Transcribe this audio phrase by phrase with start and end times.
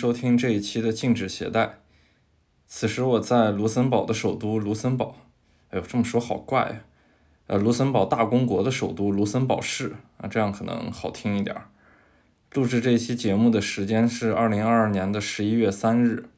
[0.00, 1.80] 收听这一期的禁止携带。
[2.66, 5.14] 此时我在卢森堡的首都卢森堡，
[5.68, 6.80] 哎呦，这么说好怪呀。
[7.48, 11.68] 呃，卢森堡大公国的首都卢森堡市啊，这样可能好听一点儿。
[12.54, 16.30] 录制这期节目的时间是二零二二年的十一月三日。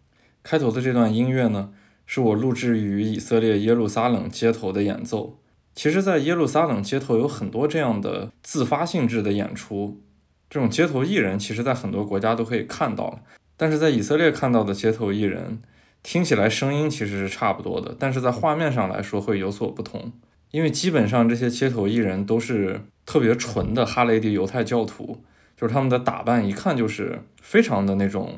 [0.43, 1.73] 开头的这段音乐呢，
[2.05, 5.39] 是我录制于以色列耶路撒冷街头的演奏。
[5.77, 10.03] 其实，在耶路撒冷街头有很多这样的自发性质的演出。
[10.51, 13.23] 这种街头艺人，其实在很多国家都可以看到了，
[13.63, 15.61] 但是在以色列看到的街头艺人，
[16.03, 20.11] 听起来声音其实是差不多的，但是在画面上来说会有所不同，
[20.51, 25.23] 因为基本上这些街头艺人都是特别纯的哈雷迪犹太教徒，
[25.57, 28.35] 就是他们的打扮一看就是非常的那种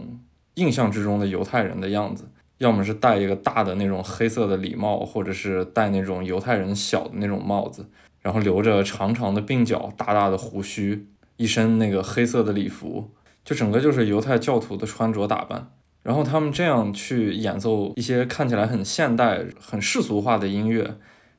[0.56, 2.27] 印象之中的犹太人的样子，
[2.58, 7.86] 要么是戴一个大的那种黑色的礼帽，或者是戴那种犹太人小的那种帽子，
[8.20, 11.06] 然后留着长长的鬓角，大大的胡须。
[11.39, 13.11] 一身那个黑色的礼服，
[13.45, 15.70] 就整个就是犹太教徒的穿着打扮。
[16.03, 20.98] 然后他们这样去演奏一些看起来很现代、很世俗化的音乐，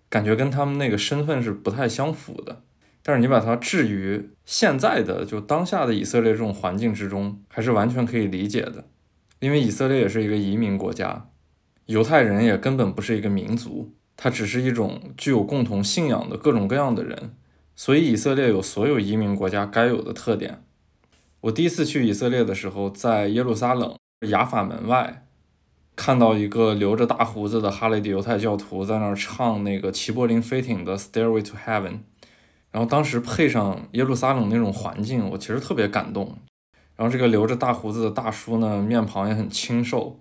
[0.10, 2.64] 感觉跟他们那个身份是不太相符的。
[3.04, 8.86] 但是你把它置于现在的就当下的以色列这种环境之中，还是完全可以理解的。
[9.40, 11.28] 因为以色列也是一个移民国家，
[11.86, 17.36] 犹太人也根本不是一个民族，它只是一种具有共同信仰的各种各样的人。
[17.76, 20.65] 所以以色列有所有移民国家该有的特点。
[21.46, 23.96] 我第一次去以色列的时候，在耶路撒冷
[24.28, 25.28] 雅法门外，
[25.96, 31.92] 看到一个留着大胡子的哈雷迪犹太教徒在那儿唱那个齐柏林飞艇的《Stairway to Heaven》，
[32.72, 36.36] 然后当时配上耶路撒冷那种环境，我其实特别感动。
[36.96, 40.20] 然后这个留着大胡子的大叔呢，面庞也很清瘦，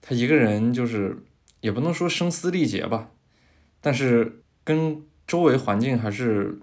[0.00, 1.24] 他一个人就是
[1.62, 3.10] 也不能说声嘶力竭吧，
[3.80, 5.02] 但是跟。
[5.26, 6.58] 周围环境还是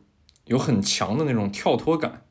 [0.45, 2.24] 有很强的那种跳脱感，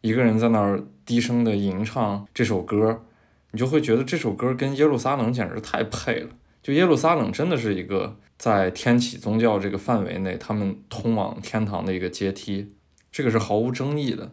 [0.00, 3.04] 一个人在那儿低声的吟唱这首歌，
[3.50, 6.30] 你就会觉得这首歌跟耶路撒冷简直太配了。
[6.62, 12.74] 就耶路撒冷真的是一个在天启宗教这个范围内，他们通往天堂的一个阶梯，
[13.10, 14.32] 这个是毫无争议的。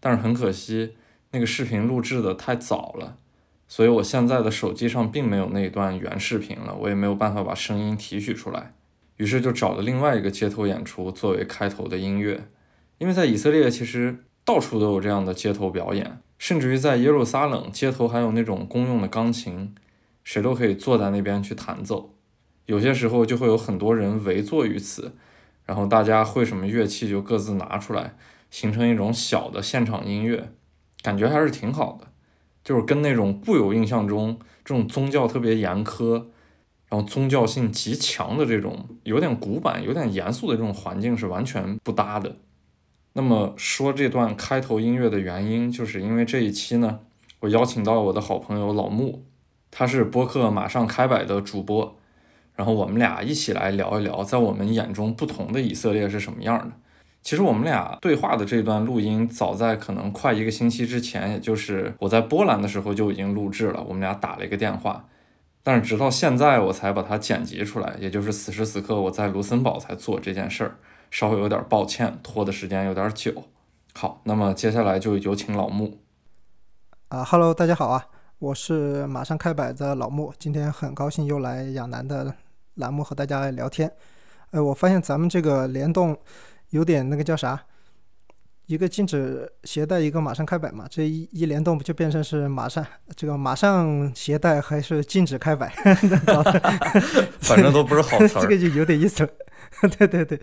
[0.00, 0.96] 但是很可惜，
[1.30, 3.16] 那个视频录制的太早了，
[3.68, 8.72] 所以我现在的手机上并没有那一段原视频了，我也没有办法把声音提取出来。
[9.18, 12.48] 于是就找了另外一个街头演出作为开头的音乐，
[12.98, 19.74] 因为在以色列其实到处都有这样的街头表演，甚至于在耶路撒冷街头还有那种公用的钢琴，
[20.24, 22.14] 谁都可以坐在那边去弹奏。
[22.66, 25.14] 有些时候就会有很多人围坐于此，
[25.64, 28.14] 然后大家会什么乐器就各自拿出来，
[28.50, 30.50] 形成一种小的现场音乐，
[31.02, 32.08] 感觉还是挺好的，
[32.64, 36.26] 就是跟那种固有印象中这种宗教特别严苛。
[36.88, 42.36] 然后宗教性极强的这种有点古板、有点严肃的这种环境是完全不搭的。
[43.14, 47.00] 那么说这段开头音乐的原因，就是因为这一期呢，
[47.40, 49.24] 我邀请到我的好朋友老穆，
[49.70, 51.96] 他是播客马上开摆的主播，
[52.54, 56.72] 然后我们俩一起来聊一聊，在我们眼中不同的以色列是什么样的。
[57.22, 65.04] 其实我们俩对话的这段录音，早在可能快一个星期之前，也就是我在波兰的时候就已经录制了，我们俩打了一个电话。
[65.62, 70.76] 但是直到现在我才把它剪辑出来，也就是此时此刻我在卢森堡才做这件事儿，
[71.12, 73.44] 稍微有点抱歉，拖的时间有点久。
[73.92, 76.00] 好，那么接下来就有请老穆。
[77.08, 78.02] 啊哈喽，大家好啊，
[78.38, 82.34] 我是马上开摆的老穆，今天很高兴又来亚楠的
[82.76, 83.92] 栏目和大家聊天。
[84.52, 86.16] 呃，我发现咱们这个联动
[86.70, 87.62] 有点那个叫啥？
[88.64, 92.82] 一个禁止携带，一个马上开摆嘛，这一一联动不就变成是马上
[93.14, 95.68] 这个马上携带还是禁止开摆？
[97.38, 99.30] 反正都不是好词儿 这个就有点意思了。
[99.98, 100.40] 对对对，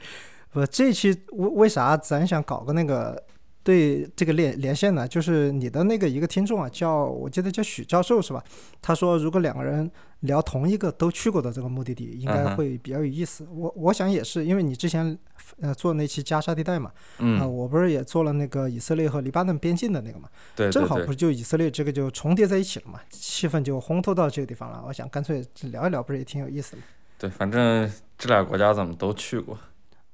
[0.52, 3.22] 不，这期为为啥咱想搞个那个？
[3.62, 8.42] 对这个连连线呢，就是你的那个一个听众啊，叫我记得叫许教授是吧？
[8.82, 9.92] 他说如果两个人
[10.22, 13.46] 聊同一个都去过的这个目的地，应该会比较有意思。
[13.52, 15.16] 我我想也是，因为你之前
[15.60, 16.90] 呃做那期加沙地带嘛，
[17.38, 24.82] 啊，我不是也做了那个以色列和黎巴嫩边境的那个嘛，对，正好不是就以色列这个就重叠在一起了嘛，气氛就烘托到这个地方了。
[24.88, 26.82] 我想干脆聊一聊，不是也挺有意思的？
[27.20, 29.56] 对，反正这俩国家咱们都去过。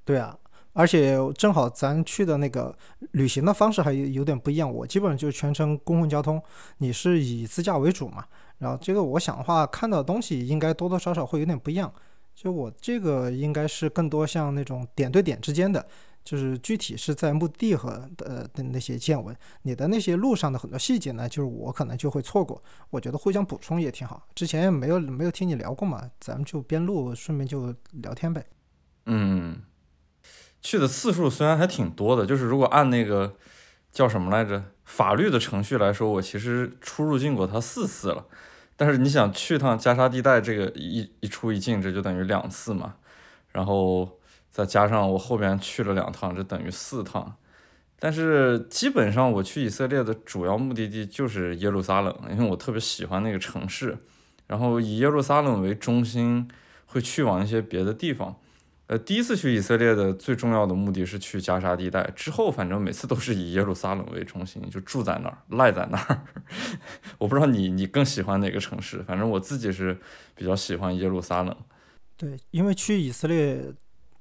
[0.06, 0.38] 对啊。
[0.78, 2.78] 而且正好咱去的那个
[3.12, 6.42] 旅行的方式还有有点不一样，我基本上就全程公共交通，
[6.80, 8.26] 你是以自驾为主嘛。
[8.58, 11.94] 然后这个我想的话，看到的东西应该多多少少会有点不一样。
[12.36, 15.88] 就我这个应该是更多像那种点对点之间的，
[16.26, 19.34] 就是具体是在目的地和的的那些见闻。
[19.62, 22.62] 你的那些路上的很多细节呢，就是我可能就会错过。
[22.90, 24.28] 我觉得互相补充也挺好。
[24.36, 28.46] 之前没有没有听你聊过嘛，咱们就边录顺便就聊天呗。
[29.06, 29.62] 嗯。
[30.66, 33.36] 去的次数虽然还挺多的，就是如果按那个
[33.92, 34.64] 叫什么来着？
[34.84, 38.26] 法律的程序来说，我其实出入境过它四次了。
[38.76, 42.96] 但是你想去趟加沙地带，这个一一出一进，这就等于两次嘛。
[43.52, 44.18] 然后
[44.50, 47.36] 再加上我后边去了两趟，这等于四趟。
[48.00, 54.00] 但是基本上我去以色列的主要目的地就是耶路撒冷，因为我特别喜欢那个城市。
[54.48, 56.48] 然后以耶路撒冷为中心，
[56.88, 58.38] 会去往一些别的地方。
[58.88, 66.22] 呃，第一次去以色列的最重要的目的是去加沙地带，之后反正每次都是以耶路撒冷为中心，就住在那儿，赖在那儿。
[67.18, 70.00] 我不知道你你更喜欢哪个城市，反正我自己是
[70.36, 71.56] 比较喜欢耶路撒冷。
[72.16, 73.74] 对，因为去以色列，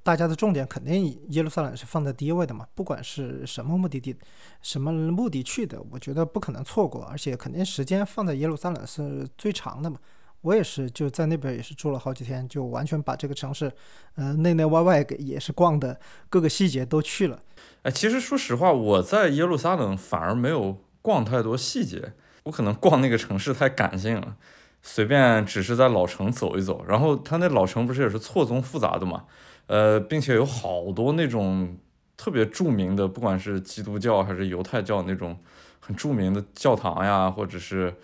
[0.02, 4.17] 大家的重点肯定耶路撒冷是放在第一位的嘛，不管是什么目的地，
[4.62, 9.99] 什么目的去的，我觉得不可能错过，而且肯定时间放在耶路撒冷是最长的嘛。
[10.44, 13.73] 我也是，就在那边也是住了好几天，就完全把这个城市，
[14.17, 15.99] 呃，内内外外给也是逛的
[16.29, 17.41] 各个细节都去了。
[17.82, 22.12] 哎，其实说实话，我在耶路撒冷反而没有逛太多细节，
[22.43, 24.37] 我可能逛那个城市太感性了，
[24.82, 26.85] 随便只是在老城走一走。
[26.87, 29.25] 然后它那老城不是也是错综复杂的嘛，
[29.67, 31.79] 呃，并且有好多那种
[32.19, 35.38] 特别著名的，不管是基督教还是犹太教那种
[35.81, 37.94] 很著名的教堂呀，或者是。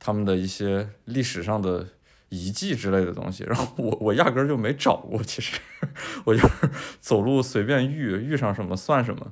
[0.00, 1.86] 他们的一些历史上的
[2.30, 5.60] 遗迹之类的东西， 然后我我压根儿就没找过，其实
[6.24, 6.70] 我就是
[7.00, 9.30] 走路随便遇遇上什么算什么。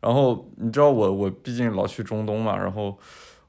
[0.00, 2.98] 然后你知道我我毕竟老去中东嘛，然后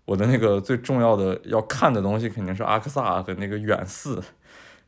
[0.05, 4.21] 我的那个最重要的要看的东西肯定是阿克萨和那个远寺。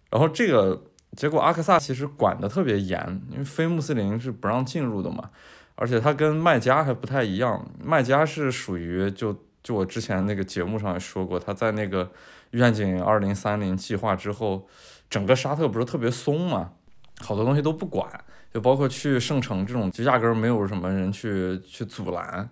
[0.10, 0.84] 然后这个
[1.16, 5.30] 结果阿克萨其实管的特别严，因为非穆斯林是不让进入的嘛，
[5.76, 9.46] 而且它跟麦加还不太一样，麦加是属于就。
[9.70, 12.10] 就我之前那个节目上也说过，他在那个
[12.52, 14.68] 愿景二零三零计划之后，
[15.08, 16.72] 整个沙特不是特别松嘛，
[17.20, 18.10] 好多东西都不管，
[18.52, 22.50] 就包括去圣城这种，就压根儿没有什么人去去阻拦。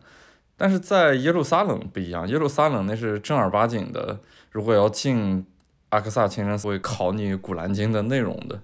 [0.55, 4.19] 但是在耶路撒冷不一样，耶路撒冷那是正儿八经的，
[4.51, 5.43] 如果要进
[5.89, 8.61] 阿克萨清真寺，会考你古兰经的内容的，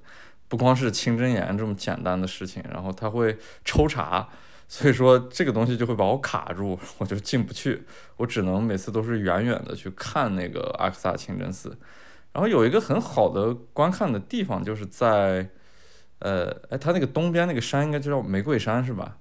[0.47, 3.35] 不光是清真言这么简单的事情，然后他会
[3.65, 4.29] 抽查。
[4.75, 7.83] 所以说这个东西就会把我卡住， 我就进不去，
[8.17, 11.77] 我只能每次都是远远的去看那个阿克萨清真寺。
[12.31, 15.47] 然后有一个很好的观看的地方，就是在，
[16.17, 19.15] 呃，哎，它那个东边那个山应该就叫玫瑰山是吧？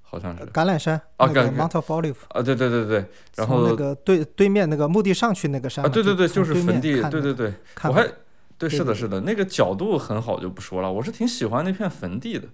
[0.00, 0.46] 好像是。
[0.46, 2.16] 橄榄山啊，Mount of Olive。
[2.28, 3.04] 啊，对对对对。
[3.34, 5.84] 然后那个对对面那个墓地上去那个山。
[5.84, 7.52] 啊，对对对，就是坟地，对对对。
[7.84, 8.08] 我还，
[8.56, 10.90] 对，是的，是的，那个角度很好，就不说了。
[10.90, 12.48] 我是挺喜欢那片坟地的，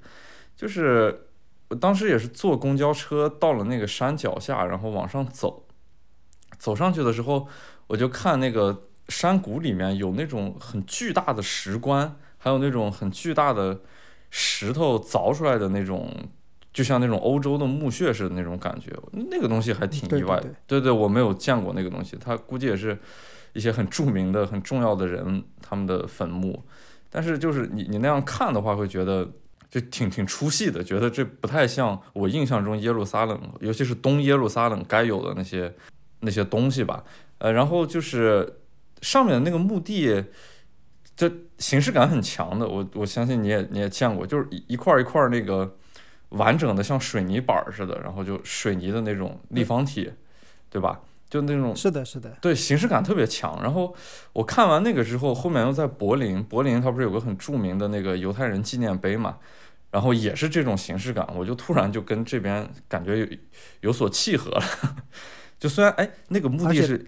[0.56, 1.28] 就是。
[1.74, 5.66] 当时也是坐公交车到了那个山脚下，然后往上走。
[6.58, 7.48] 走上去的时候，
[7.88, 13.80] 我就看那个山谷里面有那种很巨大的石棺，还有那种很巨大的
[14.30, 16.08] 石头凿出来的那种，
[16.72, 18.92] 就像那种欧洲的墓穴似的那种感觉。
[19.30, 20.40] 那个东西还挺意外。
[20.66, 22.16] 对对，我没有见过那个东西。
[22.20, 22.96] 它估计也是
[23.54, 26.62] 一些很著名的、很重要的人他们的坟墓。
[27.10, 29.28] 但是就是你你那样看的话，会觉得。
[29.72, 35.74] 就挺挺出戏的，觉得这不太像我印象中耶路撒冷，尤其是东耶路撒冷该有的那些
[36.20, 37.02] 那些东西吧。
[37.38, 38.58] 呃，然后就是
[39.00, 40.22] 上面的那个墓地，
[41.16, 42.68] 这形式感很强的。
[42.68, 45.74] 我我相信你也你也见过，就是一一块一块那个
[46.28, 50.12] 完整的像水泥板似的，然后就水泥的那种立方体，
[50.68, 51.00] 对吧？
[51.32, 53.58] 就那种是的，是的，对，形式感特别强。
[53.62, 53.94] 然后
[54.34, 59.38] 我看完那个之后，后面又在柏林，柏林它不是有个很著名的那个犹太人纪念碑嘛？
[59.90, 63.26] 然后也是这种形式感，我就突然就跟这边感觉有
[63.80, 64.62] 有所契合了。
[65.58, 67.02] 就虽然哎，那个墓地是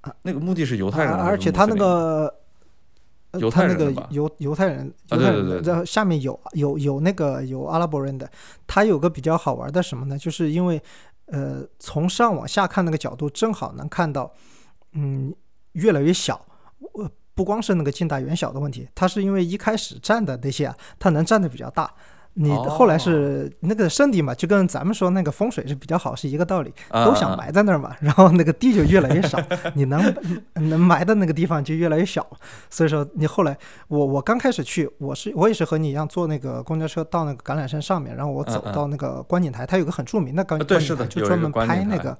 [0.00, 2.34] 啊，那个墓地是犹太人，而且他那个
[3.34, 8.28] 犹太人那个犹犹太人，犹太人然后下面有有有那个有阿拉伯人的，
[8.66, 10.18] 他有个比较好玩的什么呢？
[10.18, 10.82] 就是因为
[11.30, 14.32] 呃，从上往下看那个角度，正好能看到，
[14.92, 15.34] 嗯，
[15.72, 16.44] 越来越小。
[16.78, 17.10] 我。
[17.32, 21.90] 不光是那个近大远小的问题，它是因为一开始站的那些啊，它能站的比较大。
[22.34, 29.38] 你后来是那个圣地嘛，就跟咱们说那个风水是比较好是一个道理，都想埋在那儿嘛，然后那个地就越来越少，
[29.74, 30.00] 你能
[30.54, 32.24] 能埋的那个地方就越来越小。
[32.70, 33.56] 所以说你后来，
[33.88, 42.16] 我我刚开始去，我是我也是和你一样坐那个公交车到那个橄榄山上面，然后我走到那个观景台，它有个很著名的观观景台，就专门拍那个。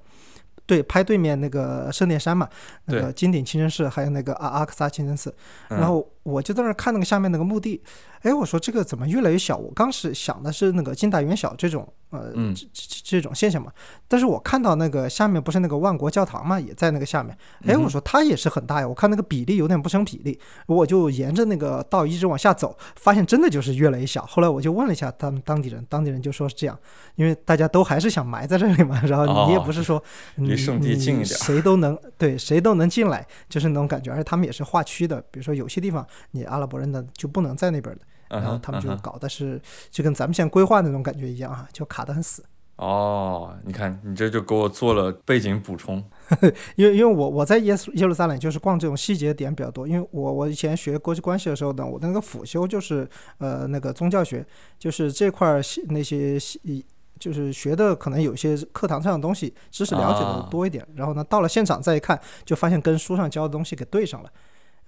[0.67, 2.49] 对，拍对面那个圣殿山嘛，
[2.85, 5.35] 那个金顶清真寺，还有那个阿阿克萨清真寺。
[5.69, 7.83] 然后我就在那儿看那个下面那个墓地，
[8.23, 9.57] 哎，我说这个怎么越来越小？
[9.57, 13.73] 我刚是想的是那个近大远小这种，呃，嗯这这这种现象嘛。
[14.07, 17.37] 但是我看到那个下面不是那个万国教堂嘛，也在那个下面，
[17.67, 24.25] 哎，我说它也是很大呀，我看那个比例有点不成比例，我就沿着那个道一直往下走，发现真的就是越来越小。
[24.27, 26.79] 后来我就问了一下他们当地人，当地人就说是这样，
[27.15, 30.03] 因为大家都还是想埋在这里嘛，然后你也哦不是说
[30.35, 34.11] 你离圣地近一你点谁都能对谁都能进来，就是那种感觉。
[34.11, 42.45] 而且他们也是划区的，比如说有些地方你阿拉伯人的就不能在那边的，然后他们就搞的是就跟咱们现在规划那种感觉一样啊，就卡得很死。
[42.77, 46.03] 哦，你看你这就给我做了背景补充。
[46.77, 54.43] 因为因为我我在耶耶路撒冷就是逛这种细节点比较多，因为我我以前学国际关系的时候呢，我的那个辅修就是呃那个宗教学，
[54.79, 56.87] 就是这块儿那些细
[57.19, 64.33] 就是学的可能有些课堂上的东西知识了解的啊多一点，然后呢到了现场再一看，就发现跟书上教的东西给对上了。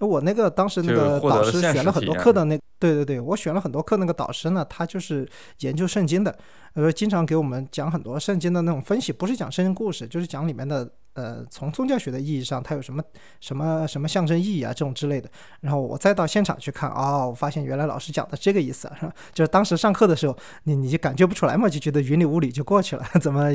[0.05, 5.27] 我那个当时那个导师选了很多课的那，对对对，我选了很多课，那个导师呢，他就是
[5.59, 6.37] 研究圣经的，
[6.73, 13.01] 呃，经常给我们讲很多圣经的那种分析，不是讲圣经故事，就是讲里面的呃，从宗教学的意义上，它有什么
[13.39, 15.29] 什么什么象征意义啊，这种之类的。
[15.61, 19.13] 然后我再到现场去看，哦，我发现原来老师讲的这个意思啊，是吧？
[19.31, 23.05] 就是当时上课的时候，你你就感觉不出来嘛，就觉得云里雾里就过去了。
[23.21, 23.47] 怎么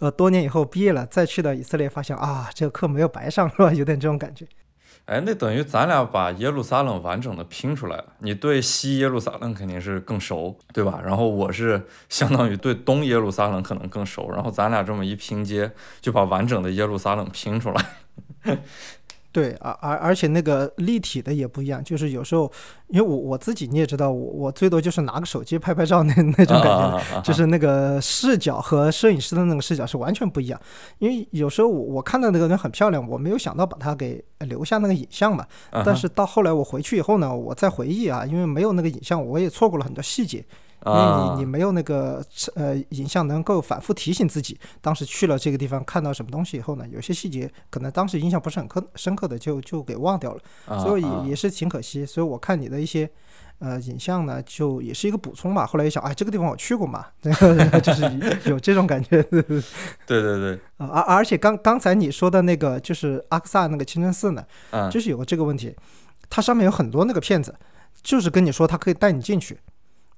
[0.00, 3.72] 呃多年以后毕业了，再去到以色列，发现啊，这个课没有白上， 是吧？
[3.72, 4.46] 有点这种感觉。
[5.06, 8.04] 哎，那等于咱俩把耶路撒冷完整的拼出来了。
[8.18, 11.00] 你对西耶路撒冷肯定是更熟，对吧？
[11.04, 15.70] 然后我是 相当于对东耶路撒冷可能更熟，然后咱俩这么一拼接，
[16.00, 18.56] 就把完整的耶路撒冷拼出来。
[19.36, 22.50] 对，而而而且那个立体的也不一样，就是有时候，
[22.88, 30.58] 因为我我自己你也知道，我我最多就是拿个手机拍拍照那 那种感觉，啊啊啊啊就是那个视角和摄影师的那个视角是完全不一样。
[31.00, 35.46] 因为有时候我我看到那个人很漂亮，我没有想到把它给留下那个影像嘛。
[35.84, 40.42] 但是到后来我回去以后呢，我再回忆啊，因为没有那个影像，我也错过了很多细节。
[40.84, 52.04] 因为啊你你没有那个呃影像能够反复提醒自己，当时去了这个地方看到什么东西以后呢，有些细节可能当时印象不是很刻深刻的就就给忘掉了，啊所以啊也也是挺可惜。
[52.04, 53.10] 所以我看你的一些
[53.58, 55.66] 呃影像呢，就也是一个补充吧。
[55.66, 58.04] 后来一想，哎，这个地方我去过嘛， 这个就是
[58.44, 59.22] 有这种感觉。
[59.24, 59.42] 对
[60.06, 65.74] 对对，啊而而且刚刚才你说的那个就是阿克萨那个清真寺呢，嗯，就是有个这个问题，
[66.30, 67.54] 它上面有很多那个骗子，
[68.02, 69.58] 就是跟你说他可以带你进去。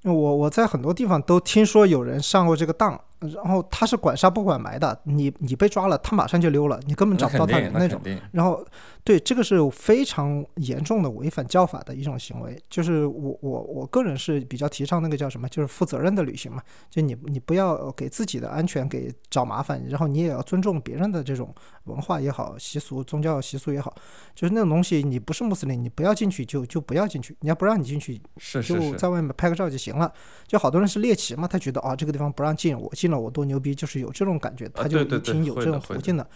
[0.04, 8.00] 我我在很多地方都听说有人上过这个当，然后他是管杀不管埋的，你你被抓了，他马上就溜了，你根本找不到，他人那种。
[8.32, 8.64] 然后，
[9.02, 21.52] 对这个是非常严重的违反教法的一种行为，就是我我我个人是比较提倡那个叫什么，就是负责任的旅行嘛，就你你不要给自己的安全给找麻烦，然后你也要尊重别人的这种
[21.84, 23.92] 文化也好、习俗、宗教习俗也好，
[24.34, 30.12] 就是那种东西，你不是穆斯林，你不要进去就就不要进去，你要不让你进去，是是，就在外面拍个照就行了。
[30.46, 36.26] 就好多人是猎奇嘛，他觉得啊这个地方不让进，我进了我多牛逼，就是有这种感觉，他就一听有这种途径的，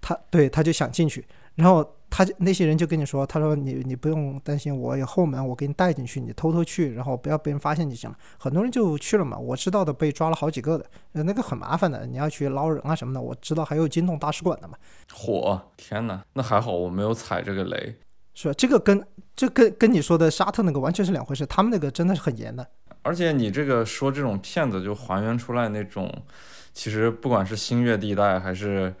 [0.00, 8.16] 他对他就想进去，然后他就那些人就跟你说，他说你你不用担心，我有后门，我给你带进去，你偷偷去，然后不要被人发现就行了。
[8.38, 14.76] 很多人就去了嘛，我知道的被抓了好几个的，呃那个很麻烦的，你要去捞人啊什么的，我知道还有惊动大使馆的嘛。
[15.12, 17.94] 火，天哪，那还好我没有踩这个雷。
[18.36, 18.54] 是吧？
[18.58, 19.00] 这个跟
[19.36, 22.68] 这跟跟你说的沙特那个完全是两回事，他们那个真的是很严的。
[23.04, 26.12] 而且你这个说这种骗子，就还原出来那种，
[26.72, 28.92] 其实不管是新月地带还是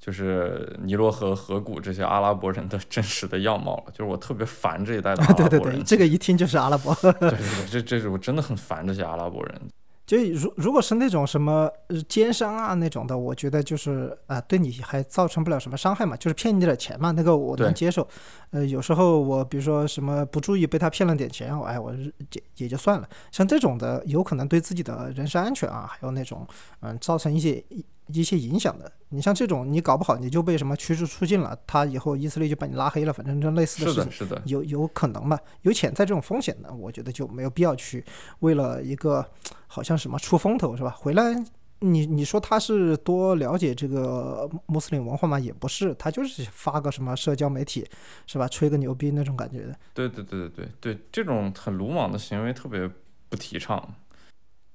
[0.00, 3.92] 就是尼罗河河谷这些阿拉伯人的 真实的样貌了。
[3.92, 5.70] 就是我特别烦这一代的阿拉伯对人。
[5.70, 6.94] 对对，这个一听就是阿拉伯。
[6.94, 7.38] 对对对，
[7.70, 9.60] 这这是我真的很烦这些阿拉伯人。
[10.08, 18.08] 就如如果是那种什么呃奸商啊那种的，我觉得就是啊、对你还造成不了什么伤害嘛，就是骗你点钱嘛，那个我能接受。
[18.50, 23.06] 呃，有时候我比如说什么不注意被他骗了点钱，我哎，我是也也就算了。
[23.30, 26.46] 像这种的，有可能对自己的人身安全啊，还有那种
[26.80, 27.62] 嗯造成一些
[28.08, 28.90] 一一些影响的。
[29.10, 38.04] 你像这种，你搞不好你就被什么驱逐出境了，他以后以色列就把你拉黑了，反正这类似的事情是的，是的，有有可能吧，有潜在这种风险的，我觉得就没有必要去
[38.40, 39.24] 为了一个
[39.66, 40.90] 好像什么出风头是吧？
[40.90, 41.34] 回来
[41.80, 45.38] 你你说他是多了解这个穆斯林文化吗？
[45.38, 47.88] 也不是，他就是发个什么社交媒体
[48.26, 49.78] 是吧，吹个牛逼那种感觉的。
[49.94, 52.90] 对对对对对对，这种很鲁莽的行为特别
[53.28, 53.94] 不提倡。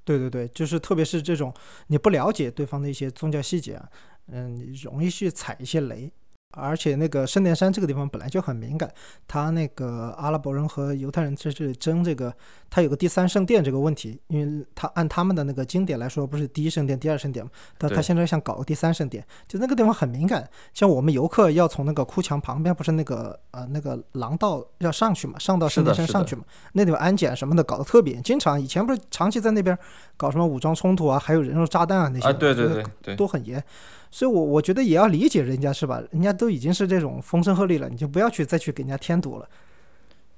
[0.04, 1.54] 对对对，就是特别是这种
[1.88, 3.90] 你不了解对方的一些宗教细节啊，
[4.28, 6.12] 嗯，你容易去踩一些雷。
[6.56, 8.92] 而且那个圣殿山这个地方本来就很敏感，
[9.28, 12.34] 他那个阿拉伯人和犹太人在这里争这个，
[12.70, 20.48] 他有个第三圣殿这个问题，因为他按他们的那个经典来说，不是第一圣殿、第二圣殿嘛，但他现在想搞个第三圣殿，就那个地方很敏感。
[20.74, 26.44] 像我们游客要从那个哭墙旁边，不是那个呃那个廊道要上去嘛，上到圣殿山上去嘛，
[26.74, 29.78] 那地方安检什么的搞得特别严，经常以前不是长期在那边
[30.16, 33.64] 搞什么武装冲突啊，还有人肉炸弹啊那些，啊，对对对对，都很严。
[34.14, 36.00] 所以我，我觉得也要理解人家是吧？
[36.12, 39.50] 人家都已经是这种风声鹤唳了，你就不要去再去给人家添堵了。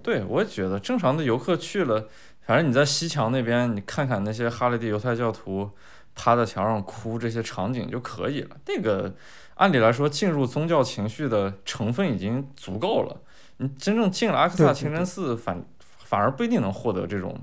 [0.01, 2.07] 对，我也觉得正常的游客去了，
[2.45, 5.69] 反正你在西墙那边，你看看那些哈雷蒂犹太教徒
[6.15, 8.55] 趴在墙上哭这些场景就可以了。
[8.65, 9.13] 那个
[9.55, 13.19] 按理来说，进入宗教情绪的成分已经足够了。
[13.57, 17.37] 你真正进了阿克萨清真寺，反反而不一定能获得这种，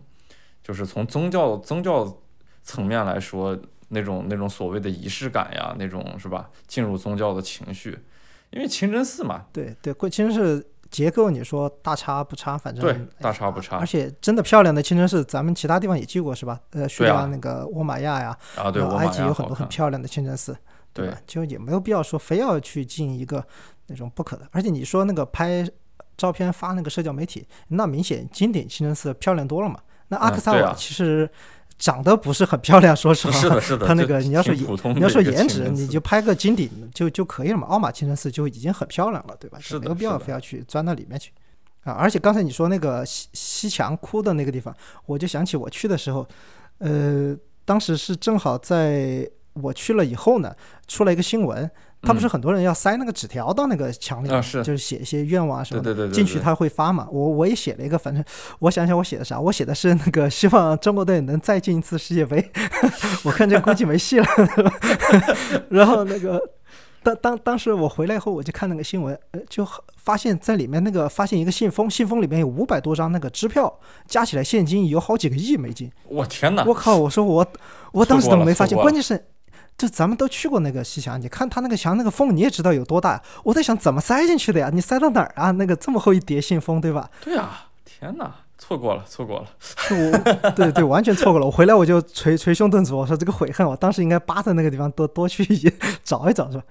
[0.63, 2.21] 就是从宗教宗教
[2.63, 3.55] 层面来说，
[3.93, 6.49] 那种那种所谓的仪式感呀，那种是吧？
[6.67, 7.99] 进入宗教的情绪，
[8.51, 16.61] 因为清真寺嘛，对对，关清真寺结构，你说大差不差，反正对哎大差不差而且真的漂亮的清真寺，咱们其他地方也去过是吧？
[16.71, 20.57] 呃，叙利亚那个沃玛亚呀，啊，对，埃及有很多很漂亮的清真寺，
[20.93, 21.19] 对吧？
[21.27, 23.45] 就也没有必要说非要去进一个
[23.87, 24.47] 那种不可的。
[24.53, 25.67] 而且你说那个拍
[26.17, 29.81] 照片发那个社交媒体，那明显经典清真寺漂亮多了嘛。
[30.09, 31.29] 那阿克萨瓦其实
[31.83, 33.33] 长得不是很漂亮， 说实话。
[33.33, 37.67] 是的，是的， 他那个你要说挺普通你要说颜值，你就拍个金顶就就可以了嘛。
[37.67, 39.59] 奥马清真寺就已经很漂亮了，对吧？
[39.61, 41.33] 是的没有必要非要去钻到里面去
[41.83, 41.93] 啊。
[41.95, 44.73] 而且刚才你说那个西西墙窟的那个地方，
[45.07, 46.25] 我就想起我去的时候，
[46.79, 50.55] 呃，当时是正好在我去了以后呢，
[50.87, 51.69] 出了一个新闻，
[52.03, 55.95] 他不是嗯很多人要塞那个纸条到那个墙里面，啊是就是写一些愿望啊什么的。
[55.95, 58.23] 对对对对，对进去他会发嘛，我我也写了一个，反正
[58.59, 62.51] 我想想我写的啥，我写的是那个希望中国队能再进一次世界杯，
[63.25, 64.27] 我看这估计没戏了。
[65.71, 66.43] 然后那个
[67.05, 73.73] 当当当时我回来以后，我就看那个新闻，呃，就发现在里面那个发现一个信封，信封里面有五百多张那个支票，
[74.07, 75.91] 加起来现金有好几个亿美金。
[76.09, 76.65] 我天哪！
[76.65, 76.97] 我靠！
[76.97, 77.47] 我说我
[77.93, 79.25] 我当时错过了都没发现，关键是。
[79.83, 83.21] 就咱们都去过那个西墙，你看它那个墙那个缝，你也知道有多大。
[83.43, 84.71] 我在想怎么塞进去的呀？
[84.73, 85.51] 你塞到哪儿啊？
[85.51, 87.11] 那个这么厚一叠信封，对吧？
[87.21, 89.47] 对啊，天哪，错过了，错过了。
[89.91, 91.47] 我 对对，完全错过了。
[91.47, 95.45] 我回来我就捶捶胸顿足，我说这个悔恨，我当时应该扒在那个地方多多去
[96.05, 96.63] 找一找，是吧？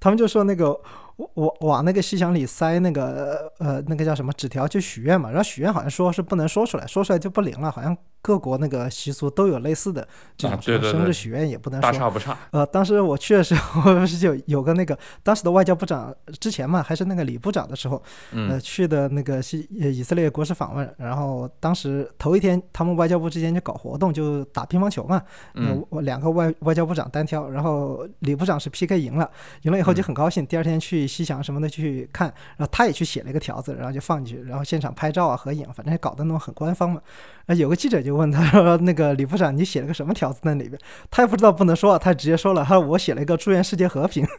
[0.00, 0.76] 他们就说那个
[1.14, 5.28] 我我往那个西墙里塞那个呃那个叫什么纸条，就许愿嘛。
[5.30, 7.70] 然后许愿好像说是不能说出来，说出来就不灵了。
[7.70, 7.96] 好像
[8.26, 11.92] 各国那个习俗都有类似的这啊种生日许愿也不能说。
[11.92, 12.36] 大差不差。
[12.50, 25.22] 呃，当时我去的时候，不是就有个那个 当时的外交部长，之前嘛还是那个李部长的时候，呃，嗯去的那个西呃以色列国事访问，然后当时头一天他们外交部之间就搞活动，就打乒乓球嘛，
[25.54, 29.30] 呃嗯，我两个外外交部长单挑，然后李部长是 PK 赢了，
[29.62, 37.00] 赢了以后就嗯很高兴，第二天去西墙什么的去看，然后他也去写了一个条子，然后就放进去，然后现场拍照啊合影，反正搞得那种很官方嘛。
[37.46, 44.26] 啊，有个记者就问他说：“那个李部长，你写了个什么条子在里边？” 他也不知道不能说啊，他直接说了：“他说我写了一个祝愿世界和平。”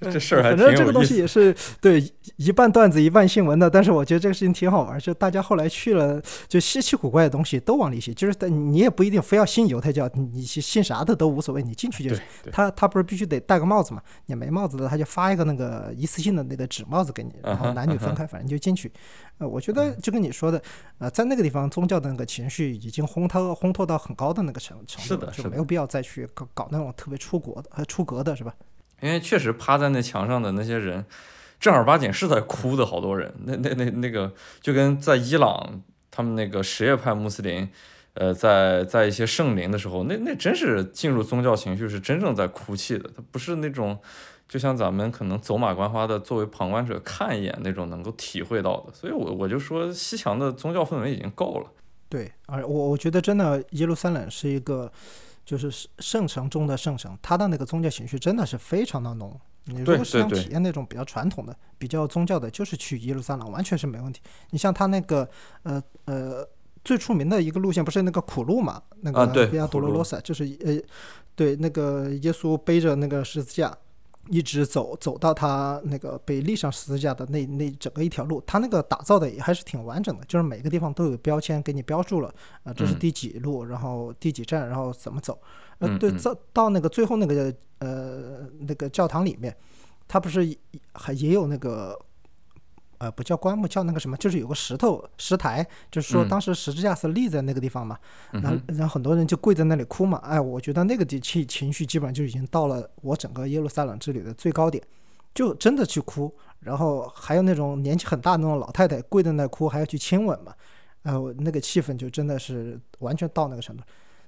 [0.00, 1.16] 这这事儿还反正这个东西。
[1.16, 2.02] 也是对
[2.36, 12.24] 一半段子一半新闻的，但是我觉得这个事情挺好玩，就大家后来去了，就稀奇古怪的东西都往里写，就是你也不一定非要信犹太教，你你信啥的都无所谓，你进去就对行。
[12.50, 14.02] 他他不是必须得戴个帽子嘛？
[14.26, 18.90] 你没帽子的，他就发一个那个一次性的那个纸帽子给你，然后男女分开，反正就进去。
[19.42, 20.62] 呃，我觉得就跟你说的，
[20.98, 28.54] 呃，在那个地方宗教的那个情绪已经烘托烘托到很高的那个程程度的就没有必要再去搞搞那种特别出国的呃出格的是吧？
[29.02, 31.04] 因为确实趴在那墙上的那些人，
[31.58, 33.34] 正儿八经是在哭的好多人。
[33.44, 37.68] 那那那那个就跟在伊朗他们那个什叶派穆斯林，
[38.14, 43.10] 呃，在在一些圣灵的时候，那那真是进入宗教情绪，是真正在哭泣的。
[43.16, 43.98] 他不是那种。
[44.52, 51.70] 就像咱们可能走马观花的作为旁观者看一眼那种能够体会到的，所以我我就说西墙的宗教氛围已经够了。
[52.10, 54.92] 对，而我我觉得真的耶路撒冷是一个
[55.42, 59.40] 就是圣圣城中的圣城，它的那个宗教情绪真的是非常的浓。
[59.64, 64.20] 你如果是想体验那种比较传统的、比较宗教的，就是去耶路撒冷，完全是没问题。
[64.50, 65.26] 你像它那个
[65.62, 66.46] 呃呃
[66.84, 68.82] 最出名的一个路线，不是那个苦路嘛？
[69.00, 70.78] 那个比亚多罗罗萨，就是呃
[71.34, 73.74] 对那个耶稣背着那个十字架。
[74.28, 82.32] 一直走走到他那个被立上十字架的那那整个一条路，他那个打造的也还是挺完整的，就是每个地方都有标签给你标注了，
[82.62, 85.38] 啊、这是嗯第几路，然后第几站，然后怎么走。
[85.78, 89.54] 呃，嗯对，嗯到到那个最后那个呃那个教堂里面，
[90.06, 90.56] 他不是
[90.94, 91.98] 还也有那个
[93.02, 97.98] 呃不叫棺木，叫那个什么，就是有个石头石台，就是说嗯当时十字架是立在那个地方嘛，
[98.30, 104.82] 然后嗯，然后很多人就跪在那里哭嘛，哎，我觉得那个地气情绪基本上就已经到了我整个耶路撒冷之旅的最高点。
[105.34, 110.52] 就真的去哭，然后还有那种年纪很大的那种老太太跪在那哭，还要去亲吻嘛，
[111.04, 113.82] 呃，那个气氛就真的是完全到那个程度。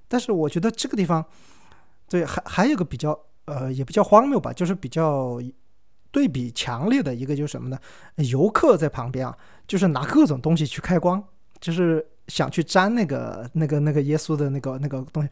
[0.09, 1.23] 但是我觉得这个地方，
[2.09, 5.39] 对，还还有个比较呃也比较荒谬吧，就是比较
[6.15, 7.77] 对比强烈的一个就是什么呢？
[8.31, 11.21] 游客在旁边啊，就是拿各种东西去开光，
[11.61, 15.29] 就是想去沾那个那个那个耶稣的那个那个东西。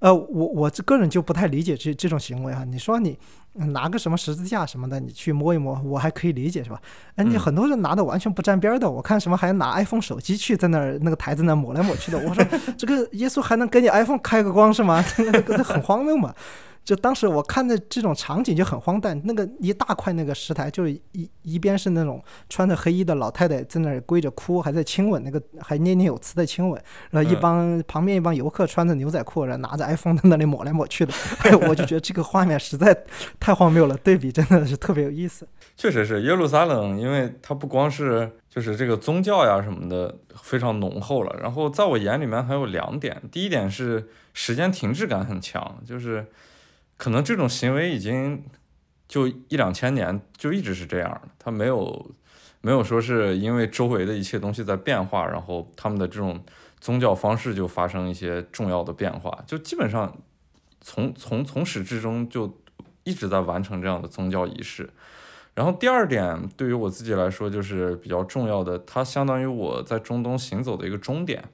[0.00, 2.64] 呃，我我这个人就不太理解这这种行为啊。
[2.64, 3.18] 你说你
[3.54, 6.78] 拿个什么十字架什么的，你去摸一摸，我还可以理解是吧？
[7.14, 12.18] 哎，你很多人拿的完全不沾边的，我看什么还拿 iPhone 手机去在那儿那个台子那抹来抹去的。
[12.18, 12.44] 我说
[12.76, 15.02] 这个耶稣还能给你 iPhone 开个光是吗？
[15.46, 16.34] 这很荒谬嘛。
[16.86, 31.12] 就当时我看的这种场景就很荒诞，那个一大块那个石台，就是一一边是那种穿着黑衣的老太太在那儿跪着哭，还在亲吻那个 还念念有词的亲吻，然后一帮旁边一帮游客穿着牛仔裤，然后拿着 iPhone 在那里抹来抹去的，
[31.68, 32.96] 我就觉得这个画面实在
[33.40, 35.44] 太荒谬了，对比真的是特别有意思。
[35.76, 46.24] 确实是耶路撒冷，因为它不光是就是这个宗教呀什么的非常浓厚了，然后在我眼里面还有两点，第一点是时间停滞感很强，就是。
[46.96, 48.44] 可能这种行为已经
[49.06, 52.10] 就一两千年就一直是这样的，他没有
[52.60, 56.42] 没有说是因为周围的一切东西在变化，然后他们的这种
[56.80, 60.16] 宗教方式就发生一些重要的变化，就基本上
[60.80, 62.58] 从从从始至终就
[63.04, 64.88] 一直在完成这样的宗教仪式。
[65.54, 71.44] 然后第二点对于我自己来说就是比较重要的，它相当于我在中东行走的一个终点。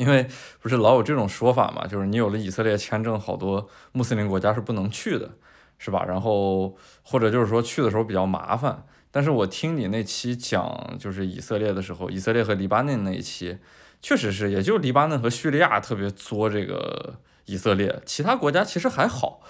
[0.00, 0.26] 因为
[0.60, 5.30] 不是老有这种说法嘛，就是你有了以色列签证，好多穆斯林国家是不能去的，
[5.76, 6.06] 是吧？
[6.08, 8.86] 然后或者就是说去的时候比较麻烦。
[9.10, 13.58] 但是我听你那期讲就是以色列的时候，以色列和黎巴嫩那一期，
[14.00, 19.42] 确实是，也就黎巴嫩和叙利亚特别作这个以色列，其他国家其实还好。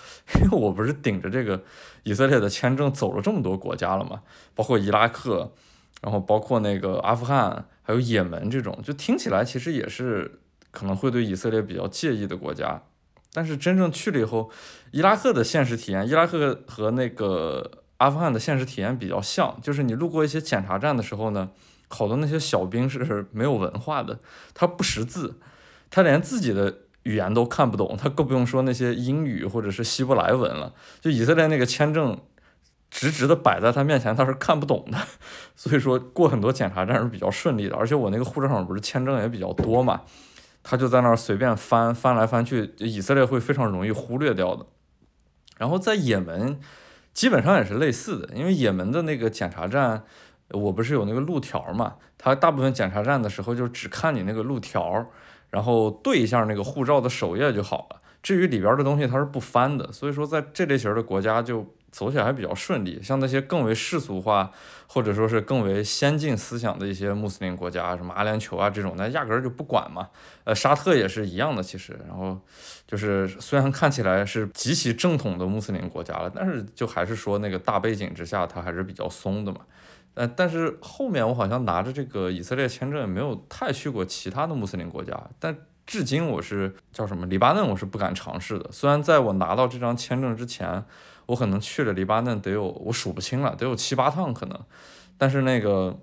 [0.42, 1.62] 因为我不是顶着这个
[2.02, 4.22] 以色列的签证走了这么多国家了嘛，
[4.54, 5.52] 包括伊拉克，
[6.00, 7.66] 然后包括那个阿富汗。
[7.82, 10.38] 还有也门这种，就听起来其实也是
[10.70, 12.80] 可能会对以色列比较介意的国家，
[13.32, 14.48] 但是真正去了以后，
[14.92, 21.50] 伊拉克的现实体验，伊拉克和那个阿富汗的现实体验比较像，就是你路过一些检查站的时候呢，
[21.88, 24.20] 好多那些小兵是没有文化的，
[24.54, 25.40] 他不识字，
[25.90, 30.72] 他连自己的语言都看不懂，他更不用说那些英语或者是希伯来文了。
[31.00, 32.16] 就以色列那个签证。
[32.90, 34.98] 直直的摆在他面前，他是看不懂的，
[35.54, 37.76] 所以说过很多检查站是比较顺利的。
[37.76, 40.02] 而且我那个护照上不是签证也比较多嘛，
[40.64, 44.66] 他就在那儿随便翻翻来翻去，以色列会非常容易忽略掉的。
[45.56, 46.58] 然后在也门，
[47.14, 50.02] 基本上也是类似的，因为也门的那个检查站，
[50.50, 55.06] 我不是有那个路条嘛，他大部分检查站的时候就只看你那个路条，
[55.50, 58.00] 然后对一下那个护照的首页就好了。
[58.22, 59.92] 至于里边的东西，它是不翻的。
[59.92, 61.64] 所以说在这类型的国家就。
[61.90, 64.50] 走起来还比较顺利，像那些更为世俗化
[64.86, 70.08] 或者说是更为先进思想的一些穆斯林国家，什么阿联酋啊这种，那压根儿就不管嘛。
[70.44, 72.38] 呃，沙特也是一样的，其实，然后
[72.86, 79.60] 就是虽然看起来是极其正统的穆斯林国家了，但是就还是说那个大背景之下，它还是比较松的嘛。
[80.14, 88.70] 呃，但是后面我好像拿着这个以色列签证，也没有太去过其他的穆斯林国家，但至今我是叫什么黎巴嫩，我是不敢尝试的。
[88.72, 90.84] 虽然在我拿到这张签证之前。
[91.30, 94.58] 我可能去了黎巴嫩得有我数不清了，得有七八趟可能，
[95.16, 95.96] 但是那个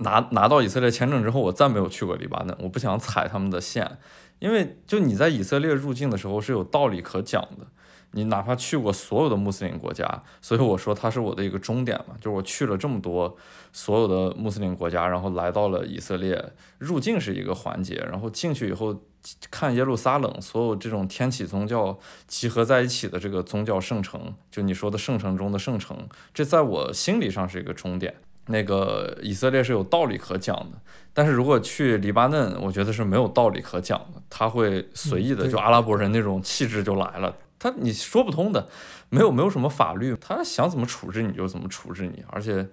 [0.00, 2.54] 拿拿到以色列签证之后，我再没有去过黎巴嫩。
[2.60, 3.98] 我不想踩他们的线，
[4.38, 7.66] 因为就你在以色列入境的时候是有道理可讲的。
[8.12, 13.34] 你哪怕去过所有的穆斯林国家，所以我说它是我的一个终点嘛，就是我去了这么多
[13.72, 19.02] 所有的穆斯林国家，然后来到了以色列，入境是一个环节，然后进去以后。
[19.50, 28.14] 看耶路撒冷，所有这种天启宗教集合在一起的这个宗教圣城，就你说的圣城中的圣城，这在我心理上是一个终点。
[28.46, 30.78] 那个以色列是有道理可讲的，
[31.12, 38.68] 但是如果去黎巴嫩，我觉得是没有道理可讲的，他会随意的，就阿拉伯人那种气质就来了，他你说不通的，
[39.10, 42.66] 没有没有什么法律，他想怎么处置你就怎么处置你，而且。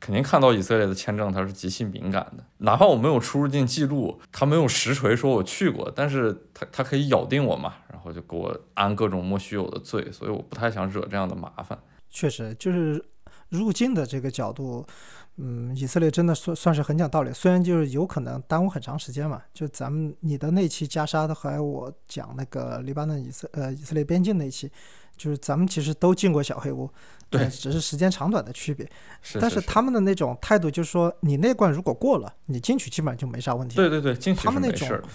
[0.00, 2.44] 肯定看到以色列的签证，他是极其敏感的。
[2.58, 11.76] 哪怕我没有出入境记录，他没有实锤说我去过，但是他他可以咬定我嘛，然后就给我安各种莫须有的罪，所以我不太想惹这样的麻烦。
[12.08, 13.04] 确实，就是
[13.48, 14.86] 入境的这个角度，
[15.36, 17.32] 嗯，以色列真的算算是很讲道理。
[17.32, 24.70] 虽然就是有可能耽误很长时间嘛，就咱们你的那期加沙的，还我讲那个黎巴嫩以色呃以色列边境那期。
[25.16, 26.88] 就是咱们其实都进过小黑屋，
[27.30, 28.88] 对呃只是时间长短的区别。
[29.22, 33.76] 是，但是他们的那种态度就是说，你那关如果过了，你进去基本上就没啥问题。
[33.76, 35.08] 对对对，进去他们那种是没事儿的。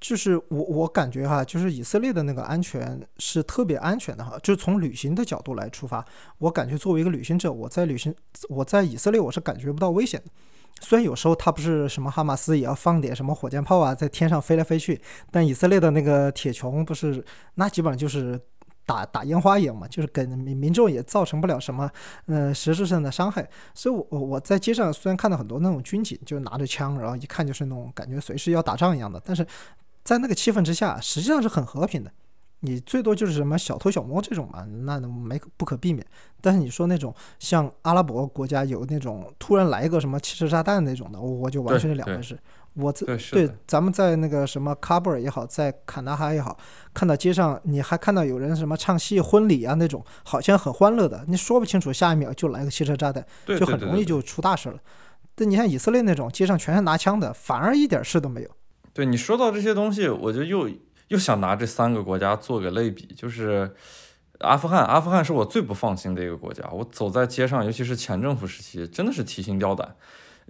[0.00, 6.04] 就是我我感觉哈，就是以色列的那个安全是特别安全的哈，就是从旅行的角度来出发，
[6.38, 8.12] 我感觉作为一个旅行者，我在旅行
[8.48, 10.30] 我在以色列我是感觉不到危险的。
[10.80, 18.40] 虽然有时候他不是什么哈马斯也要放点什么火箭炮啊，在天上飞来飞去，但以色列的那个铁穹不是那基本上就是
[18.88, 21.90] 打打烟花一样嘛，就是给民民众也造成不了什么
[22.24, 23.46] 呃实质上的伤害。
[23.74, 29.46] 所以我，我我在街上虽然看到很多那种军警，就拿着枪，然后一看就是那种感觉随时要打仗一样的，但是
[30.02, 32.10] 在那个气氛之下，实际上是很和平的。
[32.60, 36.04] 你最多就是什么小偷小摸这种嘛，那没不可避免。
[36.40, 42.36] 但是你说那种像阿拉伯国家有那种突然来一个什么汽车炸弹那种的，我我就完全是两回事。
[42.78, 46.56] 我这对对，咱们在那个什么喀布尔也好，在坎大哈也好，
[46.94, 54.78] 看到街上你还看到有人什么唱戏婚礼啊那种，好像很欢乐的，你说不清楚下一秒就来个汽车炸弹，就很容易就出大事了。
[55.34, 58.50] 但你像以色列那种街上全是拿枪的，反而一点事都没有。
[58.92, 60.68] 对你说到这些东西，我就又
[61.08, 63.72] 又想拿这三个国家做个类比，就是
[64.40, 66.68] 阿富汗，阿富汗是我最不放心的一个国家。
[66.72, 69.94] 我走在街上，尤其是前政府时期，真的是提心吊胆。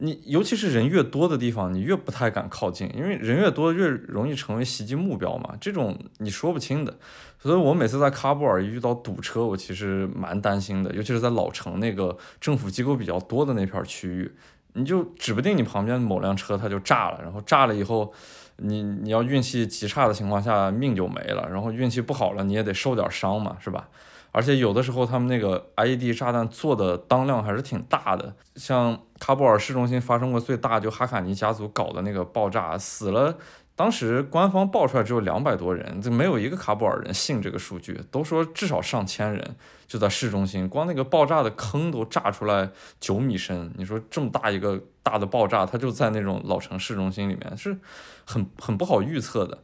[0.00, 5.54] 你尤其是人越多的地方，你越不太敢靠近，因为人越多越容易成为袭击目标嘛。
[5.60, 6.96] 这种你说不清的，
[7.38, 14.32] 所以我每次在喀布尔遇到堵车，我其实蛮担心的，尤其是在老城那个政府机构比较多的那片区域，
[14.74, 18.12] 你就指不定你旁边某辆车它就炸了，然后炸了以后。
[18.60, 23.88] 你你要运气极差的情况下，命就没了，然后运气不好了，你也得受点伤嘛，是吧？
[24.30, 33.36] 而且有的时候他们那个 IED 炸弹做的当量还是挺大的，像喀布尔市中心发生过最大就哈卡尼家族搞的那个爆炸，死了，
[33.74, 47.76] 当时官方报出来只有两百多人，就没有一个喀布尔人信这个数据，都说至少上千人就在市中心，光那个爆炸的坑都炸出来九米深，你说这么大一个大的爆炸，它就在那种老城市中心里面，是
[48.24, 49.58] 很很不好预测的。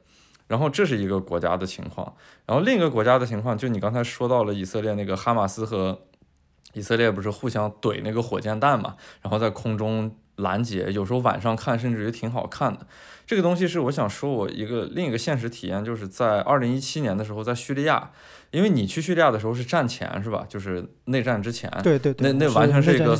[0.46, 2.14] 然后这是一个国家的情况，
[2.46, 6.02] 然后另一个国家的情况，就你刚才说到了以色列那个哈马斯和
[6.74, 12.86] 以色列不是互相怼那个火箭弹嘛，然后在空中拦截，有时候晚上看甚至于挺好看的。
[13.26, 18.10] 这个东西是我想说我一个另一个现实体验，就是在二零一七年的时候在叙利亚，
[18.50, 20.44] 因为你去叙利亚的时候是战前是吧？
[20.46, 23.16] 就是内战之前，对对对，那那完全是一个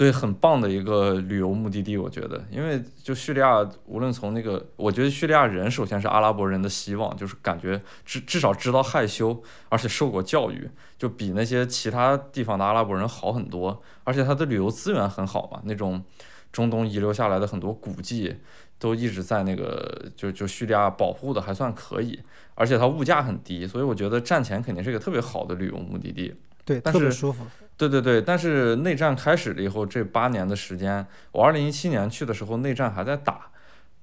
[0.00, 16.02] 对，很棒的一个旅游目的地，我觉得，因为就叙利亚，无论从那个，我觉得叙利亚人首先是阿拉伯人的希望，就是感觉至至少知道害羞，而且受过教育，就比那些其他地方的阿拉伯人好很多，而且它的旅游资源很好嘛，那种
[16.50, 18.34] 中东遗留下来的很多古迹
[18.78, 22.18] 都一直在那个就就叙利亚保护的还算可以，
[22.54, 26.34] 而且它物价很低，所以我觉得战前肯定是一个特别好的旅游目的地。
[26.64, 27.44] 对，但是特别舒服。
[27.80, 33.46] 对对对，但是内战开始了以后，这八年的时间，我二零一七年去的时候，内战还在打。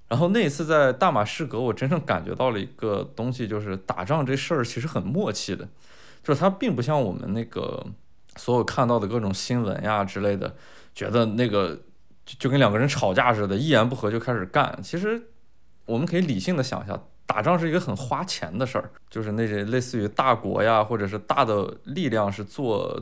[0.08, 5.68] 然后那一次在大马士革，我真正感觉到了一个东西，就是打仗这事儿其实很默契的，
[6.24, 7.86] 就是它并不像我们那个
[8.36, 10.56] 所有看到的各种新闻呀之类的，
[10.96, 11.76] 觉得那个
[12.26, 14.80] 就就跟两个人吵架似的，一言不合就开始干。
[14.82, 15.22] 其实
[15.86, 23.00] 我们可以理性的想一下，打仗是一个很花钱的事儿，就是那些类似于大国呀，或者是大的力量是做。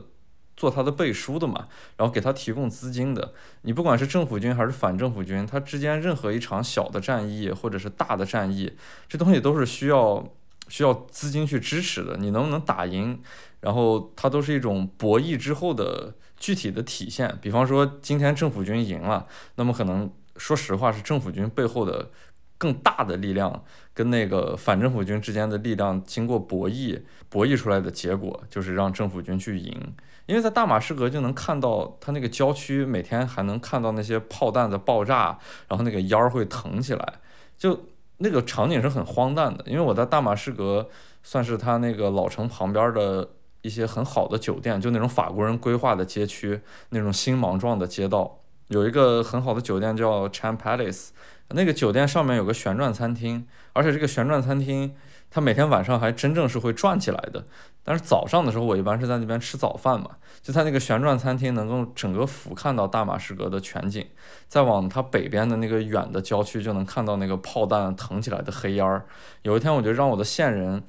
[0.56, 3.32] 做他的背书的嘛，然后给他提供资金的。
[3.62, 8.72] 你不管是政府军还是反政府军，它之间任何一场小的战役或者是大的战役，
[9.06, 10.26] 这东西都是需要
[10.68, 12.16] 需要资金去支持的。
[12.16, 13.20] 你能不能打赢，
[13.60, 17.38] 然后它都是一种博弈之后的具体的体现。
[17.42, 22.10] 比方说，今天政府军赢了，那么可能说实话是政府军背后的
[22.58, 29.94] 更大的力量跟那个反政府军之间的力量经过博弈，博弈出来的结果就是让政府军去赢。
[30.26, 35.38] 因为在大马士革就能看到它那个郊区，每天还能看到那些炮弹的爆炸，
[35.68, 37.14] 然后那个烟儿会腾起来，
[37.56, 37.80] 就
[38.18, 39.62] 那个场景是很荒诞的。
[39.68, 40.88] 因为我在大马士革
[41.22, 43.28] 算是它那个老城旁边的
[43.62, 51.10] 一些很好的酒店，就那种法国人规划的街区，那种星芒状的街道，有一个很好的酒店叫 Cham Palace，
[51.50, 54.94] 那个酒店上面有个旋转餐厅，而且这个旋转餐厅
[55.30, 57.44] 它每天晚上还真正是会转起来的。
[57.84, 60.10] 但是早上的时候，我一般是在那边吃早饭嘛，
[60.42, 64.04] 就在那个旋转餐厅，能够整个俯瞰到大马士革的全景。
[64.48, 69.06] 再往它北边的那个远的郊区，就能看到那个炮弹腾起来的黑烟儿。
[69.42, 70.82] 有一天，我就让我的线人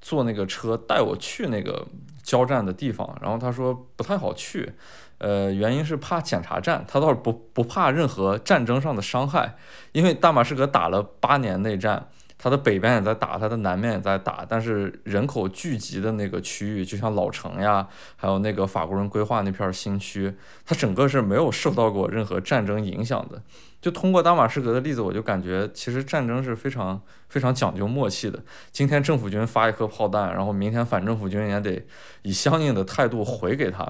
[0.00, 1.86] 坐那个车带我去那个
[2.22, 4.72] 交战的地方，然后他说不太好去，
[5.18, 9.56] 呃，原因是怕检查站，他倒是不不怕任何战争上的伤害，
[9.92, 12.08] 因为大马士革打了八年内战。
[12.40, 20.32] 它的北边也在打，它的南面也在打，但是人口聚集的那个区域，就像老城呀，还有那个法国人规划那片新区，
[20.64, 23.42] 它整个是没有受到过任何战争影响的。
[23.82, 28.40] 就通过大马士革的例子，我就感觉其实战争是非常非常讲究默契的。
[28.70, 31.84] 今天政府军发一颗炮弹，然后明天反政府军也得
[32.22, 33.84] 以相应的态度回给他。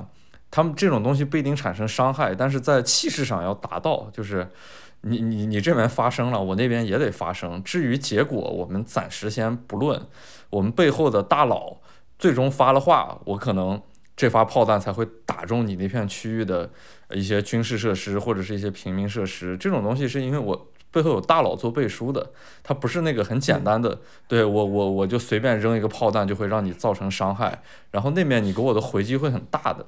[0.50, 4.48] 他们这种东西不一定产生伤害，但是在气势上要达到，就是
[5.02, 7.62] 你你你这边发生了，我那边也得发生。
[7.62, 10.00] 至于结果，我们暂时先不论。
[10.50, 11.76] 我们背后的大佬
[12.18, 13.80] 最终发了话，我可能
[14.16, 16.70] 这发炮弹才会打中你那片区域的
[17.10, 19.56] 一些军事设施或者是一些平民设施。
[19.58, 22.30] 这种东西是因为我背后有大佬做背书的，
[22.62, 29.84] 它不是那个很简单的，对我我我就随便扔一个炮弹就会让你造成伤害，然后那面你给我的回击会很大的。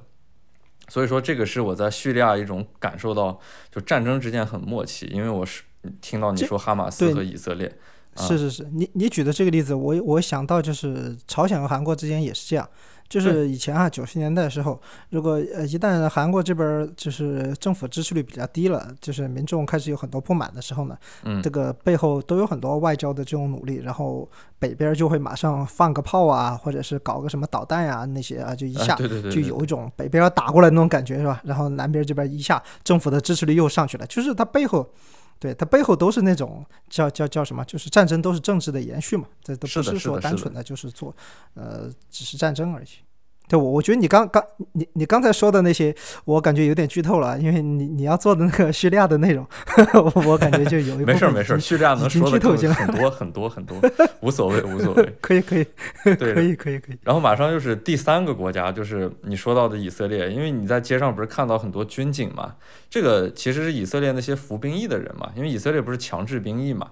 [0.91, 3.39] 所以说，这个是我在叙利亚一种感受到，
[3.73, 5.05] 就战争之间很默契。
[5.05, 5.63] 因为我是
[6.01, 7.71] 听到你说哈马斯和以色列，
[8.17, 12.69] 是是是，你你举的这个例子，我我想到就是朝鲜和韩国之间也是这样。
[13.11, 24.25] 就是以前啊，九十年代的时候，如果呃一旦韩国这边就是政府支持率比较低了，就是民众开始有很多不满的时候呢，嗯，这个背后都有很多外交的这种努力，然后
[24.57, 31.41] 北边就会马上放个炮啊，或者是搞个什么导弹呀那些啊，就一下就有一种北边要打过来那种感觉是吧？
[31.43, 34.89] 然后南边这边一下政府的支持率又上去了，就是它背后。
[35.41, 37.65] 对，它背后都是那种叫叫叫什么？
[37.65, 41.13] 就是战争都是政治的延续嘛，这都不是说单纯的就是做，
[41.55, 42.87] 呃，只是战争而已。
[43.51, 49.45] 对我，我觉得你刚刚你你刚才说的那些，我感觉有点剧透了，因为你你要做的那个叙利亚的内容，
[50.25, 52.39] 我感觉就有一没事没事，叙利亚能说的
[52.73, 53.77] 很多很多很多，
[54.21, 55.65] 无所谓无所谓， 可以可以，
[56.15, 56.97] 对，可以可以可以。
[57.03, 62.55] 然后马上就是第三个国家，就是你说到的以色列，因为你在街上不是看到很多军警嘛，
[62.89, 66.87] 这个其实是以色列那些服兵役的人嘛，因为以色列不是强制兵役嘛。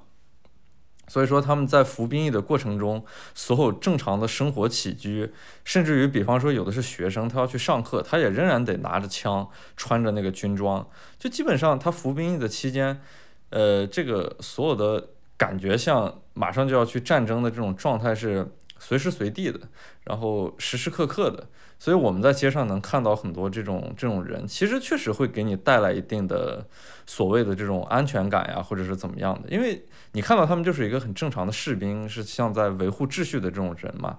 [1.10, 5.30] 所以说他们在服兵役的过程中，所有正常的生活起居，
[5.66, 13.02] 甚至于比方说有的是学生，他要去上课，他也仍然得拿着枪，穿着那个军装，就基本上他服兵役的期间，
[13.50, 18.48] 呃，这个所有的感觉像马上就要去战争的这种状态是
[18.80, 19.60] 随时随地的，
[20.06, 21.48] 然后时时刻刻的。
[21.78, 26.68] 所以我们在街上能看到很多这种这种人，其实确实会给你带来一定的
[27.06, 34.18] 所谓的这种安全感呀，或者是怎么样的，因为你看到他们就是一个很正常的士兵，是像在维护秩序的这种人嘛。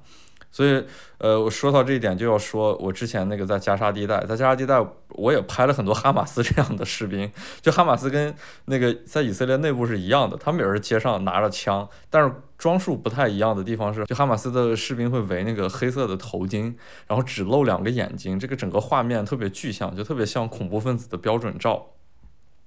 [0.53, 0.85] 所以，
[1.19, 7.31] 呃，我说到这一点，就要说我之前那个在加沙地带，在加沙地带，我也拍了很多哈马斯这样的士兵。
[7.63, 8.35] 就哈马斯跟
[8.65, 16.75] 那个在以色列内部是一样的，他们也是街上拿着枪，但是装束不太一样的地方是，就哈马斯的士兵会围那个黑色的头巾，
[17.07, 21.87] 然后只露两个眼睛，这个整个画面特别具象，就特别像恐怖分子的标准照。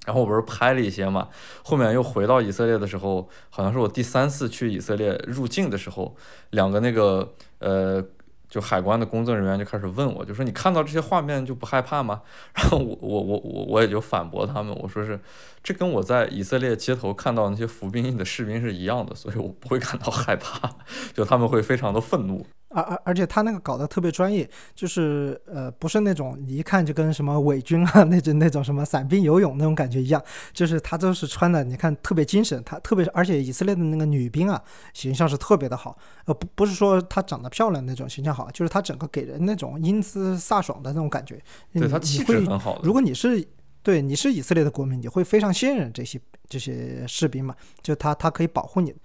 [0.05, 1.29] 然后我不是拍了一些嘛，
[1.63, 6.15] 后面又回到以色列的时候，好像是我第三次去以色列入境的时候，
[6.49, 8.03] 两个那个呃，
[8.49, 12.21] 就海关的工作人员就开始问我，就说你看到这些画面就不害怕吗？
[12.53, 15.19] 然后我我我我我也就反驳他们，我说是，
[15.63, 20.69] 这跟我在以色列街头看到那些服兵役的士兵是一样的，所以我不会感到害怕，
[21.13, 22.45] 就他们会非常的愤怒。
[22.76, 30.19] 而而而且他那个搞得特别专业，就是呃不是那种你一看就跟什么伪军啊那种那种什么伞兵游泳那种感觉一样，
[30.52, 34.60] 就是他都是穿的，你看特别精神，他特别是而且以色列的那个女兵啊
[34.91, 35.95] 形象是特别的好，
[36.26, 41.39] 呃不不是说她长得漂亮那种形象好，就是她整个给人那种英姿飒爽的那种感觉。
[41.73, 42.82] 对她气质很好。
[42.84, 43.47] 如果你是
[43.84, 47.54] 对你是以色列的国民，你会非常信任这些这些士兵嘛？
[47.82, 48.96] 就他他可以保护你。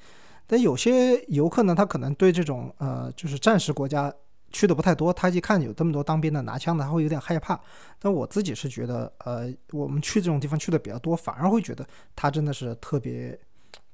[0.47, 4.11] 但有些游客呢，他可能对这种呃，就是战时国家
[4.51, 7.61] 去的不太多，他一看有这么多当兵的拿枪的，他会有点害怕。
[7.99, 13.39] 但我自己是觉得，呃，我们去这种地方去的比较多，反而会觉得他真的是特别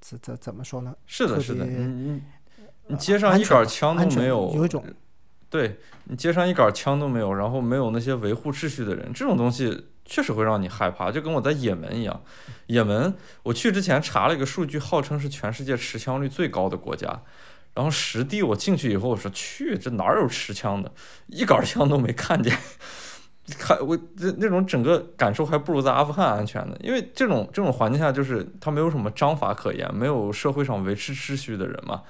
[0.01, 0.95] 怎怎怎么说呢？
[1.07, 2.23] 是的，是的，你
[2.89, 4.85] 你街上一杆枪都没有，有一种，
[5.49, 9.87] 对你街上一杆枪都没有，然后没有那些维护秩序的人，这种东西。
[10.05, 12.23] 确实会让你害怕，就跟我在也门一样。
[12.67, 17.23] 也门，我去之前查了一个数据，号称是全世界持枪率最高的国家。
[17.75, 20.93] 然后实地我进去以后，我说去，这哪有持枪的？
[21.27, 22.57] 一杆枪都没看见。
[23.59, 32.03] 看我那那种整个感受还不如在阿富汗安全呢，因为这种这种环境下，就是他没有什么章法可言，没有社会上维持秩序的人嘛。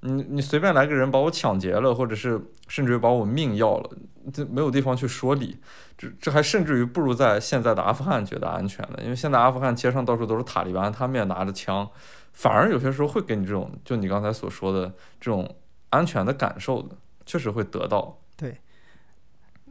[0.00, 3.90] 你你随便来个人把我抢劫了，或者是甚至于把我命要了，
[4.32, 5.56] 这没有地方去说理，
[5.96, 11.88] 这这还甚至于不如在现在的阿富汗觉得安全的，因为现在阿富汗街上到处都是塔利班，他们也拿着枪，
[12.32, 14.88] 反而有些时候会给你这种就你刚才所说的
[15.20, 15.56] 这种
[15.90, 18.18] 安全的感受的，确实会得到。
[18.36, 18.56] 对，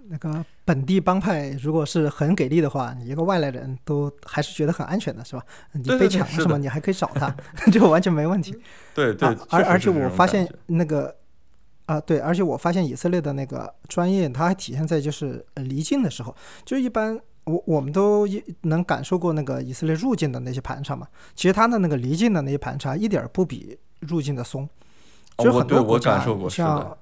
[0.10, 5.44] 那个本地帮派如果是很给力的话，你一个外来人都还是觉得很安全的，是吧？
[5.74, 7.34] 你被抢了什么，你还可以找他，
[7.72, 8.58] 就完全没问题。
[8.94, 11.16] 对对，而而且我发现那个
[11.88, 18.28] 啊，对，而且我发现以色列的那个专业，它还体现在就是离境的时候，就一般我我们都
[18.62, 24.70] 能感受过那个以色列入境的那些盘查嘛，其实他的那个离境的那些盘查一点不比入境的松，
[25.40, 26.98] 就很多国家像。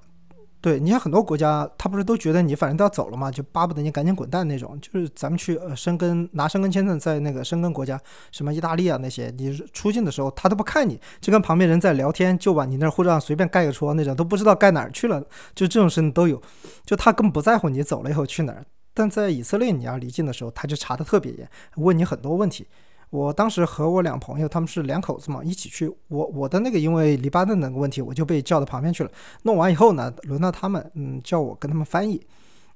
[0.66, 4.76] 对你像很多国家，他不是都觉得你反正都要走了嘛，就巴不得你赶紧滚蛋那种。
[4.80, 7.96] 就是咱们去呃申根拿申根签证，在那个申根国家，
[8.32, 15.20] 什么意大利啊那些，你出境的时候他都不看你，就跟旁边人在聊天，就往你那护照随便盖个戳那种，都不知道盖哪儿去了。
[15.54, 16.42] 就这种事情都有，
[16.84, 18.66] 就他根本不在乎你走了以后去哪儿。
[18.92, 22.66] 但在以色列你要离境的时候，他就查的特别严，问你很多问题。
[23.10, 25.88] 我当时和我两朋友，他们是两口子嘛，一起去。
[26.08, 29.10] 我我的那个因为黎巴嫩那个问题，我就被叫到旁边去了。
[29.42, 32.20] 弄完以后呢，轮到他们，嗯，叫我跟他们翻译。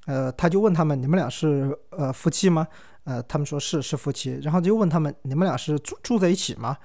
[0.07, 2.67] 呃，他就问他们：“你们俩是呃夫妻吗？”
[3.05, 4.39] 呃，他们说是是夫妻。
[4.43, 6.77] 然后就问他们：“你们俩是住住在一起吗？”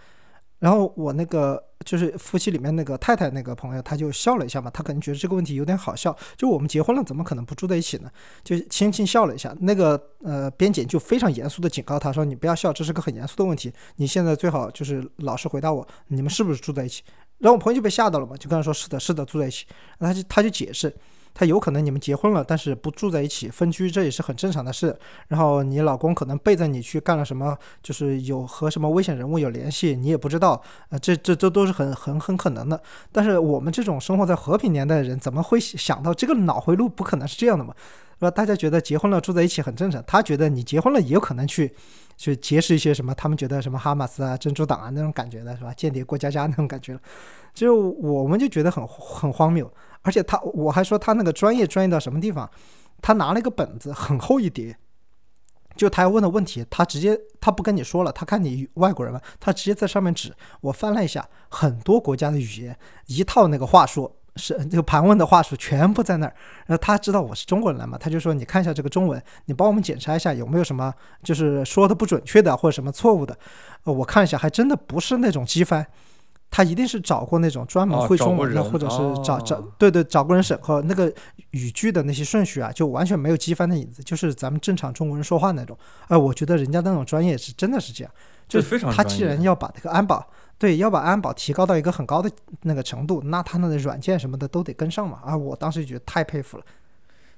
[0.65, 8.09] 然后我那个就是夫妻里面那个太太那个朋友，他就笑了一下嘛，他可能觉得这个问题有点好笑，就我们结婚了，怎么可能不住在一起呢？
[8.43, 9.55] 就轻轻笑了一下。
[9.59, 9.89] 那个
[10.23, 17.03] 呃边检就非常严肃的警告他说：“你不要笑，这是个很严肃的问题，你现在最好就是老实回答我，你们是不是住在一起？”
[17.37, 19.67] 然后我朋友就被吓到了嘛，就跟他说：“是的，是的，住在一起。”
[19.99, 20.91] 然后他就他就解释。
[21.35, 24.97] 他有可能你们结婚了，但是不住在一起，分居，这也是很正常的事。
[25.27, 30.59] 然后你老公可能背着你去干了什么，就是有和什么危险人物有联系，你也不知道。
[30.89, 32.81] 呃，这这这都是很很很可能的。
[33.11, 37.75] 但是我们这种生活在和平年代的人，怎么会想到这个脑回路不可能是这样的嘛？
[38.17, 38.31] 是吧？
[38.31, 41.69] 大家觉得结婚了住在一起很正常，他觉得你结婚了也有可能去
[42.15, 45.73] 去结识一些什么，他们觉得什么哈马斯啊、珍珠党啊那种感觉的是吧？
[45.73, 46.97] 间谍过家家那种感觉，
[47.53, 49.69] 就我们就觉得很很荒谬。
[50.05, 52.49] 而且他，我还说他那个专业专业到什么地方？
[53.01, 54.77] 他拿了一个本子，很厚一叠，
[55.75, 60.31] 就他要问的问题，他直接他不跟你说了，他看你外国人嘛，他直接在上面指。
[60.61, 62.77] 我翻了一下，很多国家的语言，
[63.07, 66.33] 一套那个话术，是这个盘问的话术全部在那儿。
[66.67, 70.93] 然后他知道我是中国人来嘛，他就说你看一下这个中文，你帮我们检查一下有没有什么
[71.23, 73.35] 就是说的不准确的或者什么错误的。
[73.83, 75.85] 我看一下，还真的不是那种机翻。
[76.55, 81.13] 他一定是找过那种专门会中文的，或者是找找对对找过人审核那个
[81.49, 85.77] 语句的那些顺序啊，就完全没有机翻的影子，就是咱们正常中国人说话那种。
[86.07, 88.13] 哎，我觉得人家那种专业是真的是这样，
[88.47, 90.25] 就他既然要把这个安保
[90.57, 92.31] 对要把安保提高到一个很高的
[92.61, 95.19] 那个程度，那他那个软件什么的都得跟上嘛。
[95.25, 96.63] 啊，我当时就觉得太佩服了。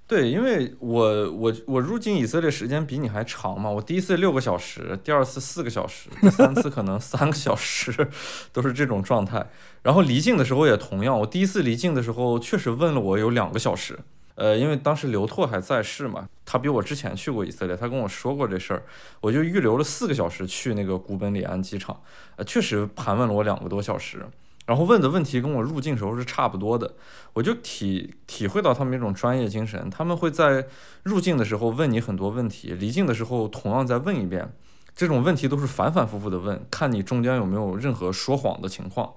[0.08, 7.94] 对，因为我我我入境以色列时间比你还长嘛，我第一次六个小时，第二次四个小时，第三次可能三个小时，
[8.54, 9.46] 都是这种状态。
[9.84, 14.00] 然后离境的时候也同样，我第一次离境的时候确实问了我有两个小时，
[14.36, 18.84] 呃，因为当时刘拓还在世嘛，他比我之前去过以色列，他跟我说过这事儿，
[19.20, 22.02] 我就预留了四个小时去那个古本里安机场，
[22.38, 24.26] 呃，确实盘问了我两个多小时。
[24.68, 26.94] 然后问的问题跟我入境时候是差不多的，
[27.32, 29.90] 我就体体会到他们一种专业精神。
[29.90, 30.68] 他们会在
[31.04, 34.54] 入境的时候问你很多问题，离境的时候同样再问一遍。
[34.94, 39.14] 这种问题都是反反复复的问，看你中间有没有任何说谎的情况。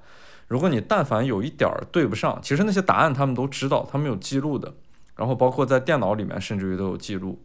[0.46, 4.74] 如果你但凡有一点儿对不上，其实那些答案他们都知道，他们有记录的。
[5.16, 7.42] 然后包括在电脑里面，甚至于都有记录。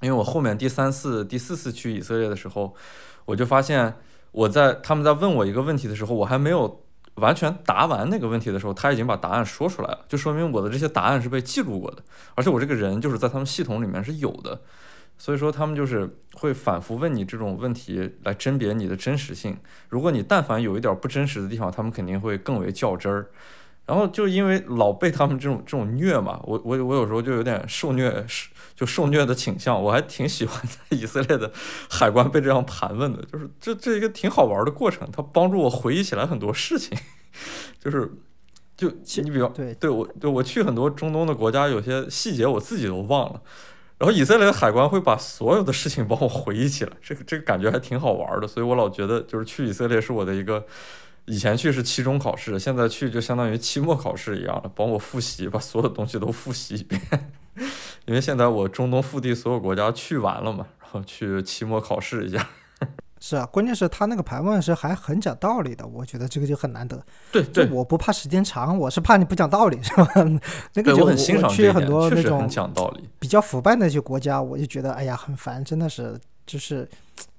[0.00, 2.74] 因为我后面第三次、第四次去以色列的时候，
[3.26, 3.94] 我就发现
[4.32, 6.82] 我在他们在问我一个问题的时候，我还没有。
[7.16, 12.02] 完全答完那个问题的时候，他已经把答案说出来了，就说明我的这些答案是被记录过的，
[12.34, 14.60] 而且我这个人就是在他们系统里面是有的，
[15.18, 19.56] 所以说他们就是会反复问你这种问题来甄别你的真实性。
[19.88, 23.30] 如果你但凡有一点不真实的地方，他们肯定会更为较真儿。
[23.90, 28.24] 然后就因为老被他们这种这种虐嘛，我我我有时候就有点受虐，
[28.76, 29.82] 就受虐的倾向。
[29.82, 31.50] 我还挺喜欢在以色列的
[31.90, 36.96] 海关被这样盘问的，就是这这一个挺好玩的过程，它帮助我回忆起来很多事情。
[37.82, 38.12] 就是
[38.76, 38.88] 就
[39.24, 43.42] 你比方对对我对我去很多中东的国家，有些细节我自己都忘了，
[43.98, 50.64] 然后以色列的海关会把所有的事情帮我回忆起来，这个这个感觉还挺好玩的，所以我老觉得就是去以色列是我的一个。
[51.26, 57.00] 以前去是期中考试，现在去就相当于期末考试一样了，帮我复习，把所有东西都复习一遍。
[58.06, 62.48] 因为现在我中东腹地所有国家去完了嘛，然后去期末考试一下。
[63.20, 67.00] 是啊，关键是他那个盘问是还很讲道理的，我觉得这个就很难得。
[67.30, 70.08] 对对，我不怕时间长，我是怕你不讲道理，是吧？
[70.74, 76.88] 那个就很欣赏去很多那种讲道理比较腐败那些国家，我就觉得哎呀很烦，真的是就是。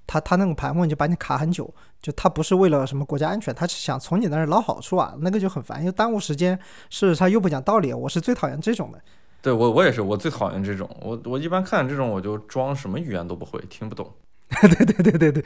[0.08, 6.58] 他他那个盘问就把你卡很久，就他不是为了什么国家安全，他是想从你那儿捞好处啊，那个就很烦，又耽误时间，
[6.90, 9.00] 是他又不讲道理，我是最讨厌这种的。
[9.42, 10.90] 对我我也是，我最讨厌这种。
[11.02, 14.08] 我我一般看这种，我就装什么语言都不会，听不懂。
[14.62, 15.46] 对对对对对，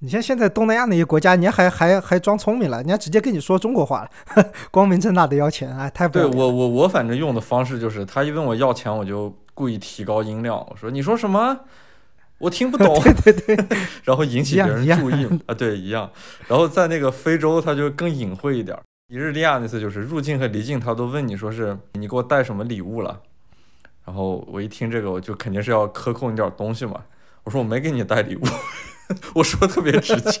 [0.00, 11.60] 你像现在东南亚那些国家，人家还还还装聪明了，人家直接跟你说中国话了， 光明正大的要钱，哎，太不对我我我反正用的方式就是，他一问我要钱，我就故意提高音量，我说你说什么？
[12.42, 13.66] 我听不懂，对 对对，
[14.02, 15.24] 然后引起别人注意。
[15.46, 16.10] 啊，对，一样。
[16.48, 18.82] 然后在那个非洲，他就更隐晦一点儿。
[19.08, 23.20] 一日利亚那次就是入境和离境，他都问你说是你给我带什么礼物了，
[24.04, 27.00] 然后我一听这个，我就肯定是要克扣你点儿东西嘛。
[27.44, 28.42] 我说我没给你带礼物，
[29.36, 30.40] 我说特别直接。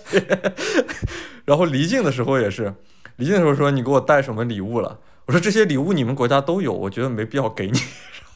[1.44, 2.74] 然后离境的时候也是，
[3.16, 7.78] 离境的时候说你给我带什么礼物了，我说这些礼物你们国家都有，我觉得没必要给你，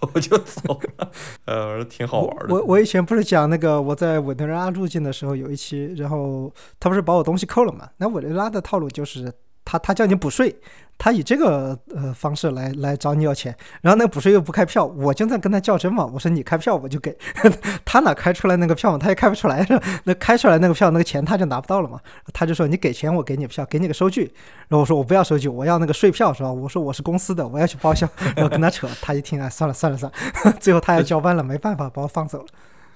[0.15, 1.11] 我就走了。
[1.47, 2.55] 呃，挺好玩的。
[2.55, 7.89] 我我以前不是讲那个我在委内瑞拉入境的时候有一期，然后他不是把我东西扣了嘛？
[7.99, 9.33] 那委内瑞拉的套路就是
[9.65, 10.55] 他他叫你补税，
[10.99, 17.17] 他以这个呃方式来来找你要钱，然后那个补税又不开票，我就在跟他较真嘛，我说你开票我就给，
[17.85, 22.01] 他哪开出来那个票嘛，他也开不出来，是 吧那开出来那个票那个钱他就拿不到了嘛，
[22.33, 24.33] 他就说你给钱我给你票，给你个收据，
[24.69, 26.51] 然后我说我不要收据，我要那个税票是吧？
[26.53, 30.11] 我说我是公司的，我要去报销， 然后跟他扯，他一听哎算了算了算
[30.45, 32.47] 了，最后他要交班了，没办法把我放走了。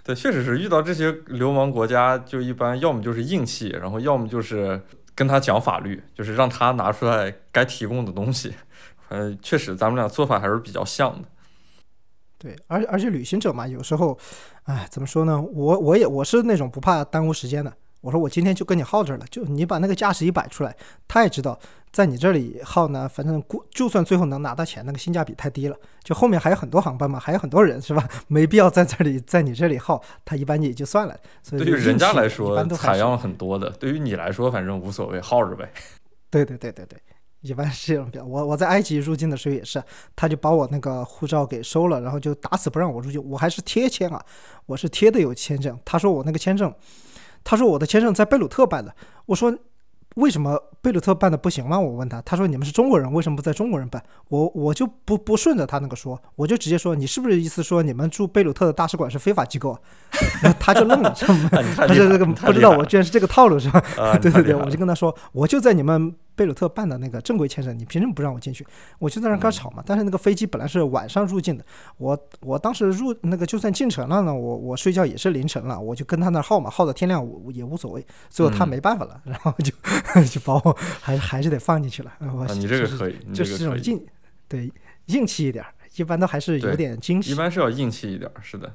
[0.03, 4.81] 对，确实是遇到这些流氓国家，就一般要么就是硬气，然后要么就是
[5.21, 8.55] 跟他讲法律，就是让他拿出来该提供的东西。
[9.11, 11.29] 呃，确实，咱们俩做法还是比较像的。
[12.39, 14.19] 对，而而且旅行者嘛，有时候，
[14.63, 15.39] 哎，怎么说呢？
[15.39, 17.71] 我我也我是那种不怕耽误时间的。
[18.01, 20.75] 我说我今天就跟你耗这儿了，就你把那个架势一摆出来，
[21.07, 21.59] 他也知道
[21.93, 25.77] 在你这里耗呢，反正估就算最后能拿到钱，那个性价比太低了。
[26.03, 28.09] 就后面还有很多航班嘛，还有很多人是吧？
[28.27, 31.15] 没必要在这里在你这里耗，他一般也就算了。
[31.43, 35.71] 所以对于人家来说都采样很多的，对于你来说反正无所谓，耗着呗。
[36.31, 36.99] 对对对对对，
[37.43, 38.25] 一般是这种表。
[38.25, 39.83] 我我在埃及入境的时候也是，
[40.17, 43.23] 他就把我那个护照给收了，然后就打死不让我入境。
[43.29, 44.25] 我还是贴签啊，
[44.65, 45.79] 我是贴的有签证。
[45.85, 46.73] 他说我那个签证，
[47.45, 48.95] 他说我的签证在贝鲁特办的。
[49.27, 49.57] 我说
[50.17, 51.79] 为什么贝鲁特办的不行吗？
[51.79, 54.03] 我问他，他说你们是中国人，为什么不在中国人办？
[54.29, 59.79] 我我就不不顺着他那个说，我就直接说你是不是意思说你们驻贝鲁特的大使馆是非法机构啊？
[60.43, 61.15] 然后他就愣了，
[61.77, 63.81] 他是这个不知道我居然是这个套路是吧？
[63.97, 68.67] 啊，对对对，我就跟他说，我就在你们贝鲁特办的那个正规签证，你凭什么不让我进去？
[68.99, 69.85] 我就在那儿跟他吵嘛。
[69.87, 71.63] 但是那个飞机本来是晚上入境的，
[71.99, 78.03] 我我当时入那个就算进城了呢，我我睡觉也是凌晨了，我就跟他那儿耗嘛，耗到天亮我也无所谓。
[78.31, 79.71] 最后他嗯没办法了， 然后就
[80.25, 82.11] 就把我还还是得放进去了。
[82.21, 83.45] 我啊，你这个可以，你就。
[83.45, 84.03] 是这种硬
[84.49, 84.73] 对
[85.09, 87.33] 硬气一点儿，一般都还是有点惊喜。
[87.33, 88.75] 一般是要硬气一点儿，是的，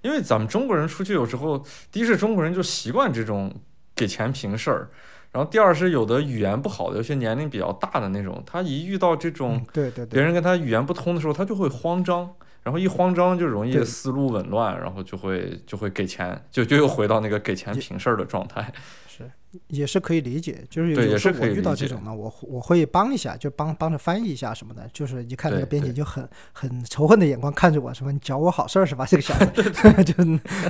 [0.00, 3.54] 因为咱们中国人出去有时候，第一是中国人就习惯这种
[3.94, 4.88] 给钱平事儿，
[5.34, 10.14] 然后第二是有的语言不好的，有些年龄比较大的那种，他一遇到这种对，对对。
[10.14, 12.30] 别，人跟他语言不通的时候，他就会慌张，
[12.64, 18.72] 然后一慌张就容易思路紊乱，然后就会就会给钱，就就又回到那个给钱平事儿的状态。
[19.06, 19.30] 是
[19.68, 24.88] 也是可以理解，就是有有时候我遇到这种呢，我我会帮一下，就帮帮着翻译一下什么的。
[24.92, 29.06] 就是一看那个编辑就很很仇恨的眼光看着我，什么你找我好事儿是吧？
[29.08, 29.62] 这个小子，
[30.02, 30.14] 就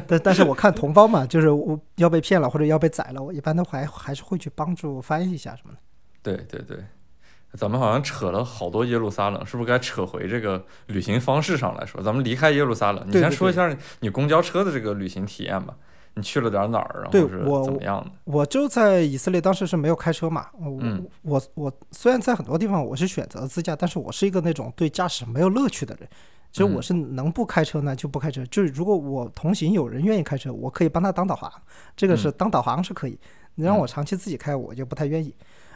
[0.07, 5.79] 但但是我看同胞嘛，就是我要被骗了或者要被宰了，我一般都还还是会去帮助翻译一下什么的。
[6.23, 6.85] 对对对，
[7.57, 12.03] 咱们好像扯了好多耶路撒冷，是不是该扯回这个旅行方式上来说？
[12.03, 15.75] 咱们离开耶路撒冷，你先说一下你公交车的这个旅行体验吧。
[16.17, 18.11] 你去了点哪儿，然对后是我怎么样的？
[18.23, 20.47] 我就在以色列，当时是没有开车嘛。
[20.53, 26.09] 我、嗯我我虽然在很多地方我是选择自驾，但是我是一个那种对驾驶没有乐趣的人。
[26.53, 31.53] 其实我嗯是能不开车呢就不开车，就是如果我同行有人愿意开车，我可以帮他当导航，
[31.97, 33.19] 这个是当导航是可以。
[33.57, 35.35] 你让我长期自己开，我就不太愿意。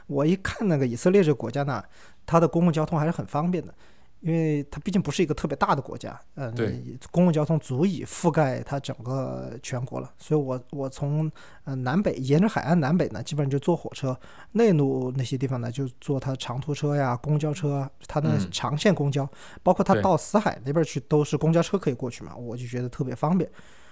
[0.08, 1.80] 我一看那个以色列这个国家呢，
[2.26, 3.72] 它的公共交通还是很方便的。
[4.20, 6.82] 因为它毕竟不是一个特别大的国家，嗯、对，
[7.12, 10.12] 公共交通足以覆盖它整个全国了。
[10.18, 11.30] 所以我我从
[11.62, 14.12] 呃南北沿着海岸南北呢，基本上就坐火车；
[14.50, 19.24] 内陆那些地方呢，就坐它长途车呀、公交车，它的嗯长线公交，
[19.62, 23.48] 包括它到死海那边去都是公交车可以过去嘛，我就觉得特别方便。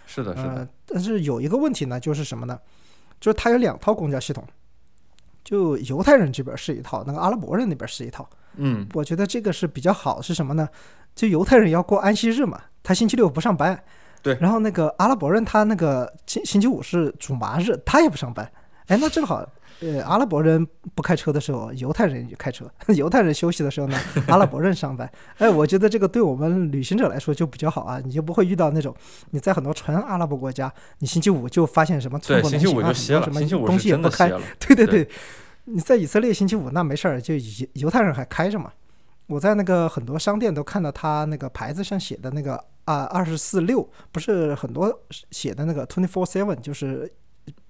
[0.06, 2.58] 是的，是的，呃，但是有一个问题呢，就是什么呢？
[3.20, 4.44] 就是它有两套公交系统，
[5.46, 8.28] 就犹太人这边是一套，那个阿拉伯人那边是一套。
[8.56, 10.68] 嗯，我觉得这个是比较好，是什么呢？
[11.14, 13.80] 就犹太人要过安息日嘛，他星期六不上班。
[14.22, 18.50] 对然后那个阿拉伯人他那个星星期五是主麻日，他也不上班。
[18.88, 19.48] 哎，那正好，
[19.80, 22.64] 呃，阿拉伯人不开车的时候，犹太人也开车；
[22.94, 23.98] 犹太人休息的时候呢，
[24.28, 25.10] 阿拉伯人上班。
[25.38, 28.94] 哎，我觉得这个对我们旅行者来说就比较好啊，你就不会遇到那种
[29.30, 35.08] 你在很多纯阿拉伯国家，你星期五就发现什么寸对，星期步难行啊，什么东西也不开对对对，
[35.64, 38.72] 你在以色列星期五那没事儿，就犹犹太人还开着嘛。
[39.26, 42.54] 我在那个很多商店都看到他那个牌子上写的那个
[42.84, 44.96] 啊二十四六，不是很多
[45.32, 47.12] 写的那个 twenty four seven，就是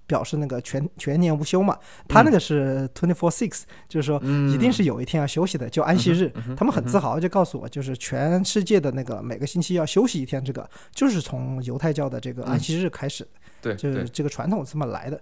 [0.07, 1.77] 表示那个全全年无休嘛。
[2.07, 4.19] 他那个是 twenty four six，就是说
[4.51, 6.31] 一定是有一天要休息的，就安息日。
[6.55, 13.27] 他们很自豪，就告诉我，就是全世界的那个每个星期要休息一天，这个就是从犹太教的这个安息日开始，
[13.61, 15.21] 对，就是这个传统这么来的。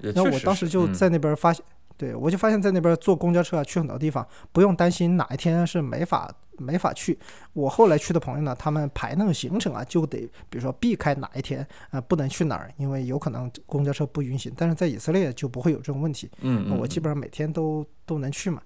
[0.00, 1.64] 然后我当时就在那边发现。
[1.96, 7.18] 对，我就发现，在那边坐公交车啊，去很多地方不用担心哪一天是没法没法去。
[7.54, 10.20] 我后来去的朋友呢，他们排那个行程啊，就得
[10.50, 14.52] 比如说避开哪一天啊，不能去哪儿，因为有可能公交车不允许。
[14.56, 18.60] 但是在以色列就不会有这种问题，嗯，我基本上每天都都能去嘛。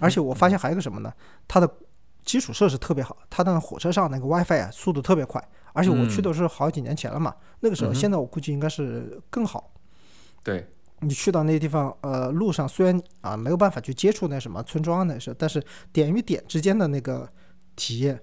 [0.00, 1.12] 而且我发现还有个什么呢？
[1.48, 1.68] 它的
[2.24, 5.42] 基础设施特别好，它的火车上那个 WiFi 啊，速度特别快。
[5.72, 9.72] 而且我去的是好几年前了嘛，那个时候，现在我估计应该是更好。
[10.44, 10.64] 对。
[11.00, 17.28] 你去到那些地方，呃，路上虽然啊没有办法去接触那什么村庄那是，但是点与点之间的那个
[17.76, 18.20] 体验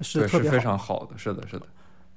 [0.00, 1.66] 是特别非常好的，是的，是的。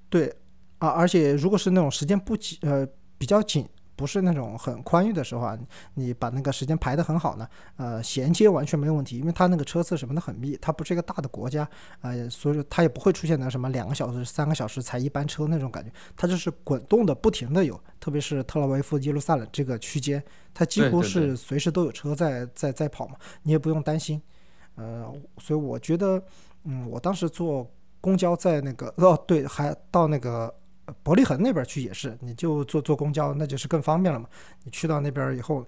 [0.09, 0.35] 对
[0.79, 3.67] 啊，而且如果是那种时间不紧，呃，比较紧。
[3.99, 5.59] 不是那种很宽裕的时候啊，
[5.95, 7.45] 你把那个时间排得很好呢，
[7.75, 11.67] 呃，衔接完全没有问题，因为它那个车次什么的很密，它不是一个大的国家，
[11.99, 20.23] 呃，所以说它也不会出现那什么两个小时、三个小时才一班车那种感觉，它就是滚动的，不停的有，特别是特拉维夫、耶路撒冷这个区间，
[20.53, 24.21] 它几乎是随时都有车在在在跑嘛，你也不用担心，
[24.75, 26.23] 呃，所以我觉得，
[26.63, 27.69] 嗯，我当时坐
[27.99, 30.55] 公交在那个哦对，还到那个。
[31.03, 34.27] 伯利恒那边去也是，你就坐坐公交，那就是更方便了嘛。
[34.63, 35.65] 你去到那边以后，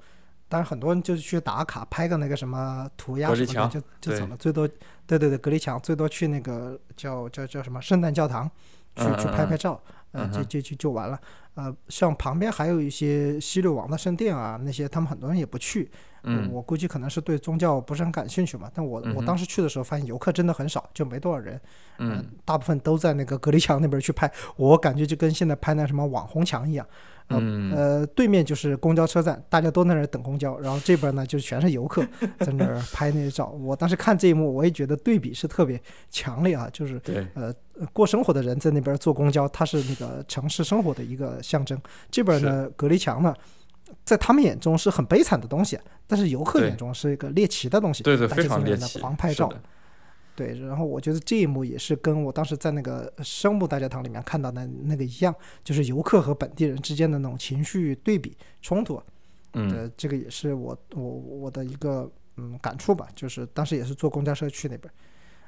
[0.47, 4.37] 当然很多人就是去打卡，拍个那个什么涂鸦什么的，就就走了。
[4.37, 4.67] 最多，
[5.05, 8.49] 对对对，隔离墙最多去那个叫叫叫什么圣诞教堂，
[8.95, 11.19] 去去拍拍照，呃，就就就就完了。
[11.55, 15.91] 呃，像旁边还有一些西六王的圣殿啊，那些他们很多人也不去。
[16.23, 18.69] 嗯，我估计可能是对宗教不是很感兴趣嘛。
[18.73, 21.59] 但我我当时去的时候发现游客真的很少，就没多少人。
[21.99, 26.85] 嗯，大部分都在那个隔离墙那边去拍，我感觉就跟现在拍那什么网红墙一样。
[27.33, 32.05] 嗯，呃，对面就是公交车站，大家都在那儿等公交，然后这边呢就全是游客
[32.39, 33.47] 在那儿拍那些照。
[33.47, 36.99] 我当时看这一幕，我也觉得对比是特别强烈啊，就是
[37.33, 37.53] 呃，
[37.93, 41.79] 过生活的人在那边坐公交，它是那个城市生活的一个象征。
[42.09, 43.33] 这边呢，隔离墙呢。
[44.03, 48.03] 在他们眼中是很悲惨的东西，但是游客眼中是一个猎奇的东西。
[48.03, 48.99] 对对，非常猎奇。
[48.99, 49.51] 狂拍照。
[50.33, 58.99] 对，然后我觉得这一幕也是跟我当时在那个生物大教堂里面看到的那个一样，就是游客和本地人之间的那种情绪对比冲突。
[59.53, 64.91] 嗯，这个也是我我我的一个嗯感触吧，就是当时也是坐公交车去那边。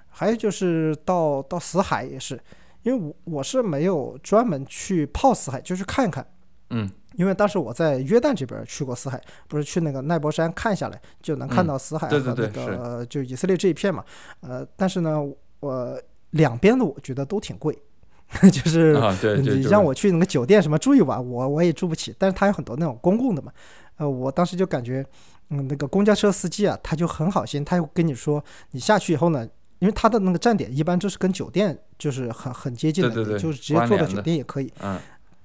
[0.10, 2.40] 还有就是到到死海也是，
[2.84, 6.28] 因为我我是没有专门去泡死海，就去看看。
[6.72, 6.92] 嗯。
[7.16, 14.04] 因为当时我在约旦这边去过死海，不是去那个奈伯山看下来就能看到死海和那个就以色列这一片嘛。
[14.42, 15.20] 呃，但是呢，
[15.60, 16.02] 我
[16.32, 17.78] 两边的我觉得都挺贵，
[18.52, 18.98] 就是
[19.42, 22.16] 你让我去那个酒店什么住一晚，我我也住不起。
[22.18, 23.52] 但是它有很多那种公共的嘛。
[23.98, 25.06] 呃，我当时就感觉，
[25.50, 29.48] 嗯，那个公交车司机啊，他就很好心，他又跟你说，你下去以后呢，
[29.78, 34.74] 因为他的那个站点一般就是跟酒店就是很很接近的，就是直接坐到酒店也可以。
[34.82, 35.00] 嗯。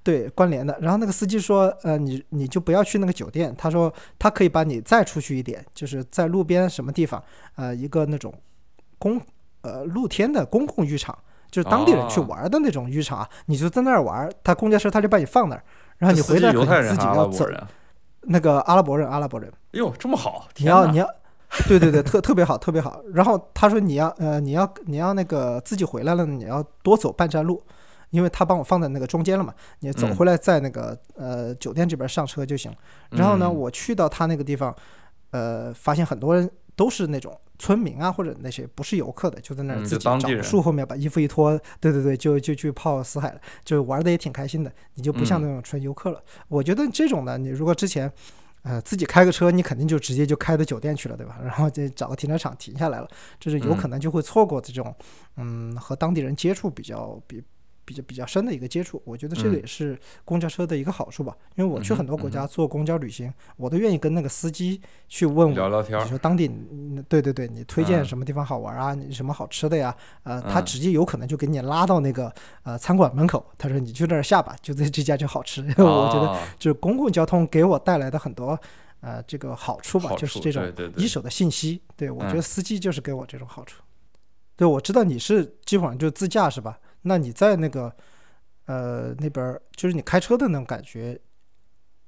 [0.09, 0.74] 对，关联的。
[0.80, 7.22] 然后那个司机说：“呃，你你就不要去那个酒店。”他说：“他可以把你再出去一点，就是在路边什么地方，
[7.56, 8.32] 呃，一个那种
[8.98, 9.20] 公
[9.61, 11.14] 呃露天的公共浴场，
[11.50, 13.28] 就是当地人去玩的那种浴场啊。
[13.44, 15.62] 你就在那儿玩，他公交车他就把你放那儿，
[15.98, 17.46] 然后你回来可能自己要走。
[18.22, 19.52] 那个阿拉伯人，阿拉伯人。
[19.72, 20.48] 哎呦，这么好！
[20.56, 21.06] 你要你要，
[21.68, 23.02] 对对对，特特别好，特别好。
[23.12, 27.62] 然后他说你要呃你要你要那个自己回来了，你要多走半站路。”
[28.11, 32.74] 因为他帮我放在那个中间了嘛，你走回来在那个呃酒店这边上车就行。
[33.11, 34.74] 然后呢，我去到他那个地方，
[35.30, 44.72] 呃，发现很多人都是那种村民啊，或者那些不是游客的，就在那儿自己找树后面把衣服一脱，对对对，就就去泡死海了，就玩的也挺开心的。
[44.94, 46.22] 你就不像那种纯游客了。
[46.48, 48.11] 我觉得这种呢，你如果之前
[48.62, 51.38] 呃自己开个车，你肯定就直接就开到酒店去了，对吧？
[51.42, 54.94] 然后就找个停车场停下来了，就是有可能就会错过这种
[55.36, 57.42] 嗯和当地人接触比较比。
[57.89, 61.34] 比较比较深的一个接触，我觉得这个也是公交车的一个好处吧。
[61.55, 64.78] 因为我去很多国家坐公交旅行，我都愿意跟那个司机
[65.09, 65.99] 去问我，聊聊天。
[66.05, 66.51] 你说当地，
[67.09, 68.93] 对对对，你推荐什么地方好玩啊？
[68.93, 69.97] 你什么好吃的呀？
[70.24, 72.30] 呃，他直接有可能就给你拉到那个
[72.64, 75.62] 呃餐馆门口，他说你去那儿下吧，就在这家就好吃。
[75.78, 78.59] 我觉得就是公共交通给我带来的很多
[79.01, 80.62] 呃这个好处吧，就是这种
[80.97, 81.80] 一手的信息。
[81.97, 83.82] 对我觉得司机就是给我这种好处。
[84.57, 86.78] 对，我知道你是基本上就自驾是吧？
[87.03, 87.92] 那你在那个，
[88.66, 91.18] 呃，那边就是你开车的那种感觉，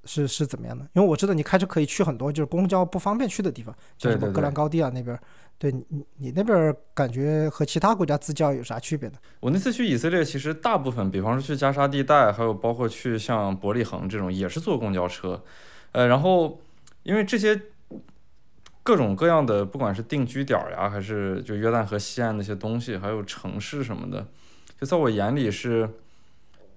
[0.04, 0.84] 是是怎么样的？
[0.94, 5.20] 因为我知道你开车可以去很多就是公交不方便去的地方，像对对什么戈兰高地啊那边儿。
[5.58, 5.84] 对你
[6.16, 9.18] 你那边儿感觉和其他国家自驾有啥区别呢？
[9.40, 15.44] 我那次去以色列，其实大部分，比方说去加沙地带，还有包括去像伯利恒这种，也是坐公交车。
[15.92, 16.58] 呃，然后
[17.02, 17.60] 因为这些
[18.82, 24.26] 各种各样的，不管是定居点儿呀，还是就约旦河西岸那些东西，还有城市什么的，
[24.80, 25.88] 就在我眼里是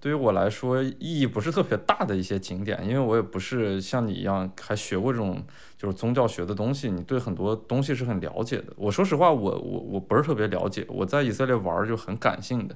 [0.01, 5.41] 对于我来说意义不是特别大的一些景点，因为我也不是像你一样还学过这种
[5.77, 8.65] 就是宗教学的东西，你对很多东西是很了解的。
[8.75, 12.75] 我说实话，我我我不是特别了解，我在以色列玩就很感性的。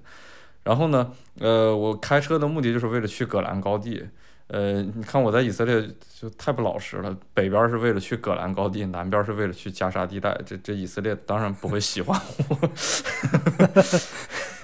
[0.64, 4.02] 然后呢，呃，我开车的目的就是为了去葛兰高地。
[4.48, 5.86] 呃，你看我在以色列
[6.18, 10.34] 就太不老实了，北边是为了去葛兰高地，南边是为了去加沙地带。
[10.46, 12.18] 这这以色列当然不会喜欢
[12.48, 12.58] 我。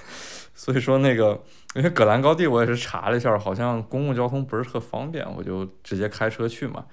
[0.64, 1.38] 所以说那个，
[1.74, 6.86] 因为葛兰高地我也是查了一下，好像公共交通不是特方便，我就直接开车去嘛。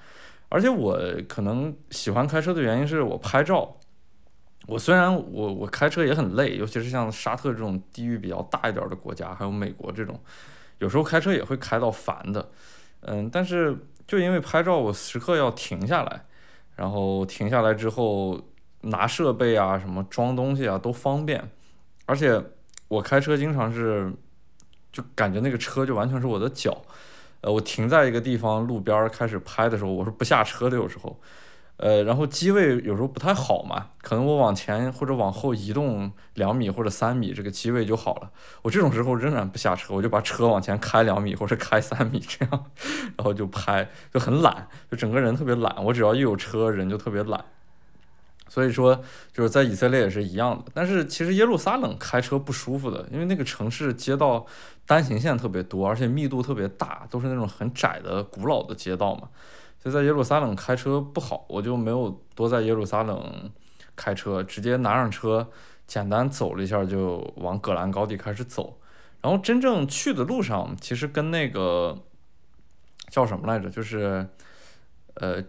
[0.49, 0.99] 而且我
[1.29, 3.77] 可能喜欢开车的原因是我拍照。
[4.67, 10.19] 我虽然我我开车也很累，尤其是像沙特这种地域比较大一点的国家，还有美国这种，
[10.79, 12.51] 有时候开车也会开到烦的。
[13.03, 13.73] 嗯，但是
[14.05, 16.25] 就因为拍照，我时刻要停下来，
[16.75, 18.37] 然后停下来之后
[18.81, 21.49] 拿设备啊、什么装东西啊都方便，
[22.05, 22.43] 而且
[22.91, 24.11] 我开车经常是
[24.91, 26.77] 就感觉那个车就完全是我的脚。
[27.39, 31.17] 呃，我停在一个地方路边儿开始拍的时候，我是不下车的，有时候。
[31.77, 38.29] 呃，然后机位有时候不太好嘛，可能我往前或者往后移动两米或者三米，这个机位就好了。
[38.61, 42.65] 我这种时候仍然不下车，我就把车往前开两米或者开三米这样，
[43.15, 45.73] 然后就拍，就很懒，就整个人特别懒。
[45.85, 47.43] 我只要一有车，人就特别懒。
[48.51, 50.69] 所以说，就是在以色列也是一样的。
[50.73, 54.45] 但是其实耶路撒冷开车不舒服的，因为那个城市街道
[54.85, 59.29] 单行线特别多，而且密度特别大，都是那种很窄的古老的街道嘛。
[59.81, 63.49] 所以在耶路撒冷开车不好，我就没有多在耶路撒冷
[63.95, 65.47] 开车，直接拿上车，
[65.87, 68.77] 简单走了一下就往葛兰高地开始走。
[69.21, 71.97] 然后真正去的路上，其实跟那个
[73.09, 74.27] 叫什么来着，就是
[75.13, 75.41] 呃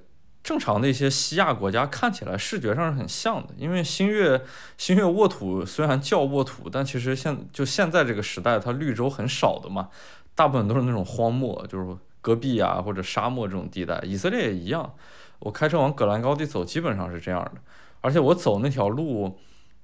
[0.42, 3.54] 正常的一些西亚国家看起来视觉上是很像的。
[3.56, 4.42] 因为新月
[4.76, 9.88] 新月沃土虽然叫沃土，但其实现就现在这个时代，它绿洲很少的嘛，
[10.34, 11.96] 大部分都是那种荒漠，就是。
[12.24, 14.94] 戈壁啊，或者沙漠这种地带，以色列也一样。
[15.40, 17.60] 我开车往葛兰高地走，基本上是这样的。
[18.00, 19.36] 而且我走那条路，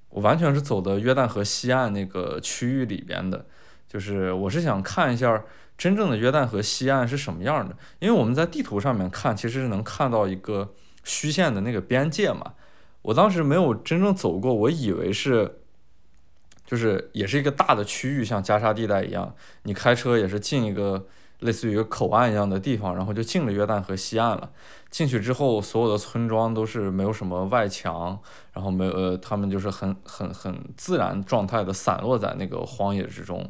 [0.07, 3.45] 我完全是走的约旦河西岸那个区域里边的。
[3.89, 5.43] 就是我是想看一下
[5.79, 10.71] 真正的约旦河西岸是什么样的，因为我们在地图上面看，其实是能看到一个
[11.03, 12.53] 虚线的那个边界嘛。
[13.01, 15.61] 我当时没有真正走过，我以为是，
[16.65, 21.07] 就是也是一个大的区域，像加沙地带一样，你开车也是进一个。
[21.39, 24.51] 类似于一个口岸一样的地方，然后就进了约旦河西岸了。
[24.89, 28.19] 进去之后，所有的村庄都是没有什么外墙，
[28.51, 33.49] 然后没有呃，他们就是很很很自然状态的散落在那个荒野之中。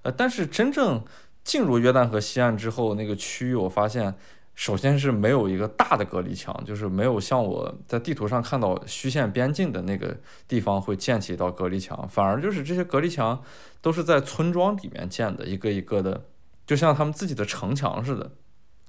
[0.00, 1.04] 呃，但是真正
[1.46, 4.12] 进入约旦河西岸之后，那个区域我发现，
[4.56, 10.16] 首先是没有一个大的隔离墙，就是没有像我在地图上看到虚线边境的那个
[10.48, 13.40] 地方会建起一道隔离墙，反而就是这些隔离墙
[13.80, 16.24] 都是在村庄里面建的，一个一个的。
[16.66, 18.28] 就像他们自己的城墙似的，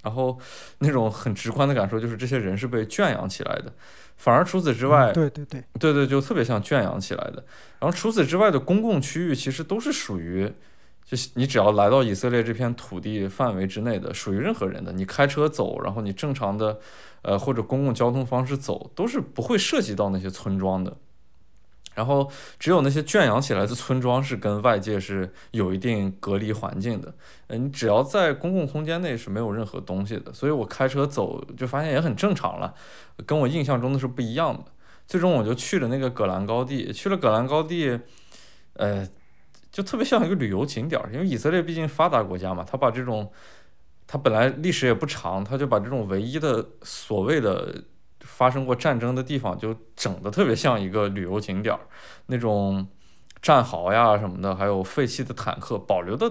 [0.02, 0.40] 然后
[0.80, 3.72] 那种很直观的感受就是这些人是被圈养起来的，
[4.16, 7.46] 反而除此之外，对对对，对对，就特别像圈养起来的。
[7.80, 10.52] 然后除此之外的公共区域其实都是属于，
[11.08, 16.78] 就是你只要来到以色列这片土地范围之内的，属于任何人的，你开车走，然后你正常的，
[17.22, 20.98] 呃或者公共交通方式走，都是不会涉及到那些村庄的。
[21.96, 22.30] 然后
[22.60, 27.12] 只有那些圈养起来的村庄是跟外界是有一定隔离环境的，
[27.48, 32.76] 呃，你只要在公共空间内是没有任何东西的，所以我开车走就发现也很正常了，
[33.26, 34.66] 跟我印象中的是不一样的。
[35.08, 38.00] 最终我就去了那个葛兰高地，去了葛兰高地，
[38.74, 39.08] 呃，
[39.72, 43.32] 就特别像一个旅游景点儿，因为以色列毕竟发达国家嘛，他把这种，
[44.06, 47.84] 他本来历史也不长，他就把这种唯一的所谓的。
[48.22, 51.80] 发生过战争的地方就整的特别像一个旅游景点儿，
[52.26, 52.86] 那种
[53.42, 56.30] 战壕呀什么的，还有废弃的坦克，保留的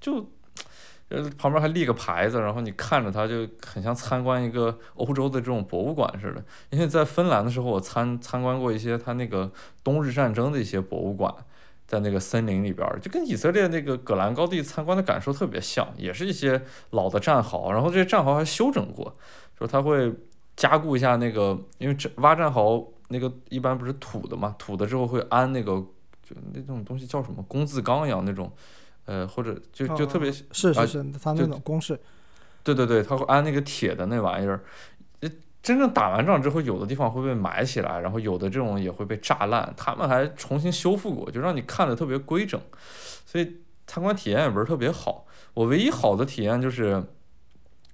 [0.00, 0.30] 就
[1.08, 6.44] 呃旁边还立个牌子，然后你看着它就很像参观一个欧洲的这种博物馆似的。
[6.70, 9.50] 因为在芬兰的时候，我参参观过一些它那个
[9.82, 11.34] 冬日战争的一些博物馆，
[11.86, 19.14] 在那个森林里边，就跟以色列那个葛兰高地参观的感受特别像，也是一些老的战壕，然后这些战壕还修整过，
[19.58, 20.12] 说它会。
[20.56, 25.72] 加固一下那个，因为这挖战壕那个一般不是土的嘛，土的之后会安那个，
[26.22, 28.52] 就那种东西叫什么工字钢一样那种，
[29.04, 31.98] 呃，或者就就特别是是是，它那种工事。
[32.62, 34.62] 对对对，他会安那个铁的那玩意儿。
[35.64, 42.60] 真正打完仗之后，有的地方会被埋起来，然后有的这种也会被炸烂，他们还重新修复过，就让你看的特别规整，
[43.24, 43.56] 所以
[43.86, 45.26] 参观体验也不是特别好。
[45.54, 47.02] 我唯一好的体验就是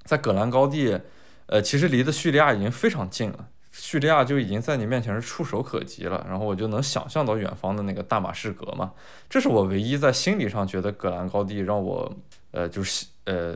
[0.03, 1.01] 在葛兰高地，
[1.47, 8.93] 呃，其实离的叙利亚已经非常近了，叙利亚就已经在你面前是触手可及了，然后我就能想象到远方的那个大马士革嘛，
[9.29, 12.13] 这是我唯一在心理上觉得葛兰高地让我
[12.51, 13.55] 呃就是呃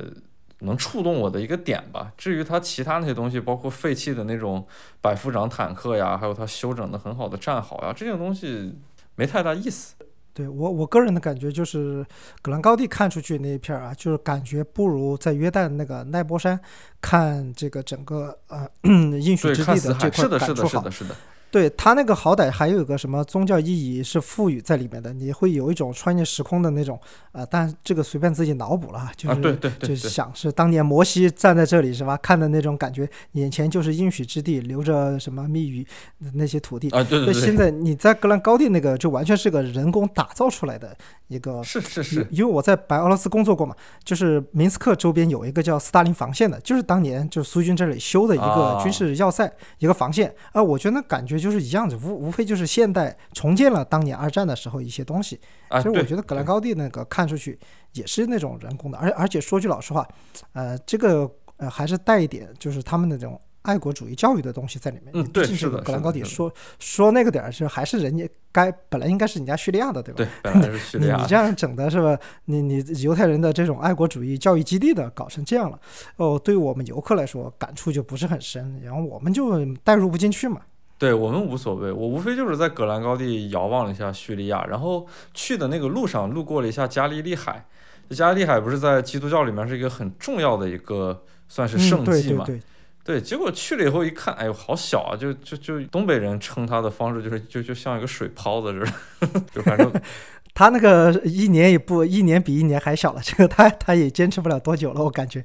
[0.61, 2.13] 能触动我的一个点吧。
[2.17, 4.67] 至于它其他那些东西，包括废弃的那种
[5.01, 8.75] 百夫长坦克呀，还有它修整的很好的战壕呀，这些东西
[9.17, 9.95] 没太大意思。
[10.33, 12.05] 对我我个人的感觉就是，
[12.43, 16.59] 葛兰高地看出去那一片儿啊，就是感觉不如在约旦那个奈波山
[17.01, 20.69] 看这个整个呃 应许对，之地的这块是的，是的，感触好。
[20.69, 21.15] 是的，是的。
[21.55, 26.99] 对它那个好歹还有个什么宗教意义是赋予在里面的，你会有一种穿越时空的那种
[27.31, 35.87] 呃，但这个随便自己脑补了啊，就啊，是、对对对对，就想是当年摩西站在这里是吧，看的那种感觉，眼前就是应许之地，留着什么密语
[36.33, 36.91] 那些土地。
[36.91, 40.97] 啊，对对对，那现在你在格兰高地那个就完全是个人工打造出来的
[41.29, 48.83] 一个是是是，因为我在白俄罗斯工作过嘛，就是明斯克周边有一个叫斯大林防线的，就是当年就是苏军这里修的一个啊。
[48.83, 50.33] 军事要塞，一个防线。
[50.53, 55.41] 啊、我觉得那感觉就是一样的，无无非就是现代重建了当年二战的时候一些东西。
[55.69, 57.59] 啊，其实我觉得格兰高地那个看出去
[57.93, 60.07] 也是那种人工的，而而且说句老实话，
[60.53, 65.11] 呃，这个呃还是带一点就是他们那种爱国主义教育的东西在里面。
[65.13, 70.19] 嗯对是的这个格兰高地说说那个点儿是还是人家该本来应该是人家叙利亚的，对吧？
[70.19, 72.17] 对， 本来是叙利亚你你，这样整的是吧？
[72.45, 75.79] 你你犹太人的这种爱国主义教育基地的搞成这样了，
[76.17, 80.61] 哦，对于我们游客来说感触就不是很深，然后我们就带入不进去嘛。
[80.97, 87.65] 对我们无所谓，我无非就是在葛兰高地遥望了一下叙利亚，然后去的那个路上路过了一下加利利海。
[88.11, 92.45] 加利利海不是在基督教里面是一个很重要的一个算是嗯，圣迹嘛？
[92.45, 92.63] 对对对，
[93.05, 95.15] 对，结果去了以后一看，哎呦，好小啊！
[95.15, 98.81] 就就就东北人称它的方式就是就就像一个水泡子似
[99.29, 99.93] 的， 就反正
[100.55, 105.45] 他那个一年也不一年比一年还小了，这个他他也坚持不了多久了，我感觉。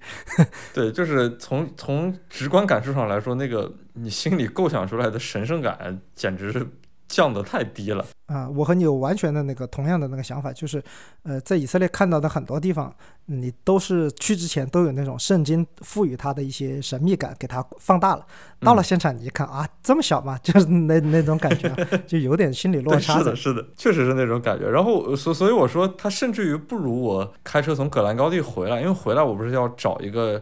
[0.74, 6.66] 对，就是从从直观感受上来说，那个你心里构想出来的神圣感简直是
[7.10, 8.06] 降得太低了。
[8.28, 10.82] 啊、我和你有完全的那个同样的那个想法，就是，
[11.24, 12.94] 呃，在以色列看到的很多地方，
[13.26, 18.24] 你都是去之前都有那种圣经赋予它的一些神秘感，给它放大了。
[18.60, 23.36] 到了嗯现场你一看啊，这么小嘛， 就是那那种感觉啊，就有点心理落，差是的，。
[23.36, 24.70] 是的，确实是那种感觉。
[24.70, 30.40] 然后所所以我说，它甚至于不如我开车从葛兰高地回来，因为回来我不是要找一个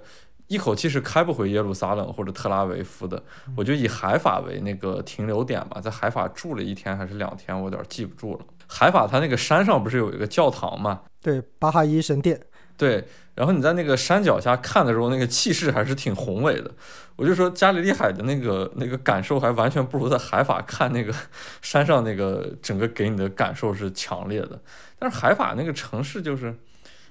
[0.48, 3.22] 一口气是开不回耶路撒冷或者特拉维夫的，
[3.56, 8.46] 我就以海法为那个停留点吧，在海法住了一天还是两天，我有点记不住了。
[8.68, 11.02] 海法它那个山上不是有一个教堂嘛？
[11.22, 12.40] 对，巴哈伊神殿，
[12.78, 16.72] 对，然后你在那个山脚下看的时候，那个气势还是挺宏伟的。
[17.16, 21.14] 我就说加利利海的那个那个感受，还完全不如在海法看那个
[21.62, 24.62] 山上那个整个给你的感受是强烈的。
[25.00, 26.56] 但是海法那个城市就是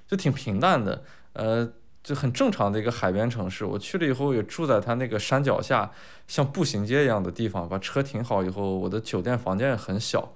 [0.06, 1.68] 就挺平淡的，呃，
[2.06, 3.64] 就很正常的一个海边城市。
[3.64, 5.90] 我去了以后也住在它那个山脚下，
[6.28, 10.28] 像步行街一样的地方，把车停好以后，我的酒店房间也很小。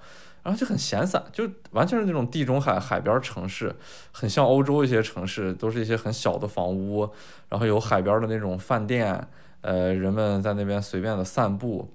[0.43, 3.77] 然后就很闲散，就完全是那种地中海海边城市，
[4.11, 7.09] 很像欧洲一些城市，都是一些很小的房屋，
[7.51, 9.29] 然后有海边的那种饭店，
[9.61, 11.87] 呃，人们在那边随便的散步，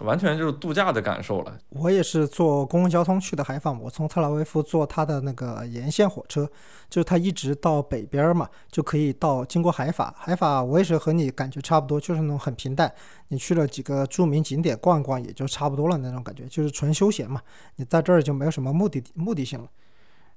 [0.00, 1.58] 完全就是度假的感受了。
[1.70, 6.48] 我也是坐公共交通去的海法，我从特拉维夫坐他的那个沿线火车，
[6.88, 10.14] 就是他一直到北边嘛，就可以到经过海法。
[10.18, 12.92] 海法我也是和你感觉差不多，就是那种很平淡，
[13.28, 17.40] 你去了几个著名景点逛一逛也就差不多了那种感觉，就是纯休闲嘛。
[17.76, 19.68] 你在这儿就没有什么目的目的性了。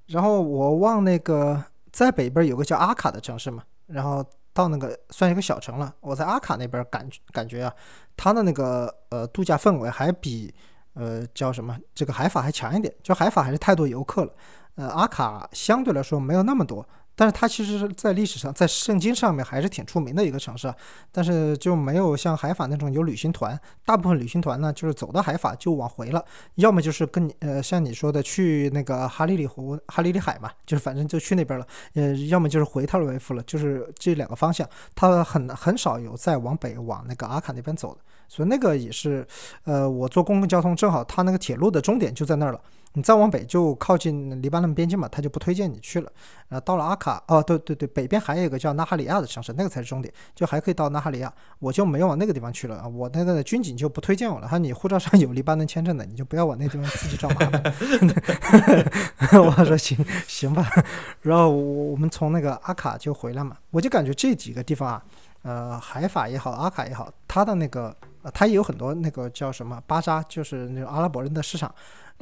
[0.06, 5.94] 然后我往那个在北边有个叫阿卡的城市嘛，然后到那个算一个小城了。
[6.00, 7.72] 我在阿卡那边感感觉啊，
[8.16, 10.52] 它的那个呃度假氛围还比
[10.94, 14.32] 呃叫什么这个海法还强一点，就海法还是太多游客了，
[14.76, 16.86] 呃阿卡相对来说没有那么多。
[17.14, 20.72] 但是它其实是在历史上，在圣经上面还是挺出名的一个城市，
[21.10, 23.58] 但是就没有像海法那种有旅行团。
[23.84, 31.66] 大部分旅行团呢，就是走到海法就往回了，要么就是跟你呃像你说的去那个哈利里湖、哈利里海嘛，就是反正就去那边了。
[31.94, 38.00] 呃，要么就是回特拉维夫了，就是这两个方向，它很很少有再往北往那个阿卡那边走的。
[38.26, 39.26] 所以那个也是，
[39.64, 42.60] 呃，我坐公共交通正好它那个铁路的终点就在那儿了。
[42.94, 46.12] 你再往北就靠近黎巴嫩边境嘛，他就不推荐你去了。
[46.48, 52.86] 然后到了阿卡，哦，对对对，北边还有一个叫纳哈里亚的城市，那个才是终点，就还可以到纳哈里亚，我就没往那个地方去了啊。
[52.86, 57.62] 我那个军警就不推荐我了，他说你护照上有黎巴嫩签证的，你就不要往那地方自己找麻烦。
[59.42, 59.96] 我说行
[60.28, 60.70] 行吧，
[61.22, 65.02] 然后我我们从那个阿卡就回来嘛，我就感觉这几个地方啊，
[65.42, 67.96] 呃，海法也好，阿卡也好，它的那个。
[68.24, 71.74] 呃，它也有很多那个叫什么巴扎，就是那种阿拉伯人的市场，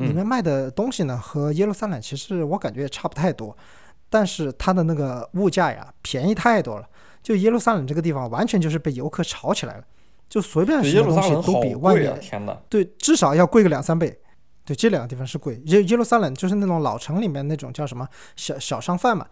[0.07, 3.57] 里面卖的东西呢，和耶路撒冷其实我感觉也差不太多，
[4.09, 6.89] 但是它的那个物价呀，便宜太多了。
[7.23, 9.85] 就耶路撒冷这个地方，完全就是被游客炒起来了，
[10.29, 14.19] 就随便什么东西都比外面，天呐，对，至少要贵个两三倍。
[14.65, 15.61] 对，这两个地方是贵。
[15.67, 19.27] 耶耶路撒冷就是那种老城里面那种叫什么小小商贩嘛，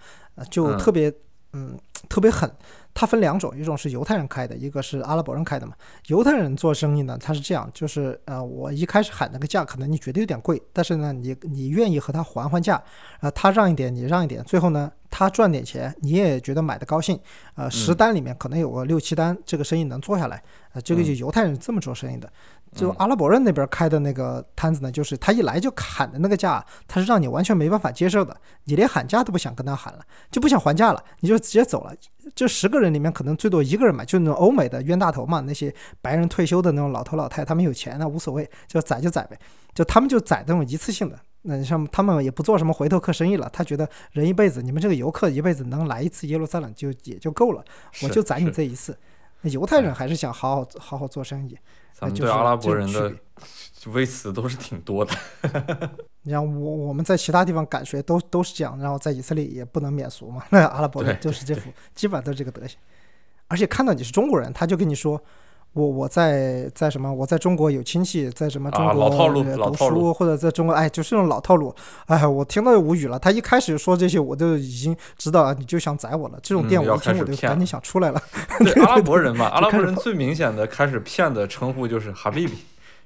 [0.50, 1.12] 就特别
[1.52, 2.50] 嗯特别狠。
[2.94, 5.72] 它分两种，一种是犹太人开的，一个是阿拉伯人开的嘛。
[6.06, 12.82] 犹太人做生意呢，他是这样，就是呃，我一开始喊那个价，可能你觉得有点贵，但是呢，你你愿意和他还还价，
[13.20, 17.18] 啊，他让一点，你让一点，最后呢，他赚点钱，你也觉得买的高兴，
[17.54, 22.28] 呃，十单里面可能有个六七单，这个生意能做下来，啊，这个就犹太人这么做生意的。
[22.74, 31.94] 就阿拉伯人那边开的那个摊子呢，就是他一来就喊的那个价，他是让你完全没办法接受的，你连喊价都不想跟他喊了，就不想还价了，你就直接走了。
[32.34, 39.38] 这十个人里面可能最多一个人买，就那种欧美的冤大头嘛，那些白人退休的那种老头老太，他们有钱那无所谓，就宰就宰呗，
[39.74, 41.18] 就他们就宰那种一次性的。
[41.42, 47.64] 那像他们也不做什么回头客生意了，他觉得人一辈子，你们这个游客一辈子能来一次耶路撒冷就也就够了，
[48.02, 48.96] 我就宰你这一次。
[49.42, 51.58] 犹太人还是想好好好好做生意。
[51.92, 53.12] 咱们对阿拉伯人的
[53.86, 55.12] 微词 都是挺多的。
[56.22, 60.44] 你像我我们在其他地方赶学都都是这样，然后在以色列也不能免俗嘛。
[60.50, 62.78] 那阿拉伯人就是这副，基本上都是这个德行。
[63.46, 65.20] 而且看到你是中国人，他就跟你说。
[65.74, 67.12] 我我在在什么？
[67.12, 71.72] 我在中国有亲戚，在什么中国读书，或者在中国，哎，就是这种老套路。
[72.06, 73.18] 哎，我听到就无语了。
[73.18, 76.38] 他一开始说这些，我就已经知道你就想宰我了。
[76.42, 78.20] 这种店我一听我就赶紧想出来了。
[78.58, 82.54] 对阿拉伯人嘛， 阿拉伯人最明显的开始骗的称呼就是哈比比，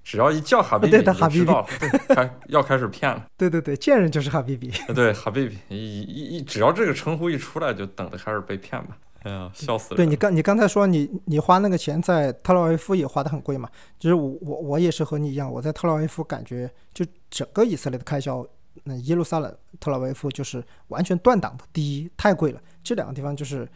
[0.02, 1.66] 只要一叫哈比比，就知道
[2.08, 3.22] 开要开始骗了。
[3.36, 4.72] 对对对，见人就是哈比比。
[4.94, 8.96] 对哈比比，一一一只要这个称呼一出来，就等着开始被骗吧。
[9.24, 9.96] 哎呀，笑死了！
[9.96, 13.68] 对你刚你刚才说你你花那个钱在特拉维夫也花的很贵嘛？
[13.98, 18.46] 就是我我我也是和你一样，我在特拉维夫感觉就整个以色列的开销，
[18.84, 21.64] 那耶路撒冷、特拉维夫就是完全断档的。
[21.72, 23.68] 第一，太贵了，这两个地方就是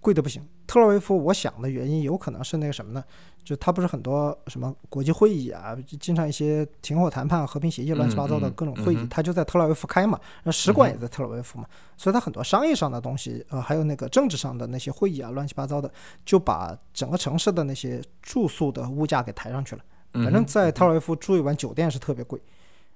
[0.00, 0.46] 贵的不行。
[0.66, 3.04] 特洛维夫，我想的原因有可能是那个什么呢？
[3.44, 15.90] 就他不是很多什么国际会议啊，经常一些停火谈判、和平协议乱七八糟的各种会议，他就在特拉维夫开嘛，那使馆也在特拉维夫嘛，所以他很多商业上的东西，呃，还有那个政治上的那些会议啊，乱七八糟的，
[16.24, 19.82] 就把整个城市的那些住宿的物价给抬上去了。
[20.12, 22.40] 反正，在特拉维夫住一晚酒店是特别贵，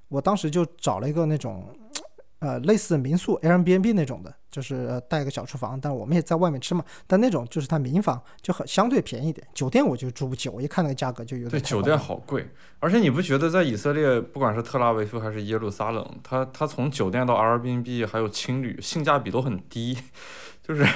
[0.09, 1.67] 我当时就找了一个那种。
[2.41, 6.85] 呃，类似民宿 Airbnb 那种的，就是带个小厨房，但我们也在外面吃嘛。
[7.07, 9.47] 但那种就是它民房就很相对便宜一点。
[9.55, 11.51] 酒店我就住不起，我一看那个价格就有点。
[11.51, 19.99] 对，酒店好贵，而且你不觉得在以色列，不管是特拉维夫还是耶路撒冷，它它从酒店到 Airbnb 还有青旅，性价比都很低，
[20.67, 20.87] 就是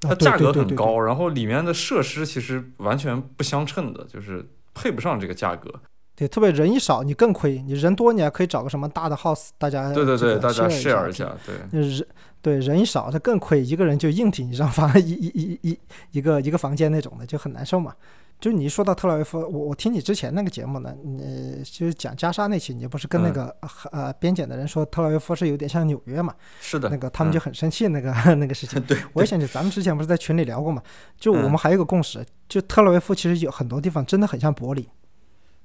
[0.00, 5.70] 它价格很高，然后里面的设施其实完全不相称的，就是配不上这个价格。
[6.16, 7.62] 对，特别人一少，你更亏。
[7.62, 11.34] 你人多，你还可以找个什么大的 house，大家对对对，大家 share 一下。
[11.46, 12.06] 对，人
[12.42, 13.62] 对人一少，他更亏。
[13.62, 15.78] 一个人就硬顶一张房，一一一一
[16.12, 17.94] 一个一个房间那种的，就很难受嘛。
[18.40, 23.54] 就你一说到特拉维夫，我我听你之前那个节目呢，你就是讲加沙那期，你不是跟那个
[23.92, 26.34] 呃边检的人说特拉维夫是有点像纽约嘛？
[26.58, 26.88] 是的。
[26.88, 28.80] 那个他们就很生气，那个那个事情。
[28.88, 28.96] 对。
[29.12, 30.82] 我也想起咱们之前不是在群里聊过嘛？
[31.18, 34.86] 就我们还有个共识，就特拉维夫其实有很多地方真的很像柏林。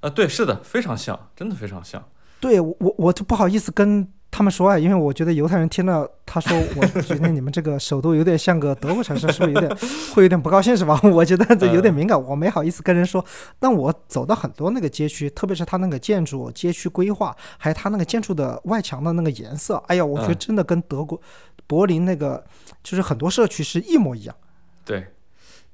[0.00, 2.04] 啊，对，是的，非常像，真的非常像。
[2.40, 4.06] 对我，我就不好意思跟
[4.36, 9.76] 他们说啊，因为我觉得犹太人听了他说，我 觉得你们这个首都有点像个德国城市，是不是有点
[10.12, 11.00] 会有点不高兴，是吧？
[11.10, 13.24] 我觉得这有点敏感，我没好意思跟人说。
[13.58, 21.18] 但我走到很多那个街区，特别是他那个建筑、街区规划，还有他那个建筑的外墙的那个颜色，哎呀，我觉得真的跟德国
[21.66, 22.44] 柏林那个
[22.82, 24.36] 就是很多社区是一模一样。
[24.84, 25.06] 对。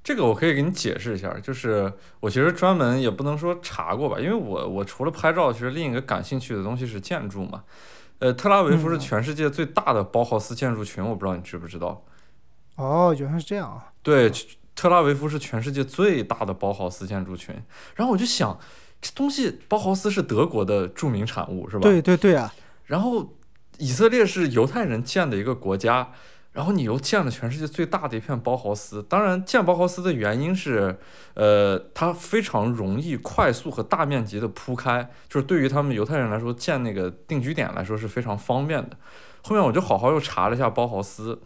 [0.05, 7.63] 这个我可以给你解释一下，就是我其实专门也不能说查过吧，因为我我除了拍照，其实另一个感兴趣的东西是建筑嘛。
[8.23, 12.05] 呃，特拉维夫是全世界最大的包豪斯建筑群，我不知道你知不知道。
[12.77, 13.93] 哦，原来是这样啊。
[14.01, 14.31] 对，
[14.77, 17.53] 特拉维夫是全世界最大的包豪斯建筑群。
[17.97, 18.57] 然后我就想，
[19.01, 21.83] 这东西包豪斯是德国的著名产物，是吧？
[21.83, 22.55] 对对对啊。
[22.85, 23.35] 然后
[23.79, 26.13] 以色列是犹太人建的一个国家。
[26.53, 29.03] 然后你又建了全世界最大的一片包豪斯。
[29.09, 30.97] 当然，建包豪斯的原因是，
[31.35, 38.97] 呃，它非常容易、快速和大面积的铺开，就是对于他们犹太人来说，建那个定居点来说是非常方便的。
[39.43, 41.41] 后面我就好好又查了一下包豪斯。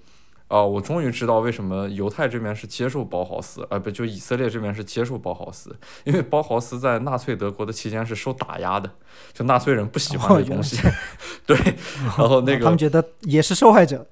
[0.49, 8.89] 啊，我终于知道为什么犹太这边是接受包豪斯，啊不，就以色列这边是接受包豪斯，因为包豪斯在纳粹德国的期间是受打压的，
[9.33, 10.81] 就纳粹人不喜欢的东西，
[11.45, 11.57] 对，
[12.01, 14.07] 然后那个他们觉得也是受害者，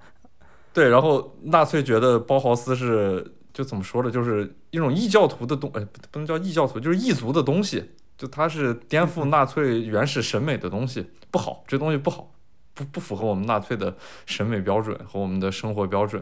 [0.74, 12.32] 对，然后纳粹觉得包豪斯是就怎么说呢，就是一种异教徒的东，哎，不能叫异教徒，就是异族的东西，就它是颠覆纳粹原始审美的东西，不好，这东西不好。
[12.76, 13.94] 不不符合我们纳粹的
[14.26, 16.20] 审美标准和我们的生活标准，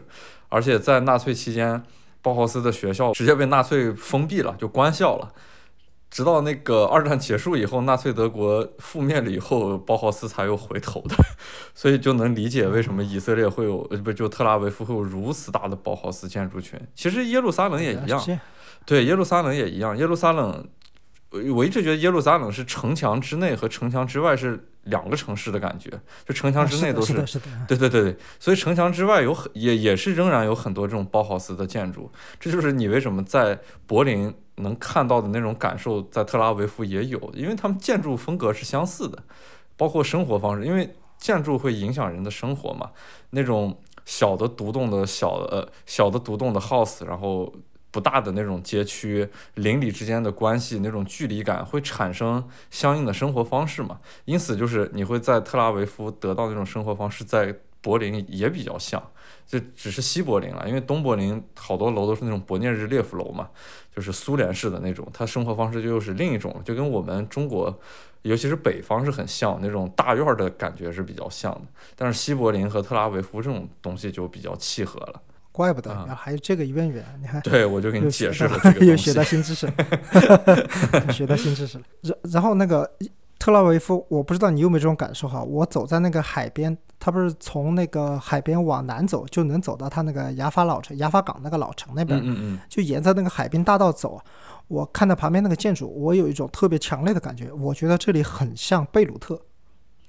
[0.51, 1.83] 而且在纳粹期间，
[2.21, 5.33] 包豪斯的学校直接被纳粹封闭了，就关校了。
[6.13, 11.17] 直到那个二战结束以后，纳粹德国覆灭了以后，包豪斯才又回头的。
[11.75, 16.79] 所以就能理解为什么以色列会有，不就特拉维夫会有如此大的包豪斯建筑群。
[16.95, 18.23] 其实耶路撒冷也一样，
[18.85, 19.97] 对，耶路撒冷也一样。
[19.97, 20.69] 耶路撒冷，
[21.55, 24.69] 我一直觉得耶路撒冷是城墙之内和城墙之外是。
[24.87, 25.89] 两个城市的感觉，
[26.27, 27.13] 就城墙之内都是，
[27.69, 32.11] 对对对对，所以城墙之外有很也也是仍然有很多这种包豪斯的建筑，
[32.41, 39.23] 这就是你为什么在柏林能看到的那种感受，在特拉维夫也有，因为他们建筑风格是相似的，
[39.77, 42.91] 包括生活方式，因为建筑会影响人的生活嘛，
[43.31, 47.53] 那种小的独栋的小呃小的独栋的 house，然后。
[47.93, 54.01] 不大的那种街区，邻里之间的关系那种距离感会产生相应的生活方式嘛？
[54.25, 59.12] 因此，就是你会在特拉维夫得到那种生活方式，在柏林也比较像，
[59.47, 63.49] 就只是西柏林了，因为东柏林好多楼都是那种勃列日列夫楼嘛，
[63.95, 67.79] 就是苏联式的那种，它生活方式就又是另一种，就跟我们中国，
[68.23, 71.63] 尤其是北方是很像那种大院的感觉是比较像的，
[71.97, 75.21] 但是西柏林和特拉维夫这种东西就比较契合了。
[75.51, 79.71] 怪不得，还有这个渊源，你看，对我就给你解释了，又学到新知识，
[81.13, 81.85] 学到新知识了。
[82.01, 82.91] 然然后那个
[83.43, 85.43] 特拉维夫，我不知道你有没有这种感受哈？
[85.43, 94.23] 我走在那个海边，它不是从那个海边往南走，就能走到它那个雅法老城、雅法港那个老城那边，嗯嗯，就沿着那个海滨大道走，
[94.69, 99.43] 我看到旁边那个建筑，我有一种特别强烈的感觉，我觉得这里很像贝鲁特，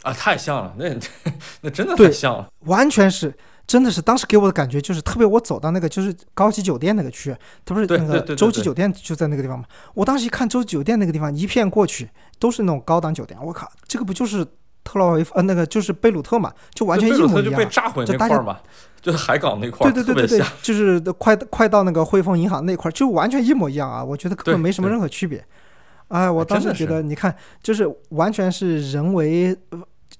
[0.03, 0.95] 啊，太像了，那
[1.61, 3.33] 那真的太像了，完全是。
[3.65, 7.35] 真的是当时给我的感觉就是特别，我走到那个就是高级酒店那个区，
[7.65, 9.65] 它不是那个洲际酒店就在那个地方嘛？
[9.93, 12.09] 我当时一看洲际酒店那个地方，一片过去
[12.39, 14.45] 都是那种高档酒店，我靠，这个不就是
[14.83, 17.51] 特拉维夫呃那个就是贝鲁特嘛，就完全一模一样。
[17.51, 18.59] 就被炸毁那块儿嘛，
[19.01, 24.03] 就是海港那块儿，对对对对对，就是快快到那个汇丰银行那块儿，就完全一模一样啊！
[24.03, 25.43] 我觉得根本没什么任何区别。
[26.09, 27.33] 哎，我当时觉得你看，
[27.63, 29.57] 就是完全是人为，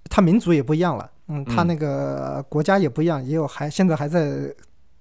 [0.10, 1.10] 他民族也不一样了。
[1.28, 4.54] 嗯，他那个国家也不一样，也有还现在还在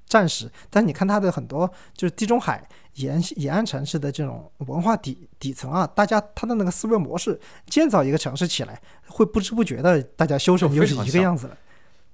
[0.07, 2.63] 战时，但是你看他的很多就是地中海
[2.95, 11.57] 沿沿岸城市的这种文化底底层啊，大家他的那个思维模式，建造一个城市起来，会不知不觉的大家修成就是一个样子了。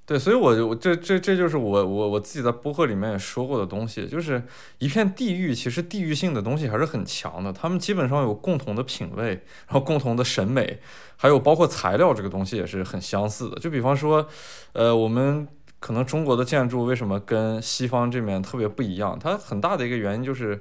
[0.09, 4.43] 对，所以，我我这这这就是我我我自己在播客里面也说过的东西，就是
[4.79, 7.53] 一片地域，其实地域性的东西还是很强的。
[7.53, 9.29] 他们基本上有共同的品味，
[9.67, 10.79] 然后共同的审美，
[11.19, 13.61] 还有包括材料这个东西也是很相似的。
[13.61, 14.27] 就比方说，
[14.73, 15.47] 呃，我们
[15.79, 19.19] 可能中国的建筑为什么跟西方这面特别不一样？
[19.23, 20.59] 它很大的一个原因就是。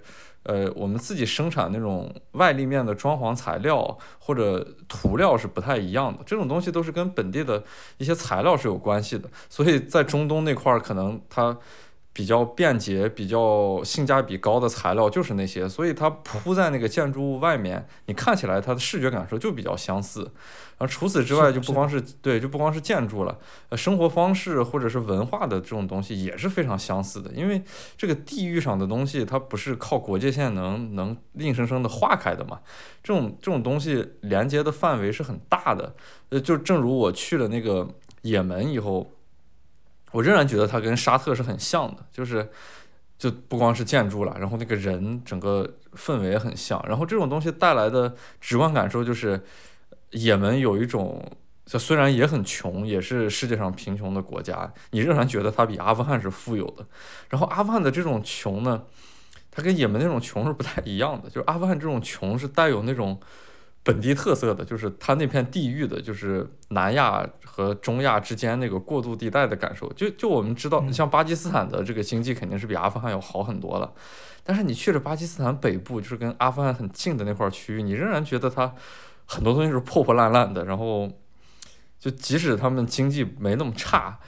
[0.48, 7.64] 呃，我们自己生产那种外立面的装潢材料或者涂料是不太一样的，这种东西都是跟本地的
[7.98, 11.56] 一些材料是有关系的，所以在中东那块儿可能它。
[12.18, 20.22] 比较便捷、比较性价比高的材料就是那些，所以它铺在那个建筑物外面，你看起来它的视觉感受就比较相似。
[20.80, 23.38] 然后除此之外，就不光是对，就不光是建筑了，
[23.70, 27.32] 呃，生活方式或者是文化的这种东西也是非常相似的。
[27.34, 27.62] 因为
[27.96, 32.62] 这个地域上的东西，它不是靠国界线能能硬生生的划开的嘛。
[33.04, 35.94] 这种这种东西连接的范围是很大的。
[36.30, 37.88] 呃，就正如我去了那个
[38.24, 39.12] 也门以后。
[40.12, 42.50] 我仍然觉得它跟沙特是很像的，就是
[43.18, 46.84] 就不光是建筑了，然后那个人整个氛围也很像。
[46.88, 49.44] 然后这种东西带来的直观感受就是，
[50.12, 51.24] 也门有一种，
[51.66, 56.86] 就虽然也很穷，也是世界上贫穷的国家，你仍然觉得它比阿富汗是富有的。
[57.30, 58.84] 然后阿富汗的这种穷呢，
[59.52, 63.20] 它跟也门那种穷是不太一样的，就是阿富汗这种穷是带有那种。
[63.88, 69.90] 本地特色的就是它那片地域的，就是南亚和中亚之间那个过渡地带的感受。
[69.94, 73.90] 就就我们知道，你像巴基斯坦的这个经济肯定是比阿富汗要好很多了，
[74.44, 78.76] 但是你去了巴基斯坦北部，就是跟阿富汗很近的那块区域，你仍然觉得它
[79.26, 80.66] 很多东西是破破烂烂的。
[80.66, 81.10] 然后，
[81.98, 84.20] 就即使他们经济没那么差，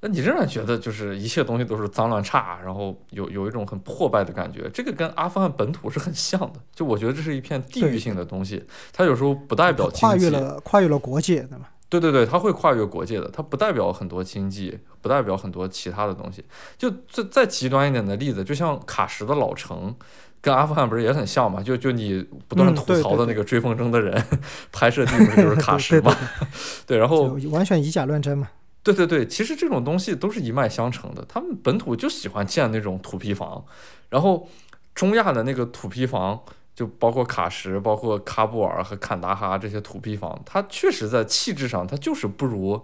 [0.00, 4.68] 那你仍然觉得就是一切东西都是脏乱差，然后有有一种很破败的感觉。
[4.72, 8.62] 这个跟阿富汗本土是很像的，就我觉得这是一片地域性的东西，
[8.92, 11.66] 它有时候不代表跨越了跨越了国界，对吗？
[11.88, 16.44] 对对对，它会跨越国界的，它不代表很多经济，不代表很多其他的东西。
[16.76, 19.94] 就再再极端一点的例子，就像喀什的老城，
[20.40, 21.62] 跟阿富汗不是也很像嘛？
[21.62, 24.22] 就就你不断吐槽的那个追风筝的人，
[24.72, 26.14] 拍摄地不是就是喀什吗？
[26.86, 28.48] 对，然后完全以假乱真嘛。
[28.92, 31.24] 对对对，其实这种东西都是一脉相承的。
[31.28, 33.64] 他们本土就喜欢建那种土坯房，
[34.08, 34.48] 然后
[34.94, 36.40] 中亚的那个土坯房。
[36.76, 42.78] 就包括喀什、包括喀布尔和坎达哈这些土坯房，它确实在气质上，它就是不如，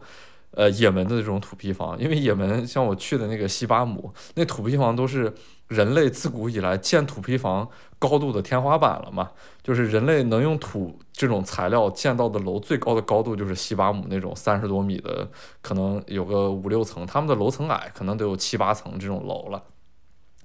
[0.53, 2.01] 呃，也门的那种土坯房。
[2.01, 5.31] 因为也门像我去的那个西巴姆，那土坯房都是
[5.73, 7.69] 人类自古以来建土坯房
[7.99, 9.31] 高度的天花板了嘛。
[9.63, 15.29] 就是人类能用土这种材料建造的楼，最高的高度就是西巴姆那种三十多米的，
[15.61, 19.63] 可能有个五六层，他们的楼层矮，可能得有七八层这种楼了。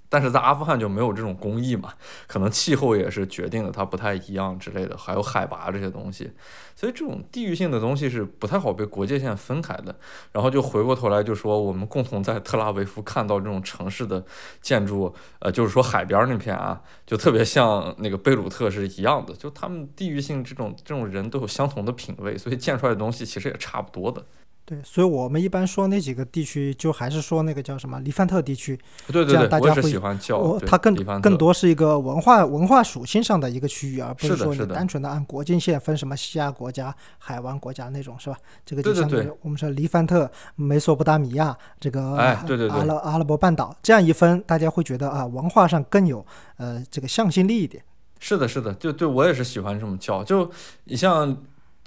[0.09, 1.93] 但是在阿富汗就没有这种工艺嘛，
[2.27, 6.31] 可能气候也是决定的，它不太一样之类的，还有海拔这些东西，
[6.75, 9.95] 所以这种地域性的东西是不太好被国界线分开的。
[10.31, 14.23] 然后就回过头来就说，我们共同在特拉维夫看到这种城市的
[14.61, 24.23] 建筑，呃，就是说海边那片啊，就特别像那个贝鲁特是一样的，就他们地域性这种这种人都有相同的品味，所以建出来的东西其实也差不多的。
[24.69, 28.77] 对，所以我们一般说那几个地区，就还是说那个叫什么黎凡特地区。
[29.07, 30.59] 对对对，我是喜欢叫。
[30.67, 38.35] 它更更多是一个文化文化属性上的一个区域，而不是说你单纯的按国境线分什么西亚国家、海湾国家那种，是吧？
[38.65, 46.25] 这个就相当于我们说黎凡特、美索不达米亚这个阿拉阿拉伯半岛这样一分，大家会觉得啊，文化上更有
[46.57, 47.81] 呃这个向心力一点。
[48.19, 50.21] 是的，是的，就对我也是喜欢这么叫。
[50.25, 50.51] 就
[50.83, 51.37] 你像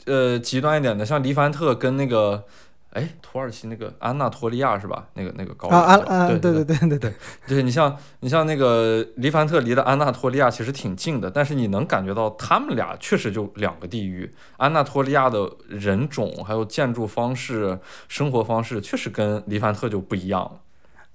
[0.07, 2.43] 呃极端一点的，像黎凡特跟那个。
[2.91, 5.07] 哎，土耳其那个安纳托利亚是吧？
[5.15, 6.27] 那个那个高啊啊！
[6.29, 7.12] 对对对对对
[7.47, 14.29] 对，你像你像那个黎凡特离的安纳托利亚其实挺近的，但是你能感觉到他们俩确实就两个地域。
[14.57, 20.61] 安纳托利亚的人种还有建筑方式、生活方式确实跟黎凡特就不一样了。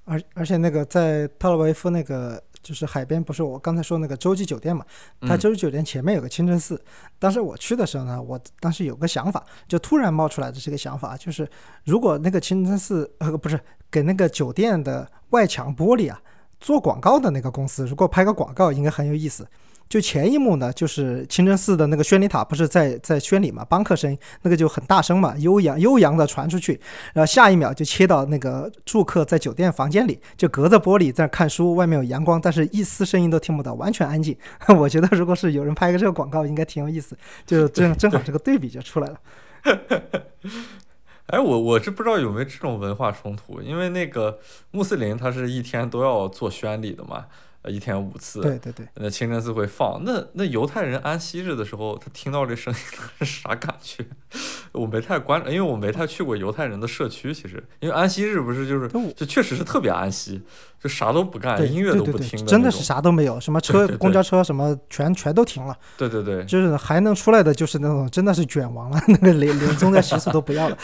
[0.06, 2.42] 而而且那个在特拉维夫那个。
[2.66, 4.84] 就是海边，不是我刚才说那个洲际酒店嘛？
[5.22, 6.82] 它洲际酒店前面有个清真寺。
[7.20, 11.48] 当时我去的时候呢，我当时有个想法，就突然冒出来的这个想法，就是
[11.84, 13.60] 如果那个清真寺呃不是
[13.92, 16.20] 给那个酒店的外墙玻璃啊
[16.60, 19.48] 做广告的那个公司，如果拍个广告，应该很有意思。
[19.88, 26.80] 就前一幕呢，就是清真寺的那个宣礼塔不是在在宣礼嘛，邦克声音那个就很大声嘛，悠扬悠扬的传出去，
[27.14, 34.36] 然后下一秒就切到那个住客在酒店房间里，就隔着玻璃在看书，外面有阳光，但是一丝声音都听不到，完全安静。
[34.76, 39.20] 我觉得如果是有人拍个这个广告，应该挺有意思，就正正好这个对比就出来了。
[41.28, 44.40] 哎，我我是不知道有没有这种文化冲突，因为那个
[44.72, 47.26] 穆斯林他是一天都要做宣礼的嘛。
[47.70, 50.02] 一天五次，对对对，那清真寺会放。
[50.04, 52.80] 那那犹太人安息日的时候，他听到这声音
[53.20, 54.06] 是啥感觉？
[54.74, 57.34] 我没太关，因为我没太去过犹太人的社区。
[57.34, 60.42] 其实，因为安息日不是就是就确实是特别安息，
[60.82, 65.76] 就啥都不干，音乐都不听，真的是啥都没有，什么车、公交车什么全全都停了。
[65.98, 70.78] 对对对，就是还能出来的就是那种真的是卷王了， 那个连连宗教习俗都不要了，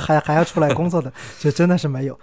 [0.00, 2.18] 还还要出来工作的，就真的是没有。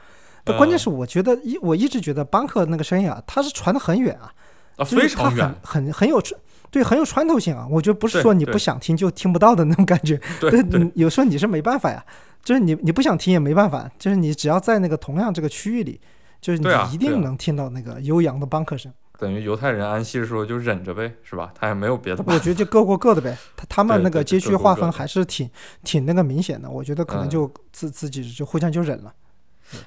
[0.56, 4.32] 关键是我觉得一我一直觉得邦克那个声音啊，它是传的很远啊，
[4.78, 7.68] 啊非常远，很很很有穿，对，很有穿透性啊。
[7.70, 10.20] 我觉得不是说你不想听就听不到的那种感觉。
[10.40, 12.06] 对，有时候你是没办法呀，
[12.44, 16.00] 就是你你不想听也没办法，就是你只要在那个同样这个区域里，
[16.40, 18.94] 就是你一定能听到那个悠扬的邦克声。
[19.20, 21.52] 等于犹太人安息的时候就忍着呗，是吧？
[21.56, 22.34] 他也没有别的办法。
[22.36, 23.36] 我觉得就各过各的呗。
[23.58, 25.50] 他他们那个街区划分还是挺
[25.84, 26.70] 挺那个明显的。
[26.70, 29.12] 我觉得可能就自自己就互相就忍了。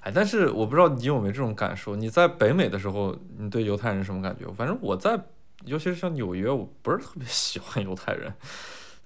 [0.02, 1.96] 哎，但是我不知道你有没有这种感受？
[1.96, 4.50] 你在北美的时候，你对犹太人什么感觉？
[4.52, 5.18] 反正我在，
[5.64, 8.32] 尤其是像纽约，我不是特别喜欢犹太人，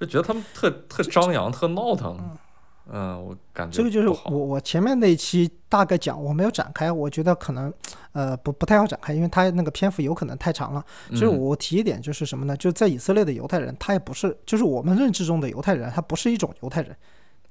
[0.00, 2.36] 就觉得他们特特张扬、特闹腾。
[2.92, 7.72] 嗯，我感觉这个就是我我前面那一期大概讲，我没有展开，我觉得可能
[8.12, 10.84] 呃不不太好展开，因为他那个篇幅有可能太长了。
[11.12, 12.54] 就是我提一点，就是什么呢？
[12.58, 16.94] 就在以色列的犹太人，他也不是，就是我们认知中的犹太人，他不是一种犹太人。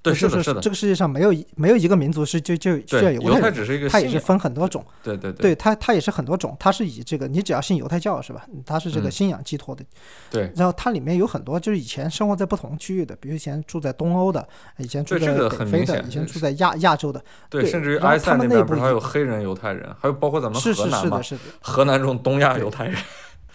[0.03, 4.85] 对，是的，是的，这个世界上没有没有一个民族是就就需要犹太只是一个，他也是分很多种。
[5.01, 8.45] 对对对，他他也是很多种，他是以这个你只要信犹太教是吧？
[8.65, 9.81] 他是这个信仰寄托的。
[10.30, 10.51] 对。
[10.57, 14.45] 然后它里面有很多就是以前生活在不同区域的，比如以前住在东欧的，
[14.77, 17.23] 以前住在北非的，以前住在亚亚洲的。
[17.49, 21.21] 对，甚至于埃塞那边不是还有黑人犹太人，还有包括咱们河南嘛？
[21.61, 22.95] 河南这种东亚犹太人。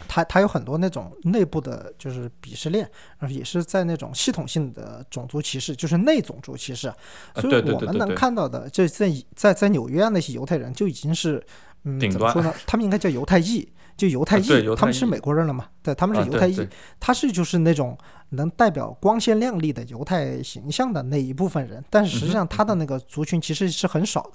[0.08, 6.92] 它它有很多那种内部的，就是鄙视链，然后也是在那种系统性的种族歧视，就是内种族歧视。
[7.36, 11.44] 所以我们能看到的，就在在在纽约啊那些犹太人就已经是，
[11.84, 12.52] 嗯，怎么说呢？
[12.66, 15.66] 他们应该叫犹太裔，就犹太裔，他们是美国人了嘛？
[15.82, 16.66] 对，他们是犹太裔，
[16.98, 17.96] 他是就是那种
[18.30, 24.32] 能代表光鲜亮丽的犹太形象的那一部分人，但是实际上他的那个族群其实是很少的。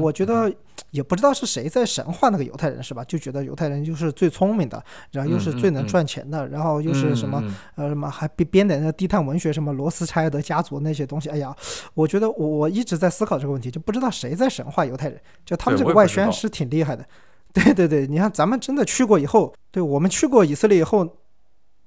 [0.00, 0.52] 我觉得
[0.90, 3.04] 也不知道是谁在神话那个犹太人是吧？
[3.04, 4.82] 就觉得犹太人就是最聪明的，
[5.12, 7.42] 然后又是最能赚钱的，然后又是什么
[7.76, 11.28] 呃什么还编编点那低碳文学什么罗斯柴尔德家族那些东西。
[11.28, 11.54] 哎呀，
[11.94, 15.20] 我觉得我我一直在思考这个问题，就不知道谁在神话犹太人。
[15.44, 17.04] 就他们这个外宣是挺厉害的。
[17.52, 21.16] 对对对，你看咱们真的去过以后，对我们去过以色列以后，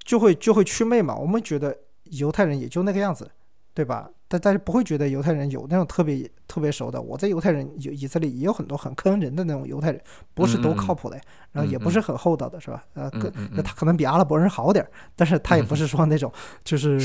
[0.04, 1.16] 就会就会祛魅嘛。
[1.16, 1.74] 我们觉得
[2.04, 3.30] 犹太人也就那个样子，
[3.74, 4.10] 对吧？
[4.28, 7.02] 但但是不会觉得犹太人有那种特别特别熟的。
[7.02, 10.02] 我在犹太人有以色列也有很多很坑人的那种犹太人，
[10.34, 11.20] 不是都靠谱的，
[11.52, 12.84] 然后也不是很厚道的，是吧？
[12.94, 13.12] 呃，
[13.52, 16.32] 那他可能比阿拉伯人好点儿，但是他也不是说那种
[16.64, 17.00] 就是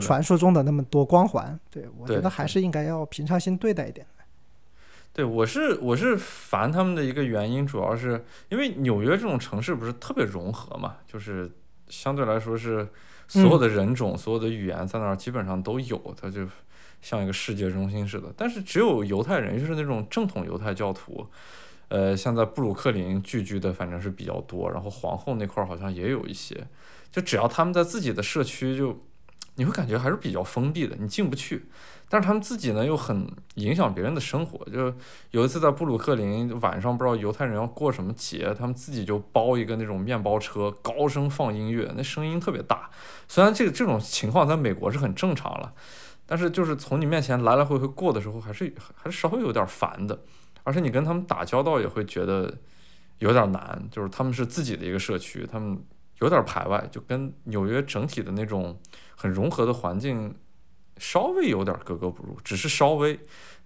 [0.00, 1.58] 传说中的那么多光环。
[1.70, 4.06] 对我觉得还是应该要平常心对待一点。
[5.12, 11.50] 对，我是我是烦他们的一个原因，主要是因为纽约这种城市不是特别融合嘛，就是
[11.88, 12.88] 相对来说是
[13.28, 16.46] 所有的人种、所有的语言在那儿基本上都有，它就。
[17.02, 21.28] 像一个世界中心似的，但是只有犹太人，就是那种正统犹太教徒，
[21.88, 24.70] 呃，像在布鲁克林聚居的，反正是比较多。
[24.70, 26.66] 然后皇后那块儿好像也有一些，
[27.12, 28.98] 就只要他们在自己的社区，就
[29.56, 31.66] 你会感觉还是比较封闭的，你进不去。
[32.14, 34.64] 但是他们自己呢，又很影响别人的生活。
[34.66, 34.94] 就
[35.32, 42.88] 有一次在布鲁克林晚上，不知道犹太人要过什么节，他们自己就包一个那种面包车，高声放音乐，那声音特别大。
[43.26, 45.74] 虽然这个这种情况在美国是很正常了。
[46.24, 50.16] 但是就是从你面前来来回回过的时候，还是还是稍微有点烦的，
[50.62, 52.50] 而且你跟他们打交道也会觉得
[53.18, 55.76] 有点难，就是他们是自己的一个社区，他们
[56.20, 58.78] 有点排外，就跟纽约整体的那种
[59.16, 60.32] 很融合的环境
[60.98, 63.18] 稍微有点格格不入，只是稍微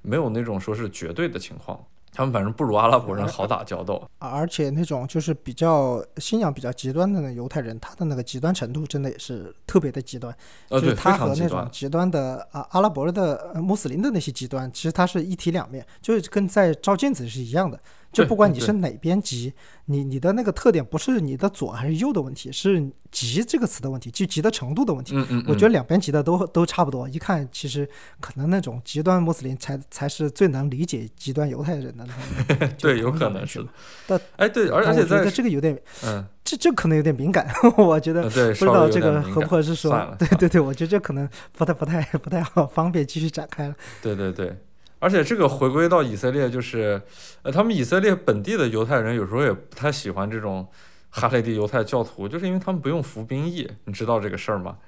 [0.02, 1.78] 没有那种说是绝对的情况。
[2.10, 10.34] 他们反正不如阿拉伯人好打交道， 而且那种就是比较信仰比较极端的那犹太人，他的那个极端程度真的也是特别的极端。
[10.70, 17.78] 呃，对，他和那种极端的啊阿拉伯的穆斯林的那些极端，其实他是一体两面，就是跟在照镜子是一样的。
[18.10, 19.52] 就不管你是哪边急，
[19.84, 25.14] 你你的那个特点不是你的左还是右的问题，是急这个词的问题，就急的程度的问题。
[25.14, 27.08] 嗯嗯，我觉得两边急的都都差不多。
[27.08, 32.06] 一看，其实可能那种极端穆斯林才才是最能理解极端犹太人的。
[32.78, 33.64] 对，有可能是。
[34.06, 40.16] 但哎，对，而且在这个有点，嗯，这这可能有点敏感， 我觉得不知道这个合不合适说。
[40.18, 43.74] 对对对，我觉得这可能不太不太不太好方便继续展开了。
[44.02, 44.56] 对对对。
[44.98, 47.00] 而且这个回归到以色列，就是，
[47.42, 50.66] 呃，他们以色列本地的犹太人有时候也不太喜欢这种
[51.10, 54.78] 哈雷迪犹太教徒，就是因为他们不用服兵役，你知道这个事儿吗？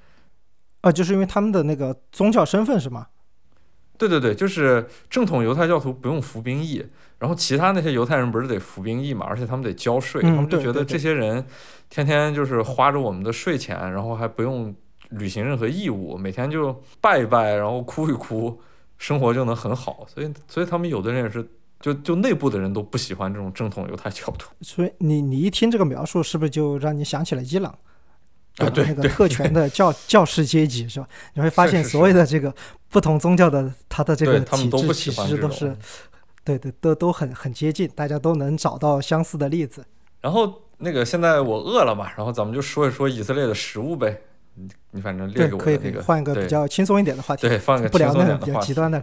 [0.81, 3.07] 啊，就是因为他们的那个宗教身份是吗？
[3.97, 6.83] 对对对，就是正统犹太教徒不用服兵役，
[7.19, 11.45] 然后其他那些犹太人不是得服兵役嘛，而且他们得交税，他们就觉得这些人
[11.87, 14.75] 天天就是花着我们的税钱，然后还不用
[15.11, 18.59] 履行任何义务，每天就拜一拜，然后哭一哭。
[19.01, 21.43] 生活就能很好，所以所以他们有的人也是，
[21.79, 24.51] 就就内部的人都不喜欢这种正统犹太教徒。
[24.61, 27.75] 所以你你一听这个描述，是不是就让你想起了伊朗
[28.57, 28.69] 啊？
[28.69, 31.07] 对，那个特权的教 教士阶级是吧？
[31.33, 32.53] 你会发现所有的这个
[32.89, 35.75] 不同宗教的他的这个体制其实都是，
[36.43, 39.83] 对对，都都很很接近，大家都能找到相似的例子。
[40.21, 44.21] 然后那个现在我饿了嘛，然后咱们就说一说以色列的食物呗。
[44.55, 49.01] 你你反正列给我可以可以换一个比较轻松一点的话题，对，放一个不聊那个比较极端的。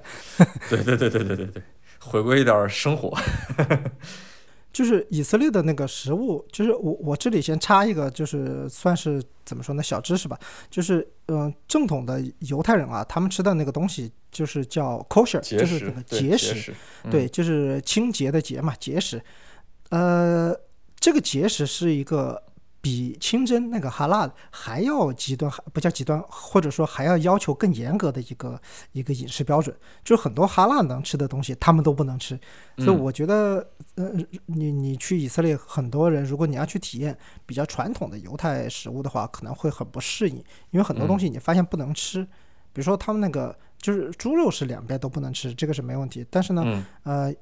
[0.68, 1.62] 对对对对对对对，
[1.98, 3.16] 回归一点生活。
[4.70, 10.38] 就是以色列的那个食物，就是我我这里先插一个，就是算是怎么说呢，小知识吧。
[10.70, 16.72] 就是嗯，正统的犹太人啊，他们吃的那个东西就是叫 kosher，就是那个节食，
[17.10, 19.20] 对，就是清洁的洁嘛，节食。
[19.88, 20.54] 呃，
[21.00, 22.40] 这个节食是一个。
[22.80, 28.60] 比清真那个哈拉还要极端，不叫极端，或者说还要要求更严格的一个
[28.92, 32.38] 一个饮食标准，就是很多哈拉能吃的东西，他们都不能吃。
[32.76, 34.10] 所以我觉得，呃，
[34.46, 40.36] 你你去以色列，很多人如果你要去体验比较传统的犹太食物的话，可能会很不适应，
[40.70, 42.22] 因为很多东西你发现不能吃，
[42.72, 46.24] 比如说他们那个就是猪肉是两边都不能吃，这个是没问题。
[46.30, 46.62] 但是呢，
[47.02, 47.34] 呃，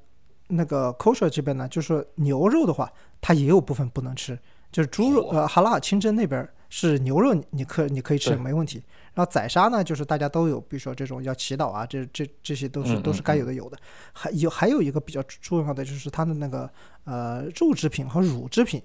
[0.47, 2.91] 那个 kosher 这边呢，就是牛肉的话，
[3.21, 4.37] 它也有部分不能吃。
[4.77, 8.79] 就是猪肉，呃，哈拉清真那边是牛肉，你可你可以吃没问题。
[9.15, 13.77] 然后宰杀呢，就是大家都有，比如说这种要祈祷啊，这这这些都是都是该有的有的。
[14.13, 16.69] 还有还有一个比较重要的就是它的那个
[17.05, 18.79] 呃肉制品和乳制品，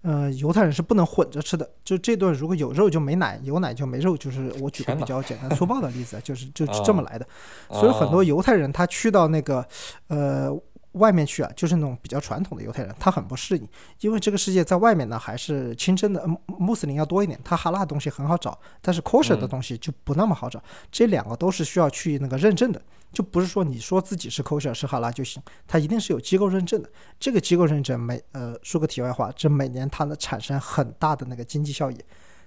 [0.00, 7.28] 呃，犹太人是不能混着吃的，就这顿如果有肉就没奶，有奶就没肉，就是我举个比较简单粗暴的例子，就是就 是啊这么来的。
[7.68, 9.62] 所以很多犹太人他去到那个
[10.06, 10.50] 呃
[10.92, 13.68] 外面去啊，就是那种比较传统的犹太人，他很不适应，
[14.00, 22.80] 因为这个世界在外面呢还是清真的穆穆斯林要多一点，他哈拉的东西很好找，但是 kosher 的嗯东西就不那么好找，这两个都是需要去那个认证的，
[23.12, 26.90] 就不是说你说自己是 kosher 是哈拉就行，它一定是有机构认证的。
[27.20, 31.96] 这个机构认证每呃说个题外话，这每年它能产生很大的那个经济效益。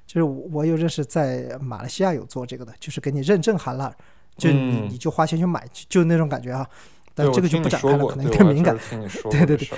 [0.07, 3.93] 就是我我有认识在马来西亚有做这个的，就是给你认证哈拉，
[4.35, 6.67] 就你、嗯你就花钱去买，就就那种感觉啊。
[7.13, 8.77] 但，这个就不展开了，可能有点敏感
[9.29, 9.69] 对对对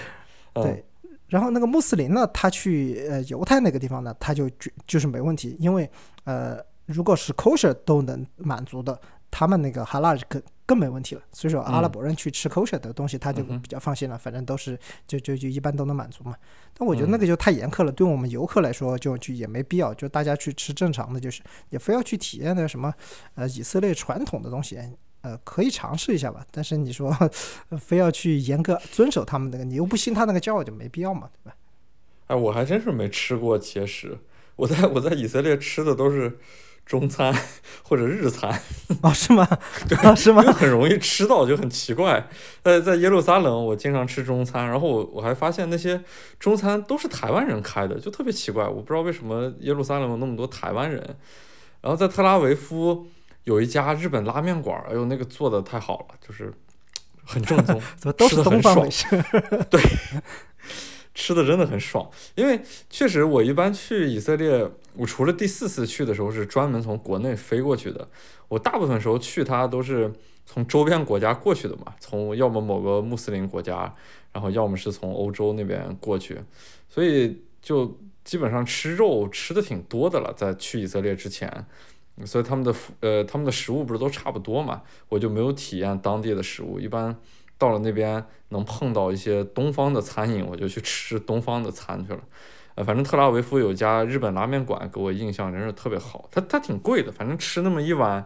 [0.54, 0.86] 对，
[1.28, 5.90] 然后那个穆斯林呢，他去呃犹太那个地方呢，他就就就是没问题，因为
[6.26, 9.00] 呃如果是 kosher 都能满足的，
[9.32, 11.22] 他们那个哈拉更更没问题了。
[11.32, 14.78] 所以说阿拉伯人去吃 kosher 的东西，他就比较放心了，反正都是
[15.08, 16.36] 就就就一般都能满足嘛。
[16.78, 22.94] 但我觉得嗯那个就太严苛了，对我们游客来说就就也没必要，就大家去吃正常的，就是也非要去体验那个什么
[23.34, 24.78] 呃以色列传统的东西。
[25.24, 27.10] 呃，可以尝试一下吧，但是你说、
[27.70, 31.56] 呃非要去严格遵守他们那个，你又不信他那个教，就没必要嘛，对吧？
[32.28, 34.18] 哎，我还真是没吃过节食，
[34.58, 36.38] 我在我在以色列吃的都是
[36.86, 37.34] 中餐
[37.84, 38.62] 或者日餐，
[39.02, 39.48] 哦，是吗？
[40.04, 40.44] 啊，是吗？
[40.44, 42.28] 很容易吃到，就很奇怪。
[42.62, 46.04] 在在耶路撒冷，我经常吃中餐，然后我我还发现那些
[46.38, 48.68] 中餐都是台湾人开的，就特别奇怪。
[48.68, 51.02] 我不知道为什么耶路撒冷有那么多台湾人。
[51.82, 53.06] 然后在特拉维夫
[53.44, 56.54] 有一家日本拉面馆儿，哎呦，那个做的太好了，就是
[57.26, 59.08] 很正宗， 怎么都是吃得很爽东方美食？
[61.14, 62.10] 吃的 真的很爽。
[62.36, 68.08] 因为确实我一般去以色列，我除了第四次去的时候是专门从国内飞过去的，
[68.48, 70.12] 我大部分时候去它都是
[70.46, 73.94] 从周边国家过去的嘛，从要么某个穆斯林国家，
[74.32, 76.40] 然后要么是从欧洲那边过去，
[76.90, 81.66] 所以就基本上吃肉吃的挺多的了，在去以色列之前。
[82.26, 86.80] 所以他们的服呃他们的食物不是都差不多嘛，我就没有体验当地的食物。
[86.80, 87.16] 一般
[87.58, 92.20] 到了那边能碰到一些东方的餐饮，我就去吃东方的餐去了。
[92.76, 96.28] 呃，反正特拉维夫有家日本拉面馆，给我印象真是特别好。
[96.32, 98.26] 它它挺贵的，反正吃那么一碗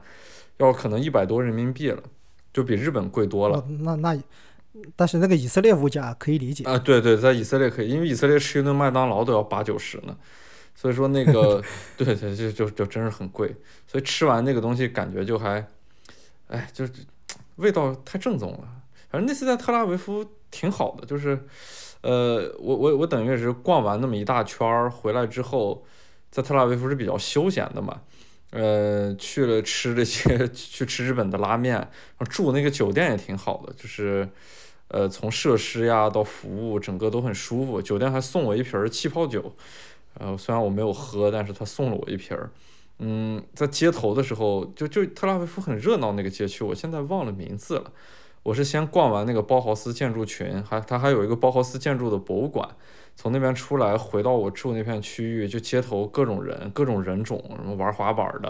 [0.58, 2.02] 要可能一百多人民币了，
[2.54, 3.58] 就比日本贵多了。
[3.58, 4.18] 哦，那那，
[4.96, 6.64] 但是那个以色列物价可以理解。
[6.64, 10.16] 啊，对对，在以色列可以，因为以色列吃一顿麦当劳都要八九十呢，
[10.80, 11.60] 所以说那个
[11.98, 13.48] 对对就就就真是很贵，
[13.88, 15.68] 所以吃完那个东西感觉就还，
[16.50, 16.94] 哎，就是
[17.56, 18.60] 味道太正宗了。
[19.10, 21.40] 反正那次在特拉维夫挺好的，就是，
[22.02, 25.84] 呃，我我我等于是逛完那么一大圈儿回来之后，
[26.30, 28.02] 在特拉维夫是比较休闲的嘛，
[28.52, 31.90] 呃，去了吃这些 去吃日本的拉面，然
[32.20, 34.30] 后住那个酒店也挺好的，就是。
[34.90, 37.82] 呃，从设施呀到服务，整个都很舒服。
[37.82, 39.54] 酒店还送我一瓶儿气泡酒，
[40.20, 42.50] 呃，虽然我没有喝，但是他送了我一瓶儿。
[43.00, 47.92] 嗯，在街头的时候，就就特拉维夫很热闹那个街区，我现在忘了名字了。
[48.44, 52.68] 我是先逛完那个包豪斯建筑群，还它还有一个包豪斯建筑的博物馆。
[53.16, 58.50] 从那边出来，回到我住那片区域，就街头各种人，各种人种，什么玩滑板的，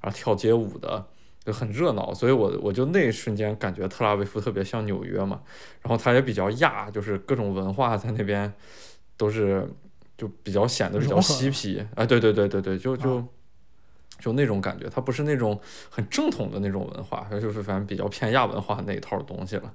[0.00, 1.06] 然后跳街舞的，
[1.44, 2.12] 就很热闹。
[2.12, 5.40] 所以我我就那一瞬间感觉特拉维夫特别像纽约嘛，
[5.82, 8.52] 然后它也比较亚，就是各种文化在那边
[9.16, 9.66] 都是
[10.20, 11.82] 就比较显得比较嬉皮。
[11.94, 13.16] 哎，对对对对对，就就。
[13.16, 13.24] 啊
[14.20, 19.74] 就那种感觉，它不是那种很正统的那种文化，它就是反正比较偏亚文化那一套东西了。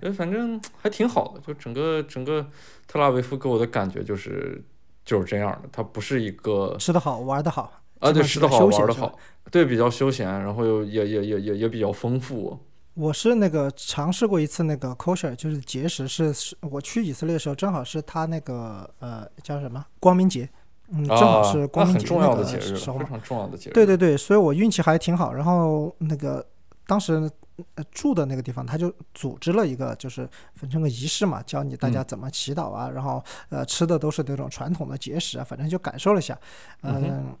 [0.00, 2.44] 呃，反正还挺好的，就整个整个
[2.88, 4.60] 特拉维夫给我的感觉就是
[5.04, 7.80] 就是这样的，它不是一个吃得好，玩得好。
[8.00, 9.16] 啊，对，吃的好，玩的好，
[9.52, 12.58] 对，比较休闲，然后又也也也也也比较丰富。
[12.96, 20.48] 我是那个尝试过一次那个 kosher，就是节食是，是我去以色列的时候，正好是他那个呃叫什么光明节，
[20.88, 23.04] 嗯，正好啊，是光明节的时候嘛。
[23.04, 23.72] 非常重要的节日。
[23.74, 25.34] 对对对，所以我运气还挺好。
[25.34, 26.44] 然后那个
[26.86, 27.30] 当时
[27.74, 36.38] 呃住的那个地方，他就组织了一个就是分成个仪式嘛，教你大家嗯怎么祈祷啊，然后呃吃的都是那种传统的节食啊，反正就感受了一下，
[36.80, 37.36] 嗯。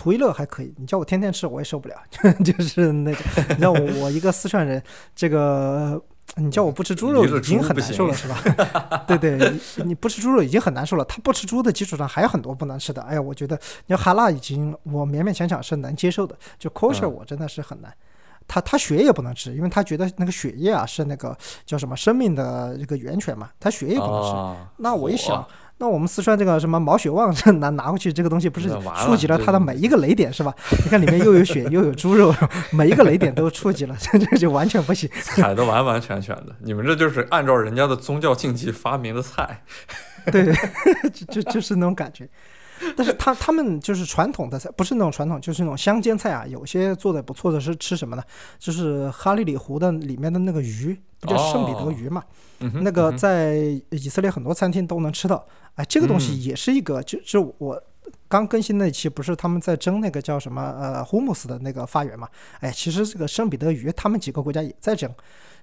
[0.00, 1.94] 图一乐还可以，你叫我天天吃我也受不了，
[2.42, 4.82] 就是那种，你知道我我一个四川人，
[5.14, 6.02] 这个
[6.36, 9.04] 你叫我不吃猪肉已经很难受了，是吧？
[9.06, 9.36] 对 对，
[9.76, 13.02] 你你不吃猪肉已经很难受了，他不吃猪的基础上还有很多不能吃的。
[13.02, 13.54] 哎呀，我觉得
[13.86, 17.92] 你要哈辣已经我勉勉强强是能接受的，就 kosher 嗯我真的是很难。
[18.48, 24.30] 他他血也不能吃，因为他觉得那个血液啊是那个叫什么生命的这个源泉嘛，他血液不能吃。
[24.34, 25.46] 啊，那我一火想，
[25.80, 28.68] 那我们四川这个什么毛血旺这拿拿过去，这个东西不是
[29.02, 30.54] 触及了这它的每一个雷点是吧？
[30.84, 32.34] 你看里面又有血又有猪肉，
[32.70, 35.08] 每一个雷点都触及了，这 这就完全不行。
[35.24, 39.62] 踩的完完全全的，你们这就是按照人家的宗教禁忌发明的菜。
[40.30, 40.54] 对，
[41.14, 42.28] 就就就是那种感觉。
[42.96, 46.46] 但是他他们就是传统的菜，不是那种传统，就是那种乡间菜啊。
[46.46, 48.22] 有些做的不错的是吃什么呢？
[48.58, 52.24] 就是哈利里湖的里面的那个鱼，不叫圣彼得鱼嘛？
[52.82, 53.56] 那个在
[53.90, 55.46] 以色列很多餐厅都能吃到。
[55.74, 57.82] 哎，这个东西也是一个，就就我
[58.28, 62.28] 刚更新那期，不是他们在争那个叫什么呃胡姆斯的那个发源嘛？
[62.60, 65.10] 哎，其实这个圣彼得鱼，他们几个国家也在争。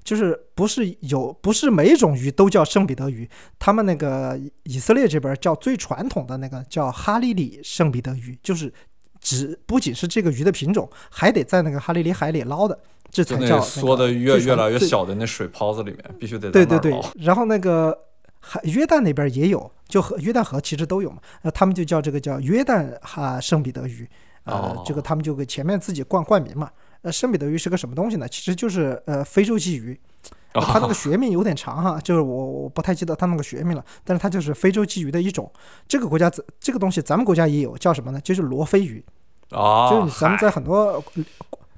[0.07, 3.29] 就是不是有不是每种鱼都叫圣彼得鱼，
[3.59, 8.73] 他们那个以色列这边叫最传统的那个叫哈利里圣彼得鱼，就是
[9.19, 12.79] 只不仅是这个鱼的品种，还得在那个哈利里海里捞的，
[13.11, 16.97] 这才叫缩的越越来越小的那水泡子里面必须得对对对。
[17.15, 17.93] 然后那个
[18.39, 24.09] 海约旦那边也有，就和约旦河其实都有嘛，那他们就叫这个叫约旦哈圣彼得鱼，
[24.45, 26.71] 呃，这个他们就给前面自己冠冠名嘛。
[27.01, 28.27] 呃，圣彼得鱼是个什么东西呢？
[28.27, 29.99] 其实就是呃非洲鲫鱼，
[30.53, 35.51] 它那个学名有点长哈，就是我我不太记得它那个学名了，但是它就是非洲鲫鱼的一种。
[35.87, 38.19] 这个国家这这个东西咱们国家也有，叫什么呢？
[38.21, 39.03] 就是罗非鱼。
[39.51, 41.01] 哦，就是咱们在很多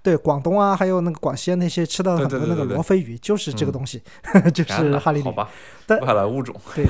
[0.10, 4.02] 对广东啊，还有那个广西那些吃到很多那个罗非鱼，就是这个东西，
[4.52, 5.23] 就是哈利里。
[5.23, 5.48] 好吧，
[5.88, 6.56] 外来物种。
[6.73, 6.88] 对，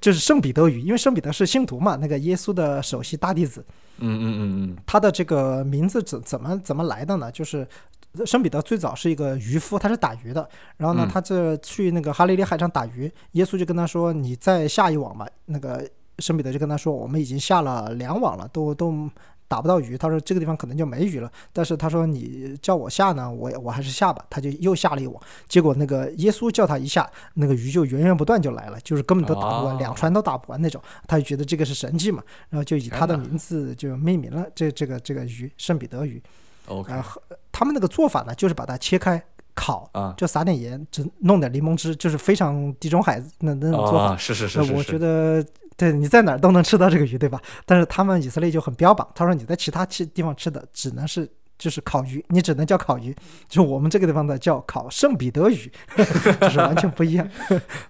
[0.00, 3.64] 就是圣彼得鱼，因为圣彼得是信徒嘛，那个耶稣的首席大弟子。
[3.98, 7.30] 嗯嗯嗯嗯，他的这个名字怎怎么怎么来的呢？
[7.30, 7.64] 就是
[8.26, 10.48] 圣彼得最早是一个渔夫，他是打鱼的。
[10.76, 15.88] 然后呢，他这去那个哈利利海上打鱼，耶稣就跟他说：“你再下一网吧。”那个
[16.18, 19.08] 圣彼得就跟他说：“我们已经下了两网了，都都。”
[19.54, 21.30] 打不到鱼，他说这个地方可能就没鱼了。
[21.52, 24.24] 但是他说你叫我下呢，我我还是下吧。
[24.28, 30.82] 他就又下了一网，结果那个耶稣叫他一下，那个鱼就源源不断就来了，就是根本都打不完，两船都打不完那种。
[31.06, 36.20] 他就觉得这个是神迹嘛，然后就以他的名字就命名了这这个这个鱼圣彼得鱼。
[36.66, 36.92] OK，
[37.52, 39.22] 他们那个做法呢，就是把它切开
[39.54, 44.16] 烤啊，就撒点盐，只弄点柠檬汁，就是非常地中海那那种做法。
[44.16, 45.46] 是是是是，我觉得。
[45.76, 47.40] 对，你在哪儿都能吃到这个鱼，对吧？
[47.66, 53.14] 但是他们以色列就很标榜，他说你在其他地地方吃的只能是就是烤鱼，你只能叫烤鱼，
[53.48, 55.70] 就我们这个地方的叫烤圣彼得鱼，
[56.40, 57.28] 就是完全不一样，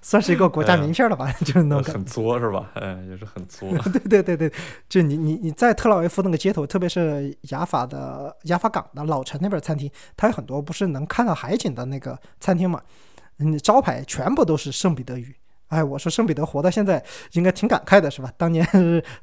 [0.02, 1.30] 算是一个国家名片了吧？
[1.40, 2.70] 就是那种很作是吧？
[2.74, 3.68] 哎，也是很作。
[3.92, 4.52] 对对对对，
[4.88, 12.80] 就你你你在特拉维夫那个街头，特别是雅法的雅法港的老城那边餐厅，它有很多不是能看到海景的那个餐厅嘛？
[13.38, 15.34] 嗯，招牌全部都是圣彼得鱼。
[15.68, 18.30] 哎，我说圣彼得活到现在应该挺感慨的，是吧？
[18.36, 18.64] 当年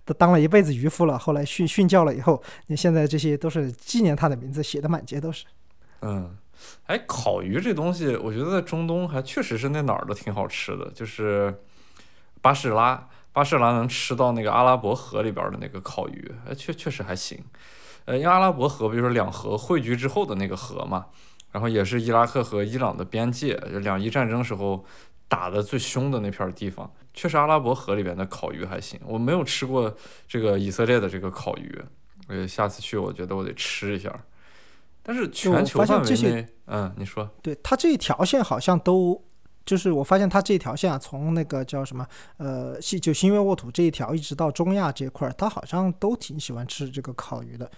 [0.03, 5.45] 都 当了一辈子渔夫了，后来训训教了以后，你现在这些都是纪念他的名字，写的满街都是。
[6.01, 6.35] 嗯，
[6.88, 11.55] 哎，烤鱼这东西，我觉得在中东还确实是那哪儿都挺好吃的，就是
[12.41, 17.41] 巴士拉，巴士拉能吃到那个阿拉伯河里边的那个烤鱼，哎，确确实还行。
[18.05, 21.05] 呃，因为阿拉伯河，比如说两河汇聚之后的那个河嘛，
[21.51, 24.84] 然后也是伊拉克和伊朗的边界，两伊战争时候。
[25.32, 28.99] 打的最凶的那片地方，确实阿拉伯河里边的烤鱼还行。
[29.06, 29.95] 我没有吃过
[30.28, 31.82] 这个以色列的这个烤鱼，
[32.28, 34.14] 呃，下次去我觉得我得吃一下。
[35.02, 39.24] 但是全球范围内，嗯，你说，对它这一条线好像都，
[39.66, 42.06] 就是我发现它这一条线啊，从那个叫什么，
[42.36, 47.72] 呃，新就新月沃土这一条，一直到中亚这块儿，它好像都挺喜欢吃这个烤鱼的。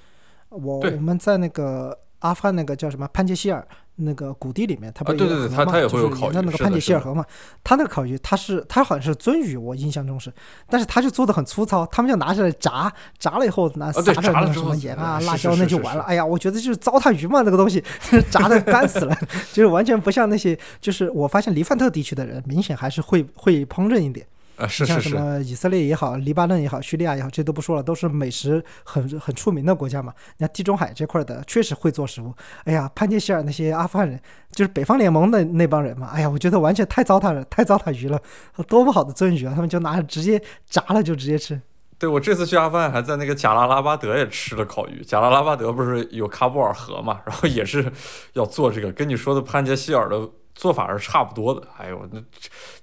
[0.49, 3.67] 我我们在那个阿富汗那个叫什么潘杰希尔。
[3.95, 7.23] 那个谷地里面，它不对对对，它它也会有烤鱼，那个潘杰希尔河嘛，
[7.63, 10.33] 它那个烤鱼，它是它好像是鳟鱼，我印象中是，
[10.67, 16.03] 但是它就做的很粗糙，他们就拿下来炸，炸了以后拿撒点那个什么盐啊、辣椒那就完了。
[16.03, 17.83] 哎呀，我觉得就是糟蹋鱼嘛，那个东西
[18.31, 19.15] 炸的干死了，
[19.53, 24.25] 就是完全不像那些，就是我发现黎范特地区的人明显还是会会烹饪一点。
[24.55, 30.13] 啊，是是是，像什么以色列也好，黎巴嫩也好，叙利亚也好，这都不说了，都是美食很很出名的国家嘛。
[30.37, 32.31] 你看地中海这块的，确实会做食物。
[32.65, 34.19] 哎呀，潘杰希尔那些阿富汗人，
[34.51, 36.09] 就是北方联盟的那帮人嘛。
[36.13, 38.21] 哎呀，我觉得完全太糟蹋了，太糟蹋鱼了，
[38.67, 39.53] 多不好的鳟鱼啊！
[39.55, 40.39] 他们就拿着直接
[40.69, 41.59] 炸了就直接吃。
[41.97, 45.03] 对我这次去阿富汗，还在那个贾拉拉巴德也吃了烤鱼。
[45.03, 47.91] 贾拉拉巴德不是有喀布尔河嘛，然后也是
[48.33, 50.29] 要做这个，跟你说的潘杰希尔的。
[50.55, 52.21] 做法是差不多的，哎呦，那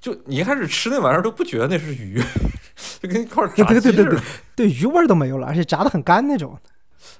[0.01, 2.21] 就你一开始吃那玩意儿都不觉得那是鱼，
[3.01, 4.21] 就跟一块炸鸡似的，
[4.57, 6.59] 对鱼味都没有了，而且炸的很干那种。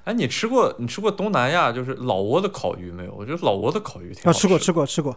[0.05, 3.15] 哎，你吃过你吃过东南亚就是老挝的烤鱼没有？
[3.15, 4.41] 我觉得老挝的烤鱼挺好吃。
[4.41, 5.13] 吃过吃过吃过。
[5.13, 5.17] 吃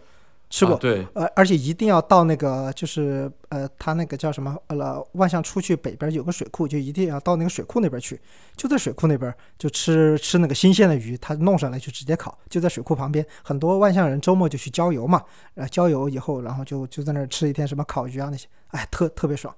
[0.78, 8.20] 对，呃，而且一定要到那个，就是呃，他那个叫什么，呃，万象出去北边有个水库，就一定要到那个水库那边去，
[8.56, 15.22] 就在水库那边就吃吃那个新鲜的鱼，他弄上来就直接烤，就在水库旁边，很多万象人周末就去郊游嘛，
[15.54, 19.52] 呃，郊游以后，然后就就在那儿吃一天什么烤鱼啊那些，哎，特特别爽。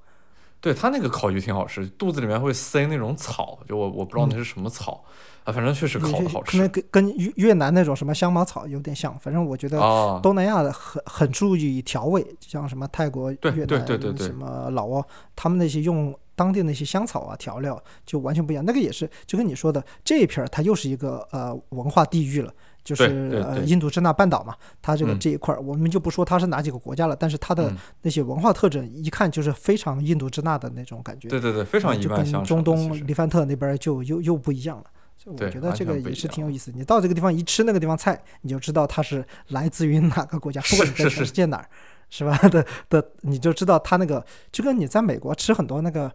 [0.59, 5.05] 对他那个烤鱼挺好吃，肚子里面会塞那种草，就我我不知道那是什么草、
[5.47, 10.20] 啊，反正确实烤的好吃可能跟跟越越南那种什么香茅草有点像，反正我觉得啊。
[10.23, 15.05] 东南亚的很很注意调味，像什么泰国、越南、对对对什么老挝，
[15.36, 18.64] 他们那些用当地那些香草啊调料就完全不一样。
[18.64, 22.52] 那个也是，就跟你说的这一片儿，它又是一个呃文化地域了。
[22.82, 23.02] 就是
[23.35, 31.27] 呃印度支那半岛嘛，它这个嗯这一块儿，我们就不说它是哪几个国家了，但是它的嗯那些文化特征一看就是非常印度支那的那种感觉。
[31.27, 34.85] 对对对，非常一就跟脉相承中东黎凡特那边儿就又又不一样了。
[35.27, 36.73] 我觉得这个也是挺有意思。
[36.74, 41.69] 你到这个地方一吃那个地方菜，你就知道它是来自于哪个国家，不管你在全世界哪儿，
[42.09, 42.36] 是吧？
[42.48, 46.11] 的的，你就知道它那个就跟你在美国吃很多那个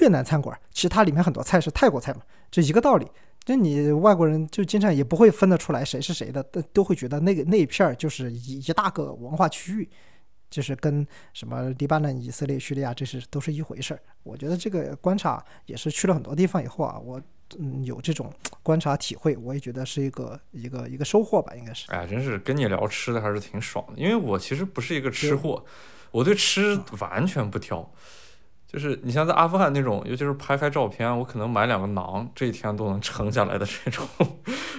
[0.00, 2.20] 越南餐馆，其实它里面很多菜是泰国菜嘛，
[2.50, 3.06] 就一个道理。
[3.44, 9.90] 就你外国人就经常也不会分得出来谁是谁的，都都会觉得那个那一片儿就是一一大个文化区域，
[10.54, 14.00] 就是跟什么黎巴嫩、以色列、叙利亚这是都是一回事儿。
[14.22, 17.20] 我觉得这个观察也是去了很多地方以后啊，我
[17.58, 18.32] 嗯有这种
[18.62, 21.90] 观察体会，我也觉得是一个一个一个收获吧，应该是。
[21.90, 25.64] 哎，真是跟你聊吃的还是挺爽的，因为我其实不是一个吃货，
[26.12, 27.92] 我对吃完全不挑。
[28.68, 34.06] 就是你像在阿富汗那种，尤其是拍拍照片，我可能买两个馕，这一天都能撑下来的这种。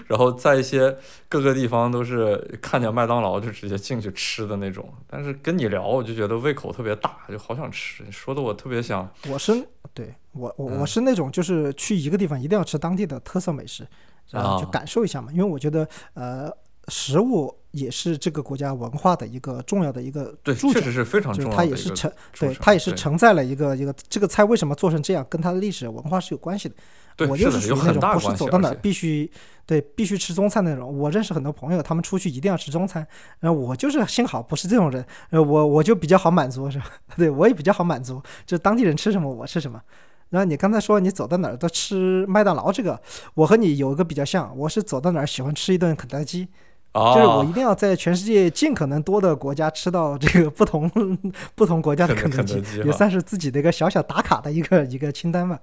[0.07, 0.95] 然后在一些
[1.27, 4.87] 各个地方都是看见麦当劳就直接进去吃的那种。
[5.07, 9.09] 但是跟你聊，我就觉得胃口特别大，就好想吃，说的我特别想。
[9.27, 9.53] 我是
[9.93, 13.87] 对我我我嗯是那种就是去一个地方一定要吃当地的特色美食，
[14.29, 16.51] 然后就啊感受一下嘛，因为我觉得呃
[16.87, 26.75] 食物也是这个国家文化的一个重要的一个对，确实是非常重要的它也是承对它也是承载了一个一个这个菜为什么做成这样，跟它的历史文化是有关系的。
[27.15, 29.29] 对，我就是属于那种不是走到哪儿必须
[29.65, 30.97] 对必须吃中餐那种。
[30.97, 33.05] 我认识很多朋友，他们出去一定要吃中餐，
[33.39, 36.85] 然后我就是幸好不是这种人，呃，我我就比较好满足，是吧？
[37.15, 39.81] 对我也比较好满足，就当地人吃什么我吃什么。
[40.29, 42.99] 然后你刚才说你走到哪儿都吃麦当劳，这个
[43.35, 46.45] 我和你有一个比较像，我是走到哪儿喜欢吃一顿肯德基，
[46.93, 50.89] 就是我啊一，定要在全世界尽可能多的国家吃到这个不同
[51.55, 55.57] 不同国家的肯肯德基，也算是自己的一个小小打卡的一个一个清单吧。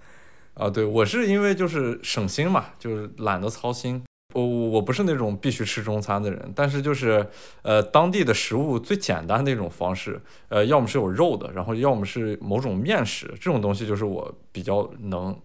[0.54, 4.02] 啊，对我是因为就是省心嘛，就是懒得操心。
[4.34, 7.26] 我我不是那种必须吃中餐的人，但是就是
[7.62, 15.38] 呃当地的食物最简单的一种方式，呃要么是有肉的，然后要么是某种面食，这种东西就是我比较能。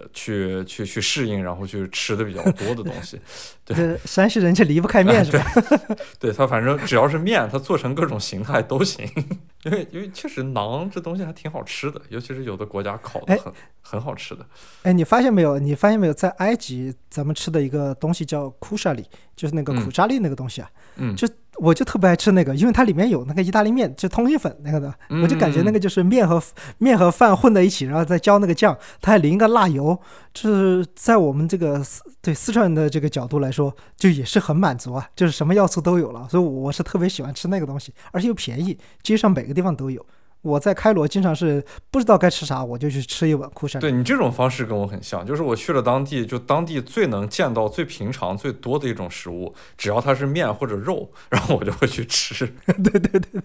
[0.00, 3.20] 呃去去去适应，然后去吃的比较多的东西，
[3.64, 5.44] 对山西人就离不开面是吧？
[6.18, 9.06] 对他反正只要是面，它做成各种形态都行。
[9.64, 13.52] 因为因为确实馕这东西还挺好吃的，尤其是有的国家烤的哎很
[13.82, 14.46] 很好吃的。
[14.84, 15.58] 哎，你发现没有？
[15.58, 16.14] 你发现没有？
[16.14, 19.04] 在埃及，咱们吃的一个东西叫库沙里，
[19.36, 20.79] 就是那个嗯苦扎利那个东西啊，嗯，
[21.16, 26.42] 就我就特别爱吃那个，因为它里面有那个意大利面，就通心粉那个的，我就感觉那个就是面和
[26.78, 29.98] 面和饭混在一起，然后再浇那个酱，它还淋个辣油，
[30.32, 40.04] 就是在我们这个四对四川人的这个角度来说，就也是很满足啊，就是什么要素都有了，所以我是特别喜欢吃那个东西，而且又便宜，街上每个地方都有。
[40.42, 43.80] 我在开罗经常是不知道该吃啥，我就去吃一碗库山。
[43.80, 52.46] 对你这种方式跟我很像，就是我去了当地，就当地最能见到、最平常、最多的一种食物，只要它是面或者肉，然后我就会去吃。
[52.66, 53.42] 对 对对，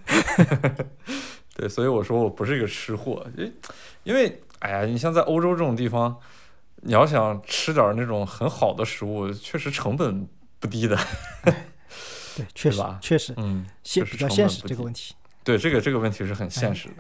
[1.57, 3.53] 对，所以我说我不是一个吃货，因
[4.03, 6.15] 因为哎呀，你像在欧洲这种地方，
[6.83, 10.25] 你要想吃点那种很好的食物，确实成本
[10.59, 10.97] 不低的。
[12.37, 15.13] 对，确实吧确实嗯，现比较现实这个问题。
[15.45, 16.95] 对，这个这个问题是很现实的。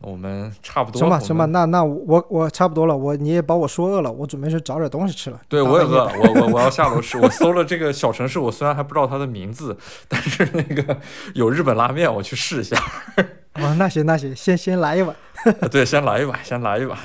[0.00, 5.40] 我们差不多，行吧行吧，那那我我差不多了，我你也把我说饿了，我准备去找点东西吃了。
[5.48, 7.16] 对，我也饿了，我我我要下楼吃。
[7.16, 9.74] 我搜了这个小城市，我虽然还不知道它的名字，
[10.08, 10.98] 但是那个
[11.34, 12.76] 有日本拉面，我去试一下。
[13.54, 15.16] 哦，那行那行，先先来一碗。
[15.70, 16.98] 对，先来一碗，先来一碗。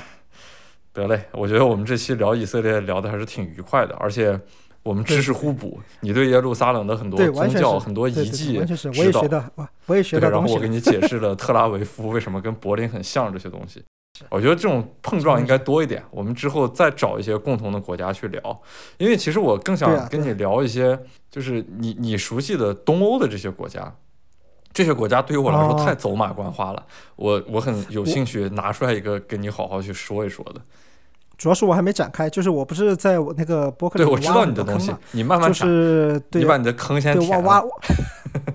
[0.92, 4.38] 得嘞，我觉得我们这期聊以色列聊的还是挺愉快的，而且
[4.82, 5.78] 我们知识互补。
[6.00, 10.70] 你对耶路撒冷的很多，宗教、很多遗迹完全是，我知道也学到，我我也学对，然后我给。
[10.70, 13.82] 你解释了特拉维夫为什么跟柏林很像这些东西。
[14.28, 18.62] 我觉得这种碰撞应该多一点，我们之后再找一些共同的国家去聊，
[18.98, 20.98] 因为其实我更想跟你聊一些，
[21.30, 23.92] 就是你你熟悉的东欧的这些国家，
[24.72, 26.86] 这些国家对于我来说哦太走马观花了，
[27.16, 30.60] 我我很有兴趣拿出来一个跟你好好去说一说的。
[31.40, 37.38] 主要是我还没展开，就是我不是在我那个博客里对，我知道挖了你的东西你慢慢就展，是对你把你的坑先对挖。
[37.38, 37.64] 挖，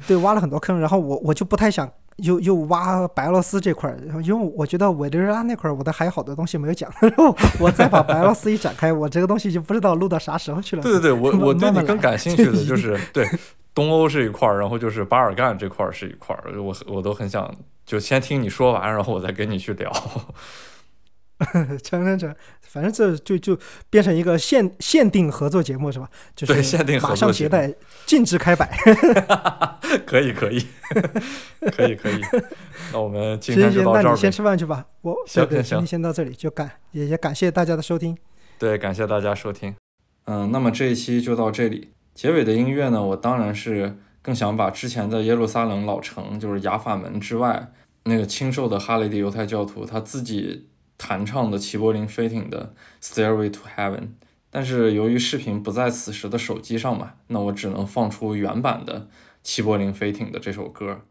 [0.07, 10.83] 对挖了很多坑，然后我我就不太想又又挖白俄罗斯这块儿，然后因为我觉得委内瑞拉那块儿我的还有好多东西没有讲， 然后我再把白俄罗斯一展开，我这个东西就不知道录到啥时候去了。
[10.83, 13.27] 对对对，我我对你更感兴趣的就是对
[13.73, 17.51] 东欧是一块儿，然后就是巴尔干这块儿是一块儿，我我都很想
[17.83, 19.91] 就先听你说完，然后我再跟你去聊。
[21.83, 23.57] 成成成，反正这就就
[23.89, 26.09] 变成一个限限定合作节目是吧？
[26.35, 27.73] 就是对限定合作马上携带，
[28.05, 28.69] 禁止开摆。
[30.05, 30.65] 可以可以
[31.71, 32.21] 可以可以，
[32.91, 34.31] 那我们今行行，天就到这儿那你先。
[34.31, 34.85] 吃饭去吧。
[35.01, 38.17] 我行行今天先到这里，就感也也感谢大家的收听。
[38.57, 39.75] 对，感谢大家收听。
[40.25, 41.91] 嗯，那么这一期就到这里。
[42.13, 47.71] 结尾的音乐呢，我当然是更想把之前的耶路撒冷老城，就是雅法门之外
[48.05, 50.67] 那个清瘦的哈雷的犹太教徒他自己
[50.97, 52.73] 弹唱的齐柏林飞艇的
[53.05, 53.99] 《Stairway to Heaven》，
[54.49, 59.07] 但是由于视频不在此时的手机上嘛，那我只能放出原版的
[59.43, 61.01] 齐柏林飞艇的这首歌。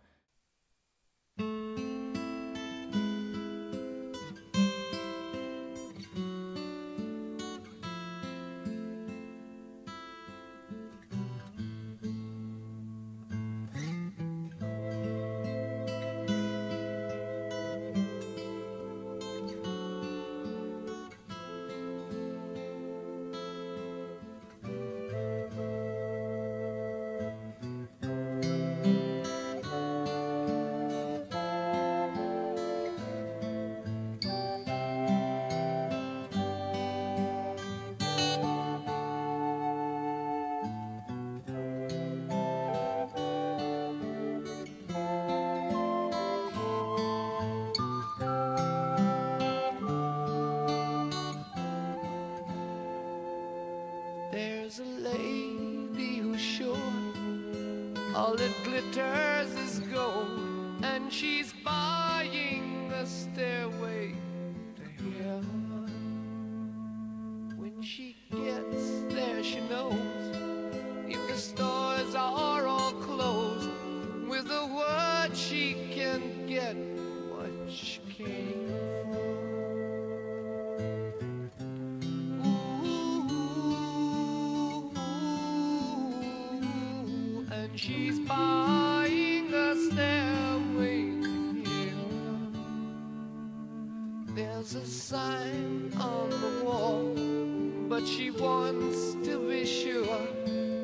[98.24, 100.26] She wants to be sure.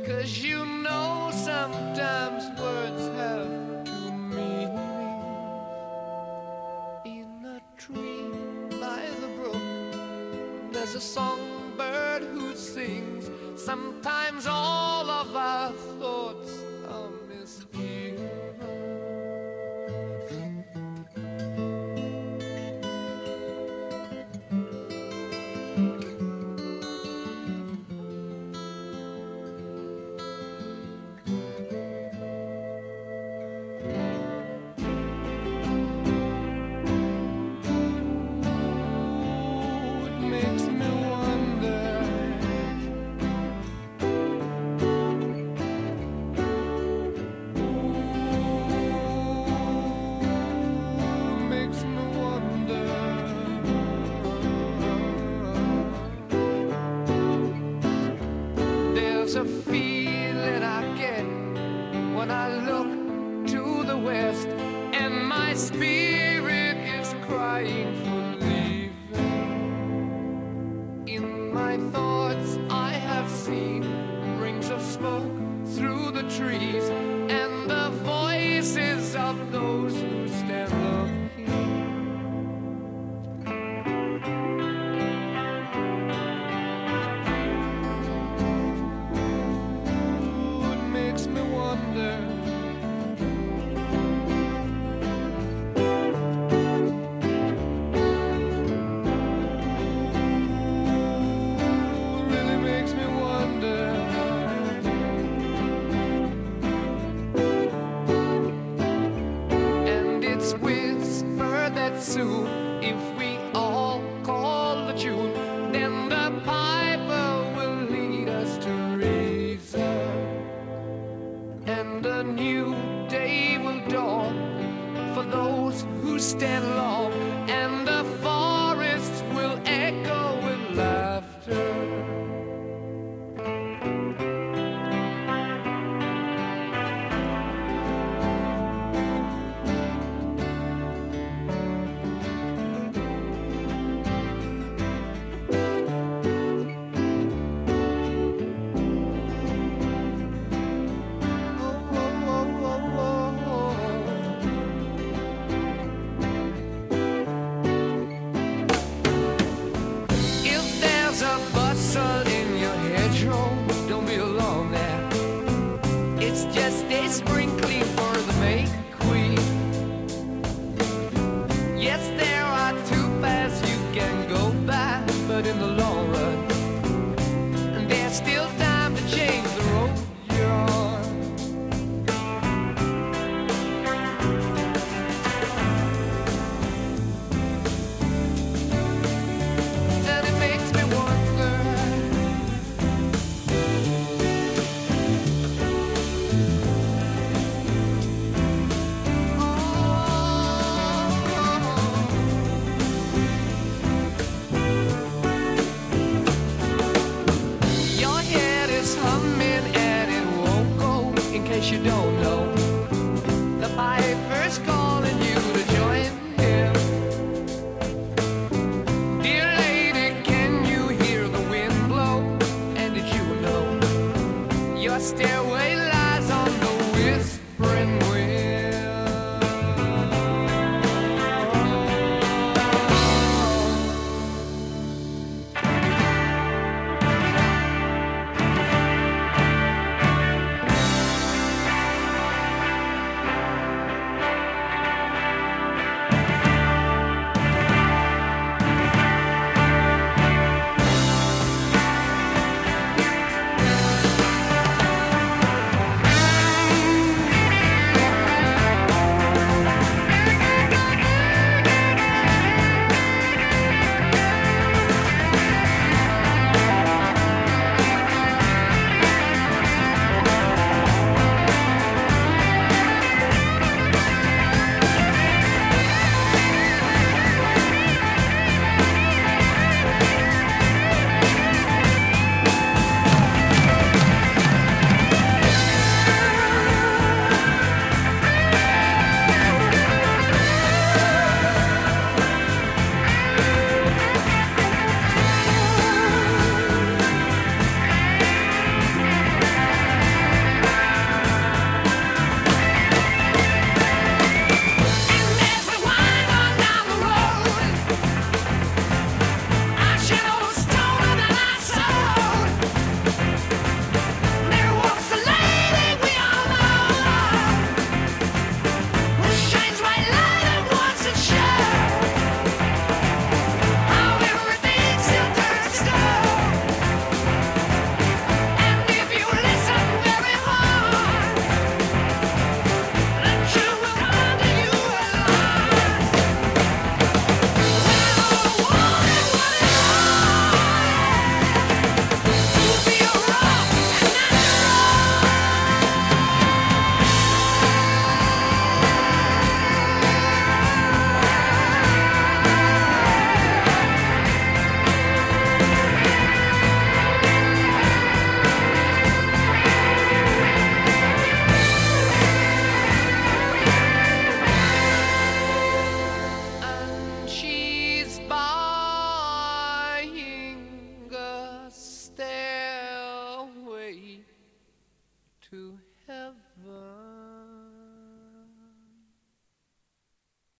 [0.07, 3.49] Cause you know sometimes words have
[3.87, 4.77] two meanings.
[7.07, 8.29] In a tree
[8.79, 13.31] by the brook, there's a songbird who sings.
[13.57, 14.80] Sometimes all